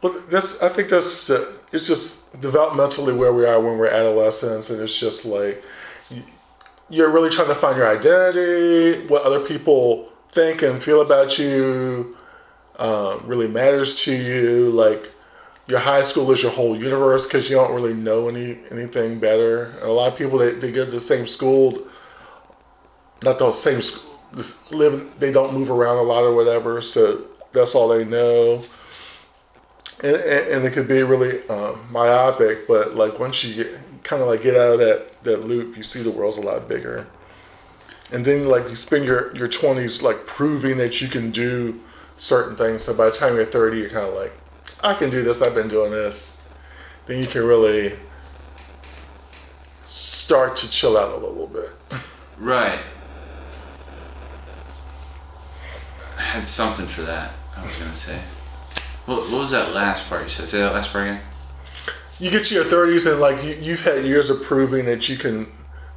Well, 0.02 0.14
that's 0.30 0.62
I 0.62 0.68
think 0.68 0.88
that's 0.88 1.30
uh, 1.30 1.52
it's 1.72 1.86
just 1.86 2.40
developmentally 2.40 3.16
where 3.16 3.32
we 3.32 3.44
are 3.44 3.60
when 3.60 3.76
we're 3.76 3.88
adolescents, 3.88 4.70
and 4.70 4.80
it's 4.80 4.98
just 4.98 5.26
like 5.26 5.62
you're 6.88 7.10
really 7.10 7.30
trying 7.30 7.48
to 7.48 7.54
find 7.54 7.76
your 7.76 7.88
identity, 7.88 9.06
what 9.06 9.22
other 9.22 9.40
people 9.40 10.10
think 10.32 10.62
and 10.62 10.82
feel 10.82 11.02
about 11.02 11.38
you, 11.38 12.16
um, 12.80 13.22
really 13.24 13.48
matters 13.48 13.94
to 14.04 14.12
you. 14.12 14.70
Like 14.70 15.10
your 15.68 15.78
high 15.78 16.02
school 16.02 16.30
is 16.32 16.42
your 16.42 16.52
whole 16.52 16.76
universe 16.76 17.26
because 17.26 17.48
you 17.48 17.56
don't 17.56 17.74
really 17.74 17.94
know 17.94 18.28
any 18.28 18.58
anything 18.70 19.20
better. 19.20 19.66
And 19.66 19.82
a 19.82 19.92
lot 19.92 20.12
of 20.12 20.18
people 20.18 20.38
they, 20.38 20.52
they 20.52 20.72
go 20.72 20.84
to 20.84 20.90
the 20.90 21.00
same 21.00 21.26
school, 21.26 21.86
not 23.22 23.38
the 23.38 23.52
same 23.52 23.80
school, 23.82 24.20
live. 24.70 25.08
They 25.20 25.30
don't 25.30 25.54
move 25.54 25.70
around 25.70 25.98
a 25.98 26.02
lot 26.02 26.24
or 26.24 26.34
whatever, 26.34 26.82
so 26.82 27.24
that's 27.52 27.74
all 27.74 27.88
they 27.88 28.04
know 28.04 28.62
and, 30.02 30.16
and, 30.16 30.48
and 30.48 30.64
it 30.64 30.72
could 30.72 30.88
be 30.88 31.02
really 31.02 31.46
um, 31.48 31.80
myopic 31.90 32.66
but 32.66 32.94
like 32.94 33.18
once 33.18 33.44
you 33.44 33.64
get 33.64 33.78
kind 34.02 34.22
of 34.22 34.28
like 34.28 34.42
get 34.42 34.56
out 34.56 34.74
of 34.74 34.78
that 34.78 35.22
that 35.22 35.44
loop 35.44 35.76
you 35.76 35.82
see 35.82 36.02
the 36.02 36.10
world's 36.10 36.38
a 36.38 36.42
lot 36.42 36.68
bigger 36.68 37.06
and 38.12 38.24
then 38.24 38.46
like 38.46 38.68
you 38.68 38.76
spend 38.76 39.04
your 39.04 39.34
your 39.36 39.48
20s 39.48 40.02
like 40.02 40.26
proving 40.26 40.76
that 40.78 41.00
you 41.00 41.08
can 41.08 41.30
do 41.30 41.78
certain 42.20 42.54
things 42.56 42.82
so 42.84 42.94
by 42.96 43.06
the 43.06 43.10
time 43.10 43.34
you're 43.34 43.44
30 43.44 43.78
you're 43.78 43.88
kind 43.88 44.06
of 44.06 44.14
like 44.14 44.32
i 44.82 44.92
can 44.94 45.08
do 45.10 45.22
this 45.22 45.40
i've 45.42 45.54
been 45.54 45.68
doing 45.68 45.90
this 45.90 46.52
then 47.06 47.18
you 47.18 47.26
can 47.26 47.44
really 47.44 47.94
start 49.84 50.54
to 50.56 50.70
chill 50.70 50.96
out 50.96 51.12
a 51.12 51.16
little 51.16 51.46
bit 51.46 51.70
Right. 52.38 52.78
I 56.16 56.22
had 56.22 56.44
something 56.46 56.86
for 56.86 57.02
that. 57.02 57.32
I 57.56 57.64
was 57.64 57.76
gonna 57.76 57.94
say. 57.94 58.18
What, 59.06 59.30
what 59.30 59.40
was 59.40 59.50
that 59.50 59.72
last 59.74 60.08
part 60.08 60.22
you 60.22 60.28
said? 60.28 60.48
Say 60.48 60.58
that 60.58 60.72
last 60.72 60.92
part 60.92 61.08
again. 61.08 61.20
you 62.18 62.30
get 62.30 62.44
to 62.44 62.54
your 62.54 62.64
30s 62.64 63.10
and 63.10 63.20
like 63.20 63.42
you, 63.44 63.56
you've 63.60 63.80
had 63.82 64.04
years 64.04 64.30
of 64.30 64.42
proving 64.42 64.86
that 64.86 65.08
you 65.08 65.16
can 65.16 65.50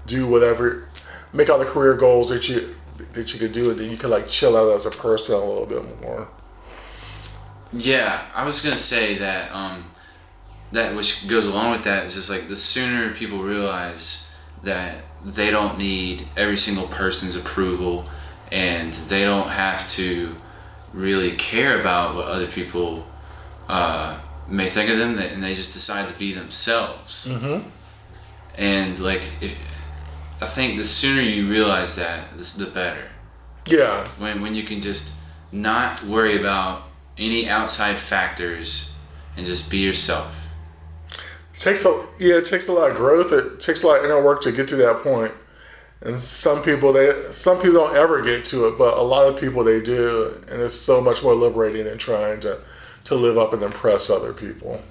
do 0.06 0.28
whatever 0.28 0.88
make 1.32 1.50
all 1.50 1.58
the 1.60 1.66
career 1.66 1.96
goals 1.96 2.30
that 2.30 2.50
you 2.50 2.76
that 3.14 3.34
you 3.34 3.40
could 3.40 3.52
do 3.52 3.72
and 3.72 3.80
then 3.80 3.90
you 3.90 3.98
could 3.98 4.10
like 4.10 4.28
chill 4.28 4.56
out 4.56 4.74
as 4.74 4.86
a 4.86 4.92
person 4.92 5.36
a 5.36 5.38
little 5.38 5.66
bit 5.66 6.02
more 6.02 6.28
Yeah, 7.72 8.26
I 8.36 8.46
was 8.46 8.62
gonna 8.62 8.78
say 8.78 9.18
that. 9.18 9.52
Um, 9.52 9.86
that 10.74 10.96
which 10.96 11.28
goes 11.28 11.46
along 11.46 11.72
with 11.72 11.84
that 11.84 12.06
is 12.06 12.16
just 12.16 12.30
like 12.30 12.48
the 12.48 12.56
sooner 12.56 13.14
people 13.14 13.42
realize 13.42 14.36
that 14.64 15.04
they 15.24 15.52
don't 15.52 15.78
need 15.78 16.28
every 16.36 16.58
single 16.58 16.88
person's 16.88 17.36
approval, 17.36 18.06
and 18.52 18.94
they 18.94 19.24
don't 19.24 19.50
have 19.50 19.88
to 19.92 20.36
really 20.94 21.36
care 21.38 21.80
about 21.80 22.16
what 22.16 22.26
other 22.26 22.48
people 22.48 23.06
uh, 23.68 24.20
may 24.48 24.70
think 24.70 24.90
of 24.90 24.98
them, 24.98 25.18
and 25.18 25.42
they 25.42 25.54
just 25.54 25.74
decide 25.74 26.12
to 26.12 26.20
be 26.20 26.34
themselves. 26.34 27.28
Mm-hmm. 27.30 27.68
And 28.58 29.00
like, 29.00 29.24
if 29.42 29.56
I 30.44 30.46
think 30.46 30.78
the 30.78 30.84
sooner 30.84 31.22
you 31.22 31.50
realize 31.50 31.96
that, 31.96 32.38
the 32.38 32.66
better. 32.66 33.08
Yeah. 33.66 34.06
When 34.18 34.42
when 34.42 34.54
you 34.54 34.64
can 34.64 34.82
just 34.82 35.16
not 35.54 36.04
worry 36.04 36.38
about 36.38 36.84
any 37.18 37.48
outside 37.48 37.96
factors 37.96 38.92
and 39.38 39.46
just 39.46 39.72
be 39.72 39.78
yourself. 39.78 40.36
It 41.54 41.60
takes 41.60 41.86
a 41.86 42.06
yeah, 42.20 42.36
it 42.36 42.46
takes 42.46 42.68
a 42.68 42.74
lot 42.74 42.92
of 42.92 42.98
growth. 42.98 43.32
It 43.32 43.62
takes 43.62 43.84
a 43.84 43.88
lot 43.88 44.00
of 44.00 44.06
inner 44.06 44.22
work 44.22 44.42
to 44.42 44.52
get 44.52 44.68
to 44.68 44.76
that 44.76 45.02
point. 45.02 45.32
And 46.02 46.20
some 46.20 46.62
people 46.62 46.92
they 46.92 47.32
some 47.32 47.62
people 47.62 47.80
don't 47.80 47.96
ever 47.96 48.22
get 48.22 48.44
to 48.46 48.68
it, 48.68 48.78
but 48.78 48.98
a 48.98 49.02
lot 49.02 49.34
of 49.34 49.40
people 49.40 49.64
they 49.64 49.80
do, 49.80 50.44
and 50.52 50.62
it's 50.62 50.76
so 50.76 51.00
much 51.00 51.24
more 51.24 51.36
liberating 51.36 51.86
than 51.86 51.98
trying 51.98 52.42
to 52.42 52.60
to 53.06 53.16
live 53.16 53.38
up 53.38 53.54
and 53.54 53.64
impress 53.64 54.10
other 54.10 54.34
people. 54.34 54.82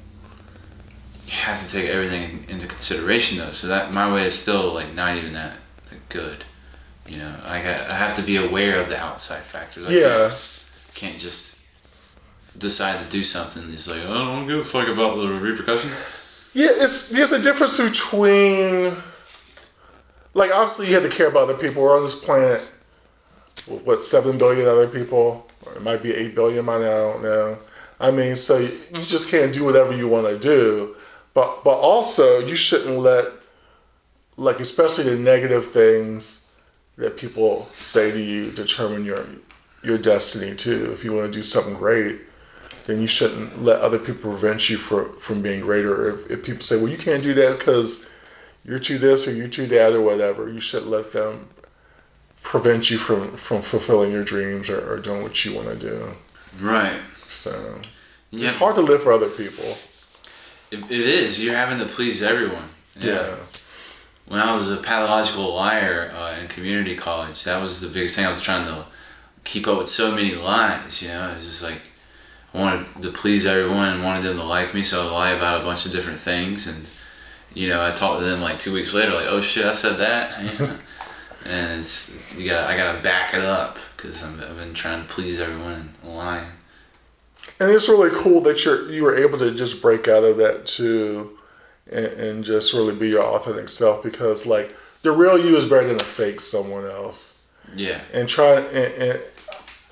Have 1.33 1.61
to 1.61 1.71
take 1.71 1.89
everything 1.89 2.45
into 2.49 2.67
consideration 2.67 3.39
though, 3.39 3.53
so 3.53 3.67
that 3.67 3.93
my 3.93 4.13
way 4.13 4.27
is 4.27 4.39
still 4.39 4.73
like 4.73 4.93
not 4.95 5.17
even 5.17 5.33
that 5.33 5.57
good. 6.09 6.45
You 7.09 7.19
know, 7.19 7.35
I 7.45 7.57
I 7.57 7.95
have 7.95 8.15
to 8.17 8.23
be 8.23 8.37
aware 8.37 8.77
of 8.77 8.89
the 8.89 8.99
outside 8.99 9.43
factors. 9.43 9.87
I 9.87 9.91
yeah. 9.91 10.29
Can't, 10.29 10.71
can't 10.95 11.19
just 11.19 11.67
decide 12.59 13.03
to 13.03 13.11
do 13.11 13.25
something. 13.25 13.63
It's 13.73 13.89
like, 13.89 14.03
oh, 14.07 14.13
I 14.13 14.37
don't 14.37 14.47
give 14.47 14.59
a 14.59 14.65
fuck 14.65 14.89
about 14.89 15.17
the 15.17 15.29
repercussions. 15.41 16.07
Yeah, 16.53 16.69
it's 16.71 17.09
there's 17.09 17.33
a 17.33 17.43
difference 17.43 17.81
between 17.81 18.95
like 20.35 20.51
obviously 20.51 20.89
you 20.89 20.95
have 20.95 21.03
to 21.03 21.09
care 21.09 21.29
about 21.29 21.49
other 21.49 21.59
people. 21.59 21.83
We're 21.83 21.97
on 21.97 22.03
this 22.03 22.23
planet 22.23 22.61
what 23.85 23.99
seven 23.99 24.39
billion 24.39 24.67
other 24.67 24.89
people, 24.89 25.49
or 25.65 25.75
it 25.75 25.83
might 25.83 26.03
be 26.03 26.13
eight 26.13 26.35
billion 26.35 26.67
by 26.67 26.79
now. 26.79 26.85
I 26.85 27.13
don't 27.13 27.23
know. 27.23 27.59
I 28.01 28.11
mean, 28.11 28.35
so 28.35 28.59
you 28.59 29.03
just 29.03 29.31
can't 29.31 29.53
do 29.53 29.65
whatever 29.65 29.95
you 29.95 30.09
want 30.09 30.27
to 30.27 30.39
do, 30.39 30.97
but 31.35 31.65
but 31.65 31.79
also 31.79 32.39
you 32.41 32.55
shouldn't 32.55 32.99
let 32.99 33.27
like 34.37 34.61
especially 34.61 35.05
the 35.05 35.17
negative 35.17 35.73
things 35.73 36.51
that 36.97 37.17
people 37.17 37.69
say 37.75 38.11
to 38.11 38.21
you 38.21 38.51
determine 38.51 39.05
your 39.05 39.25
your 39.83 39.99
destiny 39.99 40.55
too. 40.55 40.91
If 40.93 41.05
you 41.05 41.13
want 41.13 41.33
to 41.33 41.39
do 41.39 41.43
something 41.43 41.75
great, 41.75 42.21
then 42.87 43.01
you 43.01 43.07
shouldn't 43.07 43.63
let 43.63 43.81
other 43.81 43.99
people 43.99 44.31
prevent 44.31 44.69
you 44.69 44.77
for, 44.77 45.13
from 45.15 45.43
being 45.43 45.61
greater. 45.61 46.11
If, 46.11 46.31
if 46.31 46.43
people 46.45 46.63
say, 46.63 46.77
well, 46.77 46.89
you 46.89 46.99
can't 46.99 47.23
do 47.23 47.35
that 47.35 47.59
because 47.59 48.11
you're 48.65 48.79
too 48.79 48.99
this 48.99 49.27
or 49.27 49.33
you're 49.33 49.49
too 49.49 49.67
that 49.67 49.93
or 49.93 50.01
whatever, 50.01 50.49
you 50.49 50.61
should 50.61 50.85
let 50.85 51.13
them 51.13 51.49
prevent 52.43 52.91
you 52.91 52.99
from, 52.99 53.37
from 53.37 53.63
fulfilling 53.63 54.11
your 54.11 54.25
dreams 54.25 54.69
or, 54.69 54.93
or 54.93 54.99
doing 54.99 55.23
what 55.23 55.45
you 55.45 55.55
want 55.55 55.69
to 55.69 55.77
do. 55.77 56.09
Right. 56.61 57.01
So 57.29 57.81
yeah. 58.31 58.47
it's 58.47 58.57
hard 58.57 58.75
to 58.77 58.81
live 58.81 59.03
for 59.03 59.13
other 59.13 59.31
people. 59.31 59.77
It, 60.73 60.91
it 60.91 61.07
is. 61.07 61.45
You're 61.45 61.55
having 61.55 61.79
to 61.79 61.87
please 61.87 62.23
everyone. 62.23 62.69
Yeah. 62.97 63.13
yeah. 63.13 63.37
When 64.27 64.41
I 64.41 64.53
was 64.53 64.71
a 64.71 64.79
pathological 64.79 65.55
liar 65.55 66.11
uh, 66.15 66.39
in 66.41 66.49
community 66.49 66.97
college, 66.97 67.45
that 67.45 67.61
was 67.61 67.81
the 67.81 67.89
biggest 67.89 68.17
thing 68.17 68.25
I 68.25 68.31
was 68.31 68.41
trying 68.41 68.67
to 68.67 68.87
keep 69.45 69.69
up 69.69 69.79
with 69.79 69.89
so 69.89 70.15
many 70.15 70.35
lies. 70.35 71.03
You 71.03 71.09
know, 71.09 71.35
it's 71.37 71.45
just 71.45 71.63
like 71.63 71.81
I 72.55 72.59
wanted 72.59 73.03
to 73.03 73.13
please 73.13 73.45
everyone 73.45 73.89
and 73.91 74.05
wanted 74.05 74.23
them 74.23 74.39
to 74.39 74.45
like 74.45 74.73
me, 74.73 74.83
so 74.83 75.09
I 75.09 75.11
lie 75.11 75.31
about 75.33 75.61
a 75.61 75.65
bunch 75.65 75.85
of 75.85 75.93
different 75.93 76.19
things. 76.19 76.67
And 76.67 76.89
you 77.53 77.69
know, 77.69 77.85
I 77.85 77.91
talked 77.91 78.21
to 78.21 78.25
them 78.25 78.41
like 78.41 78.59
two 78.59 78.73
weeks 78.73 78.95
later, 78.95 79.13
like, 79.13 79.27
"Oh 79.27 79.41
shit, 79.41 79.67
I 79.67 79.73
said 79.73 79.99
that," 79.99 80.39
and 81.45 81.81
it's 81.81 82.23
you 82.35 82.49
got 82.49 82.71
I 82.71 82.77
gotta 82.77 83.03
back 83.03 83.35
it 83.35 83.43
up 83.43 83.77
because 83.97 84.25
I've 84.25 84.57
been 84.57 84.73
trying 84.73 85.03
to 85.03 85.13
please 85.13 85.41
everyone 85.41 85.93
and 86.03 86.15
lying. 86.15 86.49
And 87.61 87.71
it's 87.71 87.89
really 87.89 88.11
cool 88.13 88.41
that 88.43 88.65
you're 88.65 88.91
you 88.91 89.03
were 89.03 89.17
able 89.17 89.39
to 89.39 89.55
just 89.55 89.81
break 89.81 90.09
out 90.09 90.25
of 90.25 90.37
that 90.39 90.67
too, 90.67 91.39
and, 91.91 92.07
and 92.07 92.45
just 92.45 92.73
really 92.73 92.95
be 92.95 93.09
your 93.09 93.23
authentic 93.23 93.69
self 93.69 94.03
because 94.03 94.47
like 94.47 94.75
the 95.03 95.13
real 95.13 95.39
you 95.39 95.57
is 95.57 95.67
better 95.67 95.87
than 95.87 95.97
a 95.97 96.05
fake 96.05 96.41
someone 96.41 96.87
else. 96.87 97.43
Yeah. 97.75 98.01
And 98.13 98.29
try 98.29 98.57
and, 98.57 98.95
and 98.95 99.21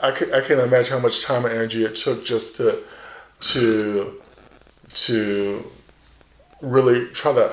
I, 0.01 0.11
can, 0.11 0.33
I 0.33 0.41
can't 0.41 0.61
imagine 0.61 0.93
how 0.93 1.01
much 1.01 1.23
time 1.23 1.45
and 1.45 1.55
energy 1.55 1.85
it 1.85 1.95
took 1.95 2.25
just 2.25 2.57
to 2.57 2.83
to 3.41 4.21
to 4.93 5.65
really 6.61 7.07
try 7.09 7.33
to 7.33 7.53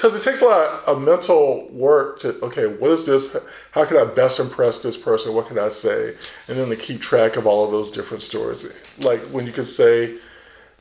because 0.00 0.14
it 0.14 0.22
takes 0.22 0.40
a 0.40 0.46
lot 0.46 0.82
of 0.86 1.02
mental 1.02 1.68
work 1.72 2.18
to 2.18 2.34
okay 2.40 2.66
what 2.66 2.90
is 2.90 3.04
this 3.04 3.36
how 3.72 3.84
can 3.84 3.98
i 3.98 4.04
best 4.04 4.40
impress 4.40 4.82
this 4.82 4.96
person 4.96 5.34
what 5.34 5.46
can 5.46 5.58
i 5.58 5.68
say 5.68 6.14
and 6.48 6.56
then 6.58 6.70
to 6.70 6.76
keep 6.76 7.02
track 7.02 7.36
of 7.36 7.46
all 7.46 7.66
of 7.66 7.70
those 7.70 7.90
different 7.90 8.22
stories 8.22 8.82
like 9.00 9.20
when 9.24 9.44
you 9.44 9.52
could 9.52 9.66
say 9.66 10.16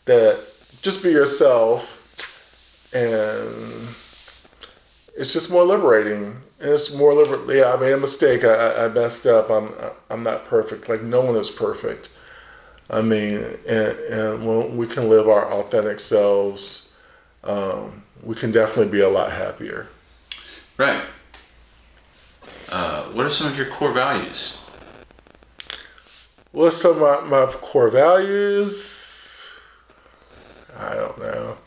that 0.06 0.40
just 0.82 1.04
be 1.04 1.10
yourself 1.10 1.98
and 2.94 3.90
it's 5.18 5.34
just 5.34 5.52
more 5.52 5.64
liberating 5.64 6.38
and 6.62 6.72
it's 6.72 6.96
more 6.96 7.14
liberal. 7.14 7.54
Yeah, 7.54 7.74
I 7.74 7.80
made 7.80 7.94
a 7.94 7.98
mistake. 7.98 8.44
I, 8.44 8.86
I 8.86 8.90
messed 8.90 9.26
up. 9.26 9.50
I'm 9.50 9.74
I'm 10.10 10.24
not 10.24 10.46
perfect. 10.46 10.90
Like 10.90 11.02
no 11.02 11.22
one 11.22 11.36
is 11.36 11.52
perfect. 11.52 12.10
I 12.90 13.02
mean, 13.02 13.46
and, 13.68 13.98
and 14.10 14.46
when 14.46 14.76
we 14.76 14.88
can 14.88 15.10
live 15.10 15.30
our 15.30 15.46
authentic 15.52 16.00
selves, 16.00 16.94
um, 17.44 18.04
we 18.24 18.36
can 18.36 18.52
definitely 18.52 18.92
be 18.92 19.02
a 19.02 19.10
lot 19.10 19.32
happier. 19.32 19.88
Right. 20.78 21.04
Uh, 22.72 23.06
what 23.06 23.26
are 23.26 23.32
some 23.32 23.52
of 23.52 23.58
your 23.58 23.68
core 23.68 23.92
values? 23.92 24.62
What's 26.52 26.78
some 26.78 27.02
of 27.02 27.30
my, 27.30 27.46
my 27.46 27.52
core 27.54 27.90
values? 27.90 29.60
I 30.78 30.96
don't 30.96 31.20
know. 31.20 31.58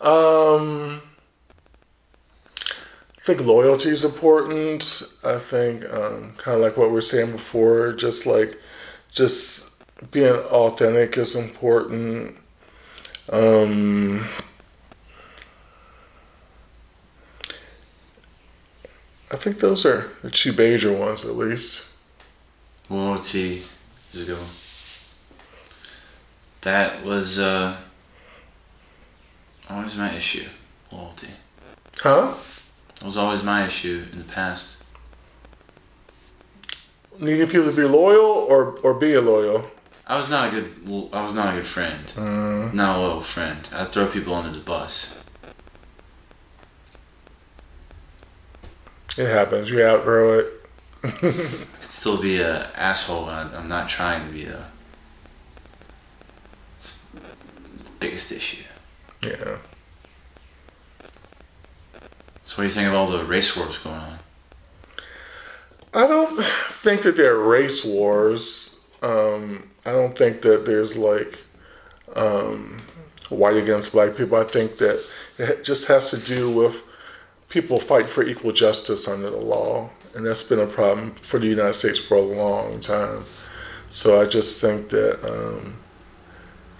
Um, 0.00 1.02
I 3.16 3.22
think 3.22 3.40
loyalty 3.40 3.90
is 3.90 4.04
important. 4.04 5.02
I 5.24 5.38
think 5.38 5.84
um, 5.92 6.34
kind 6.38 6.56
of 6.56 6.60
like 6.60 6.76
what 6.76 6.88
we 6.88 6.94
were 6.94 7.00
saying 7.00 7.32
before, 7.32 7.92
just 7.92 8.26
like 8.26 8.58
just 9.10 9.74
being 10.10 10.32
authentic 10.32 11.16
is 11.16 11.34
important. 11.34 12.36
Um, 13.30 14.26
I 19.36 19.38
think 19.38 19.58
those 19.58 19.84
are 19.84 20.10
the 20.22 20.30
two 20.30 20.54
major 20.54 20.90
ones, 20.90 21.26
at 21.26 21.36
least. 21.36 21.98
Loyalty 22.88 23.62
is 24.14 24.22
a 24.22 24.24
good 24.24 24.38
one. 24.38 24.46
That 26.62 27.04
was 27.04 27.38
uh, 27.38 27.76
always 29.68 29.94
my 29.94 30.10
issue. 30.14 30.46
Loyalty. 30.90 31.28
Huh? 31.98 32.34
That 32.94 33.04
was 33.04 33.18
always 33.18 33.42
my 33.42 33.66
issue 33.66 34.06
in 34.10 34.20
the 34.20 34.24
past. 34.24 34.82
Needing 37.18 37.46
people 37.46 37.66
to 37.66 37.76
be 37.76 37.84
loyal 37.84 38.46
or 38.48 38.78
or 38.82 38.94
be 38.94 39.18
loyal. 39.18 39.70
I 40.06 40.16
was 40.16 40.30
not 40.30 40.48
a 40.48 40.50
good. 40.50 41.10
I 41.12 41.22
was 41.22 41.34
not 41.34 41.52
a 41.52 41.58
good 41.58 41.66
friend. 41.66 42.06
Mm. 42.06 42.72
Not 42.72 42.96
a 42.96 43.00
loyal 43.00 43.20
friend. 43.20 43.68
I'd 43.74 43.92
throw 43.92 44.06
people 44.06 44.32
under 44.32 44.58
the 44.58 44.64
bus. 44.64 45.25
It 49.18 49.28
happens. 49.28 49.70
You 49.70 49.82
outgrow 49.82 50.38
it. 50.38 50.46
I 51.04 51.10
could 51.10 51.66
still 51.82 52.20
be 52.20 52.40
an 52.40 52.66
asshole. 52.74 53.26
I'm 53.26 53.68
not 53.68 53.88
trying 53.88 54.26
to 54.26 54.32
be 54.32 54.44
a. 54.44 54.66
It's 56.76 57.02
the 57.14 57.90
biggest 57.98 58.32
issue. 58.32 58.62
Yeah. 59.22 59.56
So, 62.44 62.56
what 62.56 62.56
do 62.58 62.62
you 62.64 62.70
think 62.70 62.88
of 62.88 62.94
all 62.94 63.06
the 63.06 63.24
race 63.24 63.56
wars 63.56 63.78
going 63.78 63.96
on? 63.96 64.18
I 65.94 66.06
don't 66.06 66.38
think 66.42 67.02
that 67.02 67.16
there 67.16 67.36
are 67.36 67.48
race 67.48 67.84
wars. 67.84 68.86
Um, 69.02 69.70
I 69.86 69.92
don't 69.92 70.16
think 70.16 70.42
that 70.42 70.66
there's 70.66 70.96
like 70.96 71.38
um, 72.14 72.82
white 73.30 73.56
against 73.56 73.92
black 73.92 74.14
people. 74.16 74.36
I 74.36 74.44
think 74.44 74.76
that 74.78 75.02
it 75.38 75.64
just 75.64 75.88
has 75.88 76.10
to 76.10 76.18
do 76.18 76.50
with 76.50 76.82
people 77.48 77.80
fight 77.80 78.08
for 78.08 78.24
equal 78.24 78.52
justice 78.52 79.08
under 79.08 79.30
the 79.30 79.36
law, 79.36 79.88
and 80.14 80.26
that's 80.26 80.48
been 80.48 80.60
a 80.60 80.66
problem 80.66 81.14
for 81.16 81.38
the 81.38 81.46
United 81.46 81.74
States 81.74 81.98
for 81.98 82.16
a 82.16 82.20
long 82.20 82.80
time. 82.80 83.24
So 83.90 84.20
I 84.20 84.26
just 84.26 84.60
think 84.60 84.88
that 84.88 85.18
um, 85.24 85.76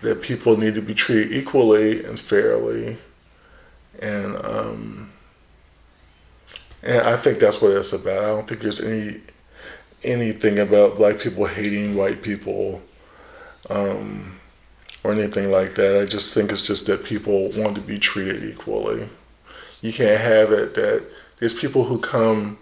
that 0.02 0.22
people 0.22 0.56
need 0.56 0.74
to 0.74 0.82
be 0.82 0.94
treated 0.94 1.32
equally 1.32 2.04
and 2.04 2.18
fairly, 2.18 2.98
and 4.00 4.36
um, 4.44 5.12
and 6.82 7.02
I 7.02 7.16
think 7.16 7.38
that's 7.38 7.60
what 7.60 7.72
it's 7.72 7.92
about. 7.92 8.24
I 8.24 8.28
don't 8.28 8.48
think 8.48 8.60
there's 8.60 8.84
any 8.84 9.20
anything 10.04 10.58
about 10.58 10.96
black 10.96 11.18
people 11.18 11.46
hating 11.46 11.96
white 11.96 12.22
people 12.22 12.80
um, 13.70 14.38
or 15.02 15.12
anything 15.12 15.50
like 15.50 15.74
that. 15.74 16.02
I 16.02 16.06
just 16.06 16.34
think 16.34 16.50
it's 16.52 16.66
just 16.66 16.86
that 16.86 17.04
people 17.04 17.50
want 17.52 17.74
to 17.76 17.80
be 17.80 17.98
treated 17.98 18.44
equally. 18.44 19.08
You 19.86 19.92
can't 19.92 20.20
have 20.20 20.50
it 20.52 20.74
that 20.74 21.04
there's 21.38 21.54
people 21.54 21.84
who 21.84 21.98
come 21.98 22.58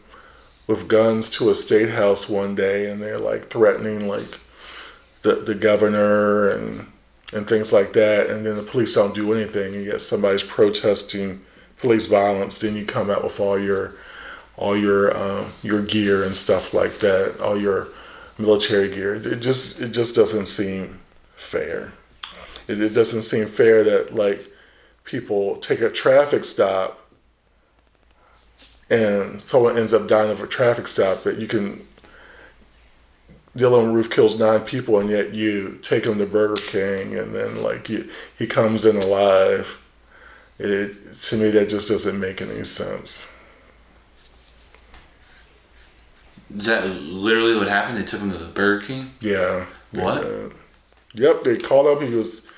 with 0.67 0.89
guns 0.89 1.31
to 1.31 1.51
a 1.51 1.55
state 1.55 1.91
house 1.91 2.29
one 2.29 2.55
day 2.55 2.91
and 2.91 3.01
they're 3.01 3.19
like 3.19 3.49
threatening 3.49 4.09
like 4.09 4.39
the 5.23 5.37
the 5.37 5.55
governor 5.55 6.51
and 6.51 6.87
and 7.33 7.49
things 7.49 7.73
like 7.73 7.93
that, 7.95 8.31
and 8.31 8.47
then 8.47 8.57
the 8.57 8.63
police 8.63 8.95
don't 8.95 9.15
do 9.15 9.33
anything, 9.33 9.75
and 9.75 9.85
yet 9.85 10.01
somebody's 10.01 10.43
protesting 10.43 11.41
police 11.79 12.07
violence, 12.07 12.61
then 12.61 12.77
you 12.77 12.87
come 12.87 13.11
out 13.11 13.25
with 13.25 13.41
all 13.41 13.59
your 13.59 13.95
all 14.57 14.77
your 14.77 15.17
um, 15.17 15.47
your 15.63 15.83
gear 15.83 16.25
and 16.25 16.37
stuff 16.37 16.73
like 16.73 16.99
that, 17.01 17.41
all 17.41 17.61
your 17.61 17.89
military 18.39 18.89
gear. 18.89 19.17
It 19.17 19.41
just 19.41 19.81
it 19.81 19.91
just 19.91 20.15
doesn't 20.15 20.47
seem 20.47 21.01
fair. 21.35 21.93
It, 22.69 22.81
it 22.81 22.91
doesn't 22.91 23.23
seem 23.23 23.47
fair 23.47 23.83
that 23.83 24.15
like 24.15 24.47
people 25.05 25.57
take 25.57 25.81
a 25.81 25.91
traffic 25.91 26.45
stop 26.45 27.01
and 28.91 29.41
someone 29.41 29.79
ends 29.79 29.93
up 29.93 30.09
dying 30.09 30.31
of 30.31 30.41
a 30.41 30.47
traffic 30.47 30.87
stop, 30.89 31.25
but 31.25 31.39
you 31.39 31.47
can 31.47 31.87
Dylann 33.57 33.95
Roof 33.95 34.11
kills 34.11 34.39
nine 34.39 34.61
people, 34.63 34.99
and 34.99 35.09
yet 35.09 35.33
you 35.33 35.79
take 35.83 36.05
him 36.05 36.19
to 36.19 36.27
Burger 36.27 36.61
King, 36.67 37.17
and 37.17 37.35
then 37.35 37.63
like 37.63 37.89
you, 37.89 38.09
he 38.37 38.47
comes 38.47 38.85
in 38.85 38.97
alive. 38.97 39.81
It 40.59 41.15
to 41.15 41.37
me 41.37 41.51
that 41.51 41.69
just 41.69 41.89
doesn't 41.89 42.19
make 42.19 42.43
any 42.43 42.65
sense. 42.65 43.33
Is 46.57 46.67
that 46.67 46.87
literally 46.87 47.57
what 47.57 47.69
happened? 47.69 47.99
They 47.99 48.05
took 48.05 48.21
him 48.21 48.31
to 48.31 48.39
the 48.39 48.47
Burger 48.47 48.87
King. 48.87 49.11
Yeah. 49.21 49.67
What? 49.93 50.25
Uh, 50.25 50.51
yep, 51.15 51.43
they 51.43 51.57
called 51.57 51.87
up. 51.87 52.03
He 52.03 52.15
was 52.15 52.49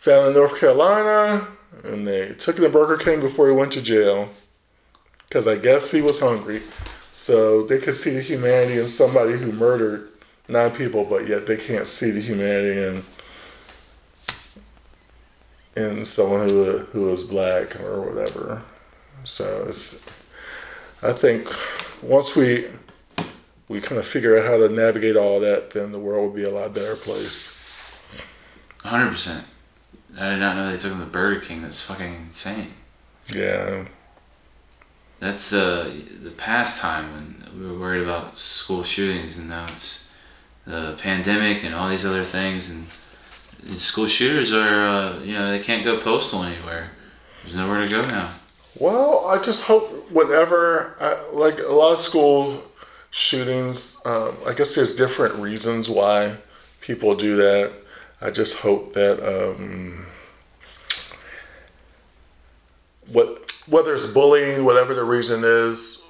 found 0.00 0.28
in 0.28 0.34
North 0.34 0.58
Carolina, 0.58 1.46
and 1.84 2.06
they 2.06 2.34
took 2.34 2.56
him 2.56 2.64
to 2.64 2.70
Burger 2.70 2.96
King 2.96 3.20
before 3.20 3.48
he 3.48 3.54
went 3.54 3.72
to 3.72 3.82
jail, 3.82 4.28
because 5.30 5.46
I 5.46 5.56
guess 5.56 5.92
he 5.92 6.02
was 6.02 6.18
hungry. 6.18 6.60
So 7.12 7.62
they 7.62 7.78
could 7.78 7.94
see 7.94 8.10
the 8.10 8.20
humanity 8.20 8.80
in 8.80 8.88
somebody 8.88 9.32
who 9.32 9.52
murdered 9.52 10.08
nine 10.48 10.72
people, 10.72 11.04
but 11.04 11.28
yet 11.28 11.46
they 11.46 11.56
can't 11.56 11.86
see 11.86 12.10
the 12.10 12.20
humanity 12.20 12.82
in 12.82 13.02
in 15.76 16.04
someone 16.04 16.48
who 16.48 16.78
who 16.78 17.08
is 17.10 17.22
black 17.22 17.80
or 17.80 18.02
whatever. 18.02 18.62
So 19.22 19.64
it's 19.68 20.04
I 21.02 21.12
think 21.12 21.48
once 22.02 22.34
we 22.34 22.66
we 23.68 23.80
kind 23.80 24.00
of 24.00 24.06
figure 24.06 24.36
out 24.36 24.46
how 24.46 24.56
to 24.56 24.68
navigate 24.68 25.16
all 25.16 25.38
that, 25.40 25.70
then 25.70 25.92
the 25.92 25.98
world 25.98 26.32
would 26.32 26.42
be 26.42 26.48
a 26.48 26.50
lot 26.50 26.74
better 26.74 26.96
place. 26.96 27.56
Hundred 28.82 29.12
percent. 29.12 29.44
I 30.18 30.30
did 30.30 30.40
not 30.40 30.56
know 30.56 30.70
they 30.72 30.76
took 30.76 30.90
him 30.90 30.98
to 30.98 31.06
Burger 31.06 31.40
King. 31.40 31.62
That's 31.62 31.86
fucking 31.86 32.14
insane. 32.14 32.72
Yeah. 33.32 33.84
That's 35.20 35.50
the 35.50 36.02
the 36.22 36.30
past 36.32 36.80
time 36.80 37.12
when 37.12 37.60
we 37.60 37.66
were 37.66 37.78
worried 37.78 38.02
about 38.02 38.36
school 38.36 38.82
shootings, 38.82 39.38
and 39.38 39.50
now 39.50 39.66
it's 39.70 40.10
the 40.64 40.96
pandemic 40.98 41.62
and 41.62 41.74
all 41.74 41.90
these 41.90 42.06
other 42.06 42.24
things. 42.24 42.70
And 42.70 42.86
the 43.62 43.78
school 43.78 44.06
shooters 44.06 44.52
are, 44.52 44.86
uh, 44.86 45.20
you 45.20 45.34
know, 45.34 45.50
they 45.50 45.60
can't 45.60 45.84
go 45.84 46.00
postal 46.00 46.42
anywhere. 46.42 46.90
There's 47.42 47.54
nowhere 47.54 47.84
to 47.84 47.90
go 47.90 48.02
now. 48.02 48.30
Well, 48.78 49.26
I 49.26 49.40
just 49.42 49.64
hope 49.64 50.10
whenever, 50.10 50.96
I, 51.00 51.28
like 51.32 51.58
a 51.58 51.72
lot 51.72 51.92
of 51.92 51.98
school 51.98 52.62
shootings, 53.10 54.00
um, 54.06 54.36
I 54.46 54.54
guess 54.54 54.74
there's 54.74 54.96
different 54.96 55.34
reasons 55.34 55.90
why 55.90 56.36
people 56.80 57.14
do 57.14 57.36
that. 57.36 57.72
I 58.22 58.30
just 58.30 58.60
hope 58.60 58.94
that 58.94 59.18
um, 59.20 60.06
what 63.12 63.49
whether 63.70 63.94
it's 63.94 64.12
bullying, 64.12 64.64
whatever 64.64 64.94
the 64.94 65.04
reason 65.04 65.42
is, 65.44 66.04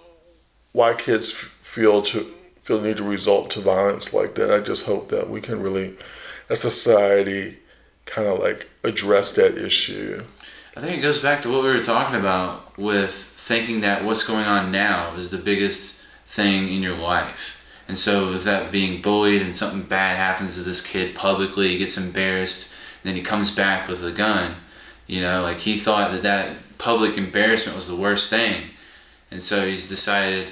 why 0.72 0.94
kids 0.94 1.30
feel 1.30 2.02
to 2.02 2.26
feel 2.60 2.78
the 2.78 2.88
need 2.88 2.96
to 2.98 3.04
resort 3.04 3.50
to 3.50 3.60
violence 3.60 4.12
like 4.12 4.34
that. 4.34 4.52
I 4.52 4.60
just 4.60 4.86
hope 4.86 5.08
that 5.08 5.28
we 5.28 5.40
can 5.40 5.62
really, 5.62 5.96
as 6.50 6.64
a 6.64 6.70
society, 6.70 7.58
kind 8.06 8.28
of 8.28 8.38
like 8.38 8.68
address 8.84 9.34
that 9.36 9.56
issue. 9.56 10.22
I 10.76 10.80
think 10.80 10.98
it 10.98 11.02
goes 11.02 11.20
back 11.20 11.42
to 11.42 11.50
what 11.50 11.62
we 11.62 11.68
were 11.68 11.82
talking 11.82 12.18
about 12.18 12.78
with 12.78 13.12
thinking 13.12 13.80
that 13.80 14.04
what's 14.04 14.26
going 14.26 14.44
on 14.44 14.70
now 14.70 15.14
is 15.16 15.30
the 15.30 15.38
biggest 15.38 16.06
thing 16.26 16.68
in 16.68 16.82
your 16.82 16.96
life. 16.96 17.56
And 17.88 17.98
so, 17.98 18.30
with 18.30 18.44
that 18.44 18.70
being 18.70 19.02
bullied 19.02 19.42
and 19.42 19.54
something 19.54 19.82
bad 19.82 20.16
happens 20.16 20.54
to 20.54 20.62
this 20.62 20.86
kid 20.86 21.16
publicly, 21.16 21.70
he 21.70 21.78
gets 21.78 21.96
embarrassed, 21.96 22.76
and 23.02 23.08
then 23.08 23.16
he 23.16 23.22
comes 23.22 23.54
back 23.54 23.88
with 23.88 24.04
a 24.04 24.12
gun. 24.12 24.54
You 25.08 25.22
know, 25.22 25.42
like 25.42 25.58
he 25.58 25.76
thought 25.76 26.12
that 26.12 26.22
that 26.22 26.56
public 26.80 27.16
embarrassment 27.16 27.76
was 27.76 27.86
the 27.86 27.96
worst 27.96 28.30
thing. 28.30 28.70
And 29.30 29.42
so 29.42 29.64
he's 29.64 29.88
decided, 29.88 30.48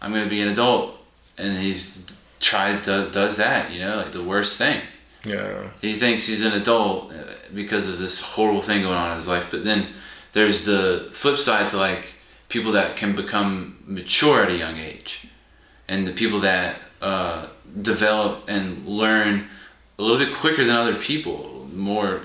I'm 0.00 0.12
going 0.12 0.24
to 0.24 0.30
be 0.30 0.40
an 0.40 0.48
adult. 0.48 0.98
And 1.36 1.58
he's 1.58 2.14
tried 2.40 2.84
to, 2.84 3.10
does 3.12 3.36
that, 3.36 3.72
you 3.72 3.80
know, 3.80 3.96
like 3.96 4.12
the 4.12 4.22
worst 4.22 4.58
thing. 4.58 4.80
Yeah. 5.24 5.68
He 5.80 5.92
thinks 5.92 6.26
he's 6.26 6.44
an 6.44 6.52
adult 6.52 7.12
uh, 7.12 7.24
because 7.54 7.88
of 7.88 7.98
this 7.98 8.20
horrible 8.20 8.62
thing 8.62 8.82
going 8.82 8.96
on 8.96 9.10
in 9.10 9.16
his 9.16 9.28
life. 9.28 9.48
But 9.50 9.64
then 9.64 9.88
there's 10.32 10.64
the 10.64 11.10
flip 11.12 11.36
side 11.36 11.68
to 11.70 11.76
like 11.76 12.04
people 12.48 12.72
that 12.72 12.96
can 12.96 13.14
become 13.14 13.82
mature 13.86 14.42
at 14.42 14.50
a 14.50 14.56
young 14.56 14.76
age, 14.76 15.26
and 15.88 16.06
the 16.06 16.12
people 16.12 16.40
that 16.40 16.76
uh, 17.00 17.48
develop 17.82 18.44
and 18.48 18.86
learn 18.86 19.48
a 19.98 20.02
little 20.02 20.18
bit 20.18 20.34
quicker 20.34 20.64
than 20.64 20.74
other 20.74 20.96
people. 20.96 21.68
More, 21.72 22.22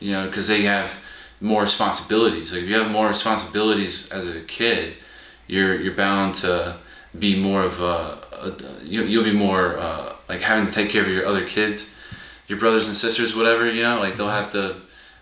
you 0.00 0.12
know, 0.12 0.26
because 0.26 0.48
they 0.48 0.62
have 0.62 1.00
more 1.40 1.62
responsibilities. 1.62 2.52
Like 2.52 2.62
if 2.62 2.68
you 2.68 2.76
have 2.76 2.90
more 2.90 3.08
responsibilities 3.08 4.10
as 4.10 4.28
a 4.28 4.40
kid, 4.42 4.94
you're 5.46 5.80
you're 5.80 5.94
bound 5.94 6.34
to 6.36 6.76
be 7.18 7.40
more 7.40 7.62
of 7.62 7.80
a, 7.80 8.18
a 8.32 8.84
you, 8.84 9.04
you'll 9.04 9.24
be 9.24 9.32
more 9.32 9.78
uh, 9.78 10.14
like 10.28 10.40
having 10.40 10.66
to 10.66 10.72
take 10.72 10.90
care 10.90 11.02
of 11.02 11.08
your 11.08 11.26
other 11.26 11.46
kids 11.46 11.96
your 12.50 12.58
brothers 12.58 12.88
and 12.88 12.96
sisters, 12.96 13.36
whatever, 13.36 13.70
you 13.70 13.80
know, 13.80 14.00
like 14.00 14.16
they'll 14.16 14.28
have 14.28 14.50
to 14.50 14.74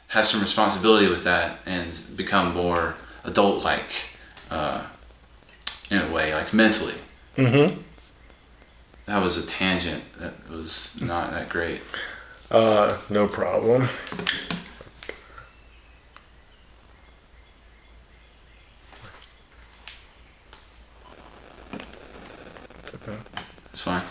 have 0.06 0.26
some 0.26 0.40
responsibility 0.40 1.08
with 1.08 1.24
that 1.24 1.58
and 1.66 2.00
become 2.16 2.54
more 2.54 2.94
adult 3.24 3.62
like 3.62 4.08
uh, 4.50 4.86
in 5.90 5.98
a 6.00 6.10
way, 6.10 6.32
like 6.32 6.54
mentally. 6.54 6.94
Mm-hmm. 7.36 7.78
That 9.04 9.22
was 9.22 9.44
a 9.44 9.46
tangent 9.46 10.02
that 10.18 10.32
was 10.48 11.02
not 11.02 11.32
that 11.32 11.50
great. 11.50 11.82
Uh, 12.50 12.98
no 13.10 13.28
problem. 13.28 13.86
It's 22.78 22.94
okay. 22.94 23.18
It's 23.78 23.84
fine. 23.84 24.02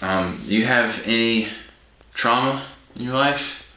Um, 0.00 0.38
do 0.46 0.54
you 0.54 0.64
have 0.64 1.02
any 1.06 1.48
trauma 2.14 2.64
in 2.94 3.02
your 3.02 3.14
life? 3.14 3.68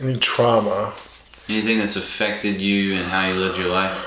Any 0.00 0.16
trauma? 0.16 0.94
Anything 1.50 1.76
that's 1.76 1.96
affected 1.96 2.58
you 2.58 2.94
and 2.94 3.04
how 3.04 3.28
you 3.28 3.34
lived 3.34 3.58
your 3.58 3.68
life? 3.68 4.02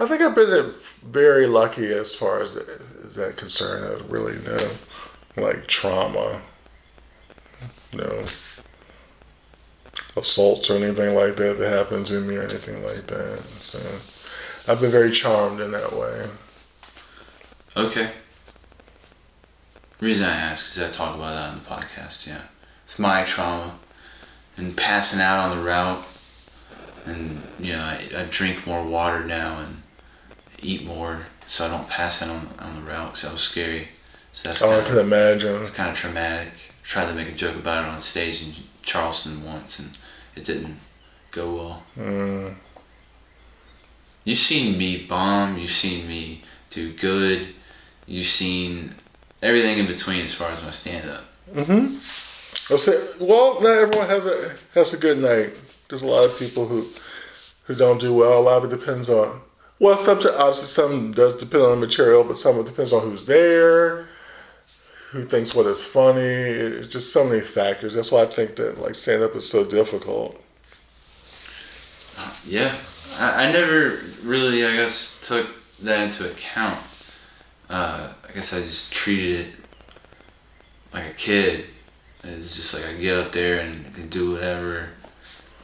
I 0.00 0.06
think 0.06 0.20
I've 0.20 0.34
been 0.34 0.74
very 1.04 1.46
lucky 1.46 1.86
as 1.92 2.12
far 2.12 2.42
as, 2.42 2.56
as 2.56 3.14
that 3.14 3.36
concerned. 3.36 3.84
I 3.84 4.12
really 4.12 4.36
no 4.44 4.68
like 5.36 5.68
trauma, 5.68 6.42
no 7.92 8.24
assaults 10.16 10.70
or 10.70 10.74
anything 10.74 11.14
like 11.14 11.36
that 11.36 11.60
that 11.60 11.68
happened 11.68 12.06
to 12.06 12.20
me 12.20 12.34
or 12.34 12.42
anything 12.42 12.82
like 12.82 13.06
that. 13.06 13.44
So 13.60 13.78
I've 14.68 14.80
been 14.80 14.90
very 14.90 15.10
charmed 15.10 15.60
in 15.60 15.72
that 15.72 15.92
way. 15.92 16.26
Okay. 17.76 18.10
The 19.98 20.06
reason 20.06 20.24
I 20.28 20.34
ask 20.34 20.76
is 20.76 20.82
I 20.82 20.90
talk 20.90 21.14
about 21.16 21.30
that 21.34 21.50
on 21.50 21.58
the 21.58 21.64
podcast, 21.68 22.26
yeah. 22.26 22.42
It's 22.84 22.98
my 22.98 23.24
trauma 23.24 23.74
and 24.56 24.76
passing 24.76 25.20
out 25.20 25.38
on 25.50 25.56
the 25.58 25.64
route. 25.64 26.04
And, 27.06 27.42
you 27.58 27.72
know, 27.72 27.80
I, 27.80 28.08
I 28.16 28.26
drink 28.30 28.66
more 28.66 28.84
water 28.84 29.24
now 29.24 29.60
and 29.60 29.82
eat 30.60 30.84
more 30.84 31.22
so 31.46 31.66
I 31.66 31.68
don't 31.68 31.88
pass 31.88 32.22
out 32.22 32.30
on, 32.30 32.48
on 32.60 32.76
the 32.76 32.82
route 32.90 33.08
because 33.12 33.22
that 33.22 33.32
was 33.32 33.42
scary. 33.42 33.88
So 34.32 34.48
that's 34.48 34.62
Oh, 34.62 34.80
I 34.80 34.84
can 34.84 34.98
imagine. 34.98 35.60
it's 35.60 35.70
kind 35.70 35.90
of 35.90 35.96
traumatic. 35.96 36.52
tried 36.84 37.06
to 37.06 37.14
make 37.14 37.28
a 37.28 37.32
joke 37.32 37.56
about 37.56 37.84
it 37.84 37.88
on 37.88 38.00
stage 38.00 38.46
in 38.46 38.52
Charleston 38.82 39.44
once 39.44 39.78
and 39.80 39.98
it 40.36 40.44
didn't 40.44 40.78
go 41.32 41.54
well. 41.54 41.82
Mm, 41.96 42.54
You've 44.24 44.38
seen 44.38 44.78
me 44.78 45.06
bomb, 45.06 45.58
you've 45.58 45.70
seen 45.70 46.06
me 46.06 46.42
do 46.70 46.92
good, 46.92 47.48
you've 48.06 48.26
seen 48.26 48.94
everything 49.42 49.78
in 49.78 49.86
between 49.86 50.20
as 50.20 50.32
far 50.32 50.50
as 50.50 50.62
my 50.62 50.70
stand 50.70 51.08
up. 51.10 51.24
hmm 51.52 51.96
I'll 52.70 52.78
say, 52.78 52.96
well, 53.20 53.60
not 53.60 53.76
everyone 53.76 54.08
has 54.08 54.24
a 54.24 54.54
has 54.74 54.94
a 54.94 54.98
good 54.98 55.18
night. 55.18 55.60
There's 55.88 56.02
a 56.02 56.06
lot 56.06 56.24
of 56.24 56.38
people 56.38 56.66
who 56.66 56.86
who 57.64 57.74
don't 57.74 58.00
do 58.00 58.14
well. 58.14 58.38
A 58.38 58.40
lot 58.40 58.64
of 58.64 58.72
it 58.72 58.76
depends 58.76 59.10
on 59.10 59.40
well, 59.82 59.96
some 59.96 60.18
obviously 60.18 60.68
some 60.68 61.10
does 61.10 61.36
depend 61.36 61.64
on 61.64 61.80
the 61.80 61.86
material, 61.86 62.22
but 62.22 62.36
some 62.36 62.56
of 62.56 62.64
it 62.64 62.70
depends 62.70 62.92
on 62.92 63.02
who's 63.02 63.26
there, 63.26 64.06
who 65.10 65.24
thinks 65.24 65.56
what 65.56 65.66
is 65.66 65.84
funny. 65.84 66.20
It's 66.20 66.86
just 66.86 67.12
so 67.12 67.28
many 67.28 67.40
factors. 67.40 67.92
That's 67.92 68.12
why 68.12 68.22
I 68.22 68.26
think 68.26 68.54
that 68.56 68.78
like 68.78 68.94
stand 68.94 69.24
up 69.24 69.34
is 69.34 69.48
so 69.48 69.68
difficult. 69.68 70.40
Yeah, 72.46 72.76
I, 73.18 73.46
I 73.46 73.52
never 73.52 73.98
really, 74.22 74.64
I 74.66 74.72
guess, 74.74 75.26
took 75.26 75.46
that 75.82 76.04
into 76.04 76.30
account. 76.30 76.78
Uh, 77.68 78.12
I 78.28 78.32
guess 78.32 78.52
I 78.52 78.58
just 78.58 78.92
treated 78.92 79.46
it 79.46 79.54
like 80.92 81.10
a 81.10 81.14
kid. 81.14 81.66
It's 82.24 82.56
just 82.56 82.74
like 82.74 82.84
I 82.84 82.94
get 82.94 83.16
up 83.16 83.32
there 83.32 83.60
and 83.60 83.74
can 83.94 84.08
do 84.08 84.32
whatever, 84.32 84.88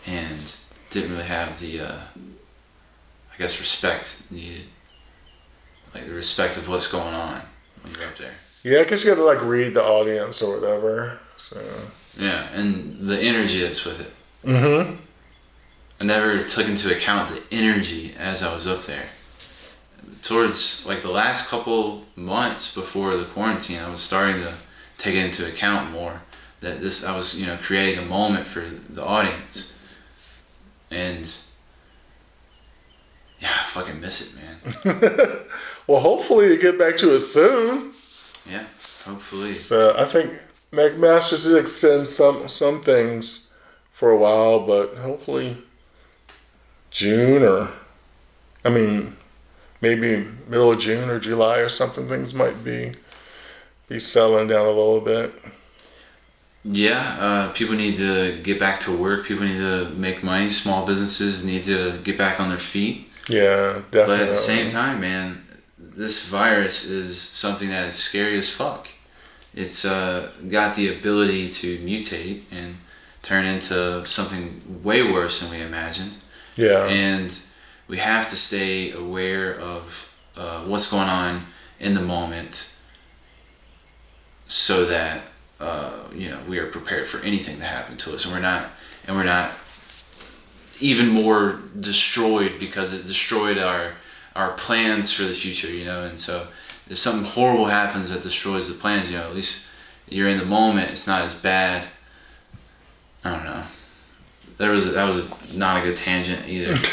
and 0.07 0.59
didn't 0.90 1.12
really 1.12 1.24
have 1.24 1.61
the, 1.61 1.80
uh, 1.80 2.01
I 2.16 3.38
guess, 3.38 3.61
respect 3.61 4.24
needed. 4.30 4.64
Like 5.94 6.07
the 6.07 6.14
respect 6.14 6.57
of 6.57 6.68
what's 6.68 6.90
going 6.90 7.14
on 7.14 7.42
when 7.82 7.92
you're 7.94 8.09
up 8.09 8.16
there. 8.16 8.34
Yeah, 8.64 8.80
I 8.80 8.84
guess 8.84 9.05
you 9.05 9.11
got 9.11 9.16
to 9.16 9.24
like 9.24 9.42
read 9.42 9.74
the 9.74 9.82
audience 9.82 10.42
or 10.42 10.61
whatever. 10.61 11.18
So. 11.36 11.62
Yeah, 12.18 12.49
and 12.53 13.09
the 13.09 13.18
energy 13.18 13.61
that's 13.61 13.84
with 13.84 14.01
it. 14.01 14.12
Mm-hmm. 14.44 14.96
I 16.01 16.05
never 16.05 16.42
took 16.44 16.68
into 16.68 16.94
account 16.94 17.34
the 17.34 17.42
energy 17.57 18.14
as 18.18 18.42
I 18.42 18.55
was 18.55 18.66
up 18.66 18.84
there. 18.84 19.07
Towards 20.22 20.86
like 20.86 21.03
the 21.03 21.11
last 21.11 21.49
couple 21.49 22.05
months 22.14 22.74
before 22.74 23.16
the 23.16 23.24
quarantine, 23.24 23.80
I 23.80 23.90
was 23.90 24.03
starting 24.03 24.40
to 24.42 24.55
take 24.96 25.14
it 25.14 25.24
into 25.24 25.49
account 25.49 25.90
more. 25.90 26.20
That 26.61 26.80
this, 26.80 27.05
I 27.05 27.16
was, 27.16 27.40
you 27.40 27.46
know, 27.46 27.57
creating 27.62 28.05
a 28.05 28.07
moment 28.07 28.46
for 28.46 28.61
the 28.90 29.05
audience, 29.05 29.78
and 30.90 31.32
yeah, 33.38 33.53
I 33.62 33.66
fucking 33.66 34.01
miss 34.01 34.34
it, 34.34 34.40
man. 34.40 35.40
well, 35.86 36.01
hopefully 36.01 36.49
you 36.49 36.59
get 36.59 36.78
back 36.78 36.96
to 36.96 37.14
it 37.14 37.20
soon. 37.20 37.92
Yeah, 38.44 38.64
hopefully. 39.05 39.53
So 39.53 39.94
I 39.96 40.05
think 40.05 40.32
McMaster's 40.72 41.44
did 41.44 41.57
extend 41.57 42.09
some 42.09 42.49
some 42.49 42.82
things 42.82 43.55
for 43.92 44.11
a 44.11 44.16
while, 44.16 44.66
but 44.66 44.96
hopefully 44.96 45.57
June 46.91 47.43
or 47.43 47.70
I 48.64 48.70
mean 48.70 49.16
maybe 49.80 50.26
middle 50.47 50.72
of 50.72 50.78
June 50.78 51.09
or 51.09 51.20
July 51.20 51.59
or 51.59 51.68
something 51.68 52.09
things 52.09 52.34
might 52.34 52.64
be 52.64 52.93
be 53.89 53.99
settling 53.99 54.49
down 54.49 54.66
a 54.66 54.70
little 54.70 55.01
bit. 55.01 55.32
Yeah, 56.64 57.16
uh, 57.18 57.53
people 57.53 57.76
need 57.76 57.97
to 57.97 58.41
get 58.43 58.59
back 58.59 58.80
to 58.80 58.97
work. 58.97 59.24
People 59.24 59.45
need 59.45 59.59
to 59.59 59.89
make 59.91 60.22
money. 60.22 60.51
Small 60.51 60.84
businesses 60.86 61.45
need 61.45 61.64
to 61.64 61.99
get 62.03 62.18
back 62.18 62.41
on 62.41 62.51
their 62.51 62.59
feet. 62.59 63.09
Yeah, 63.28 63.82
definitely. 63.91 64.07
But 64.07 64.20
at 64.20 64.28
the 64.28 64.36
same 64.36 64.70
time, 64.70 65.01
man, 65.01 65.43
this 65.78 66.28
virus 66.28 66.84
is 66.84 67.20
something 67.20 67.68
that 67.70 67.86
is 67.86 67.95
scary 67.95 68.36
as 68.36 68.51
fuck. 68.51 68.89
It's 69.55 69.84
uh, 69.84 70.30
got 70.49 70.74
the 70.74 70.99
ability 70.99 71.49
to 71.49 71.78
mutate 71.78 72.43
and 72.51 72.76
turn 73.22 73.45
into 73.45 74.05
something 74.05 74.82
way 74.82 75.03
worse 75.03 75.41
than 75.41 75.51
we 75.51 75.64
imagined. 75.64 76.16
Yeah. 76.59 76.86
And 76.86 77.38
we 77.86 77.98
have 77.98 78.28
to 78.30 78.36
stay 78.36 78.90
aware 78.90 79.54
of 79.61 80.12
uh, 80.36 80.64
what's 80.64 80.90
going 80.90 81.09
on 81.09 81.46
in 81.78 81.94
the 81.94 82.00
moment 82.00 82.76
so 84.48 84.84
that 84.86 85.22
uh, 85.61 86.00
you 86.12 86.28
know 86.28 86.40
we 86.48 86.59
are 86.59 86.66
prepared 86.66 87.06
for 87.06 87.20
anything 87.20 87.59
to 87.59 87.64
happen 87.64 87.96
to 87.98 88.12
us. 88.12 88.24
And 88.24 88.34
we're 88.34 88.40
not 88.40 88.70
and 89.06 89.16
we're 89.16 89.24
not 89.24 89.52
even 90.80 91.09
more 91.09 91.61
destroyed 91.78 92.54
because 92.59 92.92
it 92.92 93.06
destroyed 93.06 93.59
our 93.59 93.92
our 94.34 94.52
plans 94.54 95.12
for 95.12 95.22
the 95.22 95.34
future 95.34 95.70
you 95.70 95.84
know? 95.84 96.02
And 96.02 96.18
so 96.18 96.48
if 96.90 96.98
something 96.98 97.24
horrible 97.24 97.66
happens 97.66 98.11
that 98.11 98.22
destroys 98.24 98.66
the 98.66 98.74
plans 98.74 99.11
you 99.11 99.16
know 99.16 99.28
at 99.28 99.34
least 99.34 99.68
you're 100.09 100.28
in 100.28 100.38
the 100.38 100.44
moment 100.44 100.90
it's 100.90 101.06
not 101.06 101.22
as 101.22 101.34
bad. 101.34 101.86
I 103.22 103.30
don't 103.36 103.44
know 103.44 103.64
there 104.59 104.70
was 104.70 104.92
that 104.92 105.04
was 105.04 105.18
a, 105.18 105.59
not 105.59 105.78
a 105.78 105.86
good 105.86 105.96
tangent 105.96 106.46
either. 106.46 106.76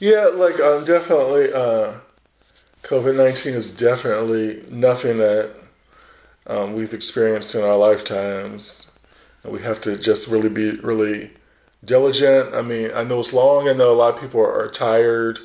Yeah 0.00 0.26
like 0.26 0.60
um, 0.60 0.84
definitely 0.84 1.52
uh, 1.52 1.94
covid-19 2.82 3.54
is 3.54 3.76
definitely 3.76 4.62
nothing 4.70 5.18
that 5.18 5.52
um, 6.46 6.74
we've 6.74 6.94
experienced 6.94 7.56
in 7.56 7.62
our 7.62 7.76
lifetimes. 7.76 8.96
We 9.44 9.60
have 9.62 9.80
to 9.82 9.98
just 9.98 10.28
really 10.28 10.50
be 10.50 10.70
really 10.82 11.32
diligent. 11.84 12.54
I 12.54 12.62
mean 12.62 12.90
i 12.94 13.02
know 13.02 13.18
it's 13.18 13.32
long. 13.32 13.68
I 13.68 13.72
know 13.72 13.90
a 13.90 13.92
lot 13.92 14.14
of 14.14 14.20
people 14.20 14.40
are, 14.40 14.52
are 14.52 14.68
tired. 14.68 15.40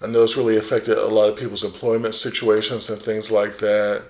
I 0.00 0.06
know 0.06 0.22
it's 0.22 0.38
really 0.38 0.56
affected 0.56 0.96
a 0.96 1.06
lot 1.06 1.28
of 1.28 1.36
people's 1.36 1.64
employment 1.64 2.14
situations 2.14 2.88
and 2.88 3.00
things 3.00 3.30
like 3.30 3.58
that. 3.58 4.04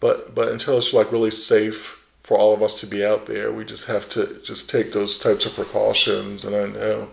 But 0.00 0.34
but 0.34 0.48
until 0.48 0.78
it's 0.78 0.94
like 0.94 1.12
really 1.12 1.30
safe 1.30 1.99
for 2.20 2.38
all 2.38 2.54
of 2.54 2.62
us 2.62 2.74
to 2.80 2.86
be 2.86 3.04
out 3.04 3.26
there. 3.26 3.52
We 3.52 3.64
just 3.64 3.86
have 3.88 4.08
to 4.10 4.40
just 4.42 4.70
take 4.70 4.92
those 4.92 5.18
types 5.18 5.46
of 5.46 5.54
precautions. 5.54 6.44
And 6.44 6.54
I 6.54 6.66
know 6.66 7.08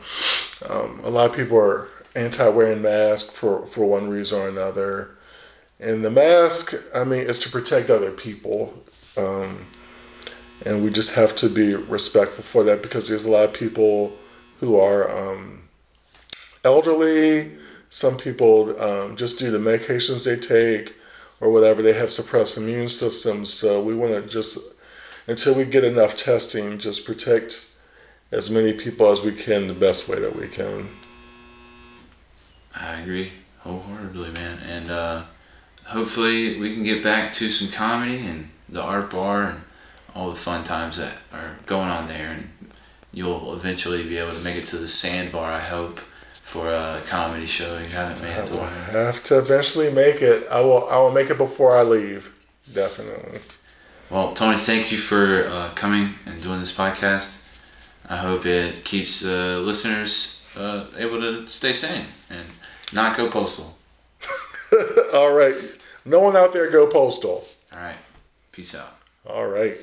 um, 0.70 1.01
a 1.03 1.10
lot 1.10 1.30
of 1.30 1.36
people 1.36 1.58
are 1.58 1.88
anti-wearing 2.16 2.82
masks 2.82 3.36
for, 3.36 3.66
for 3.68 3.86
one 3.86 4.10
reason 4.10 4.39
or 4.39 4.49
another. 4.49 5.16
And 5.80 6.03
the 6.03 6.12
mask, 6.12 6.74
I 6.93 7.03
mean, 7.03 7.22
is 7.22 7.39
to 7.39 7.49
protect 7.49 7.89
other 7.89 8.12
people. 8.12 8.74
Um, 9.16 9.66
and 10.66 10.84
we 10.84 10.89
just 10.89 11.16
have 11.16 11.36
to 11.38 11.49
be 11.49 11.76
respectful 11.76 12.43
for 12.43 12.64
that 12.64 12.82
because 12.82 13.08
there's 13.08 13.26
a 13.26 13.32
lot 13.32 13.45
of 13.45 13.53
people 13.53 14.12
who 14.60 14.80
are 14.80 15.10
um, 15.10 15.64
elderly. 16.64 17.51
Some 17.89 18.18
people, 18.18 18.80
um, 18.82 19.16
just 19.16 19.39
due 19.39 19.51
to 19.51 19.60
medications 19.60 20.26
they 20.26 20.36
take 20.36 20.95
or 21.39 21.51
whatever, 21.51 21.82
they 21.82 21.93
have 21.93 22.12
suppressed 22.12 22.58
immune 22.58 22.89
systems. 22.89 23.53
So 23.53 23.82
we 23.82 23.95
want 23.95 24.14
to 24.14 24.28
just 24.30 24.76
until 25.28 25.55
we 25.55 25.65
get 25.65 25.84
enough 25.84 26.15
testing, 26.15 26.80
just 26.80 27.05
protect 27.05 27.69
as 28.32 28.49
many 28.49 28.73
people 28.73 29.11
as 29.11 29.21
we 29.21 29.32
can 29.32 29.67
the 29.67 29.73
best 29.73 30.09
way 30.09 30.19
that 30.19 30.36
we 30.36 30.47
can. 30.47 30.89
I 32.75 33.01
agree 33.01 33.32
wholeheartedly, 33.59 34.32
man. 34.32 34.59
And 34.59 34.91
uh, 34.91 35.23
hopefully 35.86 36.59
we 36.59 36.73
can 36.73 36.84
get 36.84 37.03
back 37.03 37.32
to 37.34 37.51
some 37.51 37.71
comedy 37.71 38.25
and 38.25 38.49
the 38.69 38.82
art 38.82 39.09
bar 39.09 39.43
and 39.43 39.61
all 40.15 40.30
the 40.30 40.36
fun 40.36 40.63
times 40.63 40.97
that 40.97 41.13
are 41.34 41.57
going 41.65 41.89
on 41.89 42.07
there. 42.07 42.32
And 42.32 42.49
you'll 43.13 43.53
eventually 43.53 44.03
be 44.03 44.17
able 44.17 44.34
to 44.34 44.43
make 44.43 44.55
it 44.55 44.67
to 44.67 44.78
the 44.78 44.88
sandbar, 44.88 45.51
I 45.51 45.59
hope, 45.59 45.99
for 46.43 46.69
a 46.69 47.01
comedy 47.07 47.45
show. 47.45 47.78
You 47.78 47.89
haven't 47.89 48.21
made 48.21 48.38
it 48.38 48.47
to 48.47 48.53
I 48.53 48.61
will 48.61 49.05
have 49.05 49.23
to 49.25 49.39
eventually 49.39 49.91
make 49.91 50.21
it. 50.21 50.47
I 50.49 50.61
will. 50.61 50.88
I 50.89 50.97
will 50.97 51.11
make 51.11 51.30
it 51.30 51.38
before 51.38 51.75
I 51.75 51.84
leave. 51.84 52.34
Definitely. 52.73 53.39
Well, 54.10 54.34
Tony, 54.34 54.58
thank 54.58 54.91
you 54.91 54.97
for 54.97 55.47
uh, 55.49 55.72
coming 55.76 56.14
and 56.26 56.41
doing 56.41 56.60
this 56.60 56.76
podcast. 56.76 57.45
I 58.10 58.16
hope 58.16 58.45
it 58.45 58.86
keeps 58.86 59.26
uh, 59.26 59.60
listeners 59.60 60.49
uh, 60.55 60.86
able 60.95 61.20
to 61.20 61.45
stay 61.47 61.74
sane 61.74 62.05
and 62.30 62.47
not 62.93 63.18
go 63.18 63.30
postal. 63.30 63.78
All 65.14 65.34
right. 65.34 65.55
No 66.05 66.21
one 66.21 66.38
out 66.38 66.54
there 66.54 66.71
go 66.71 66.88
postal. 66.88 67.46
All 67.74 67.79
right. 67.79 67.97
Peace 68.54 68.75
out. 68.75 68.96
All 69.25 69.47
right. 69.47 69.78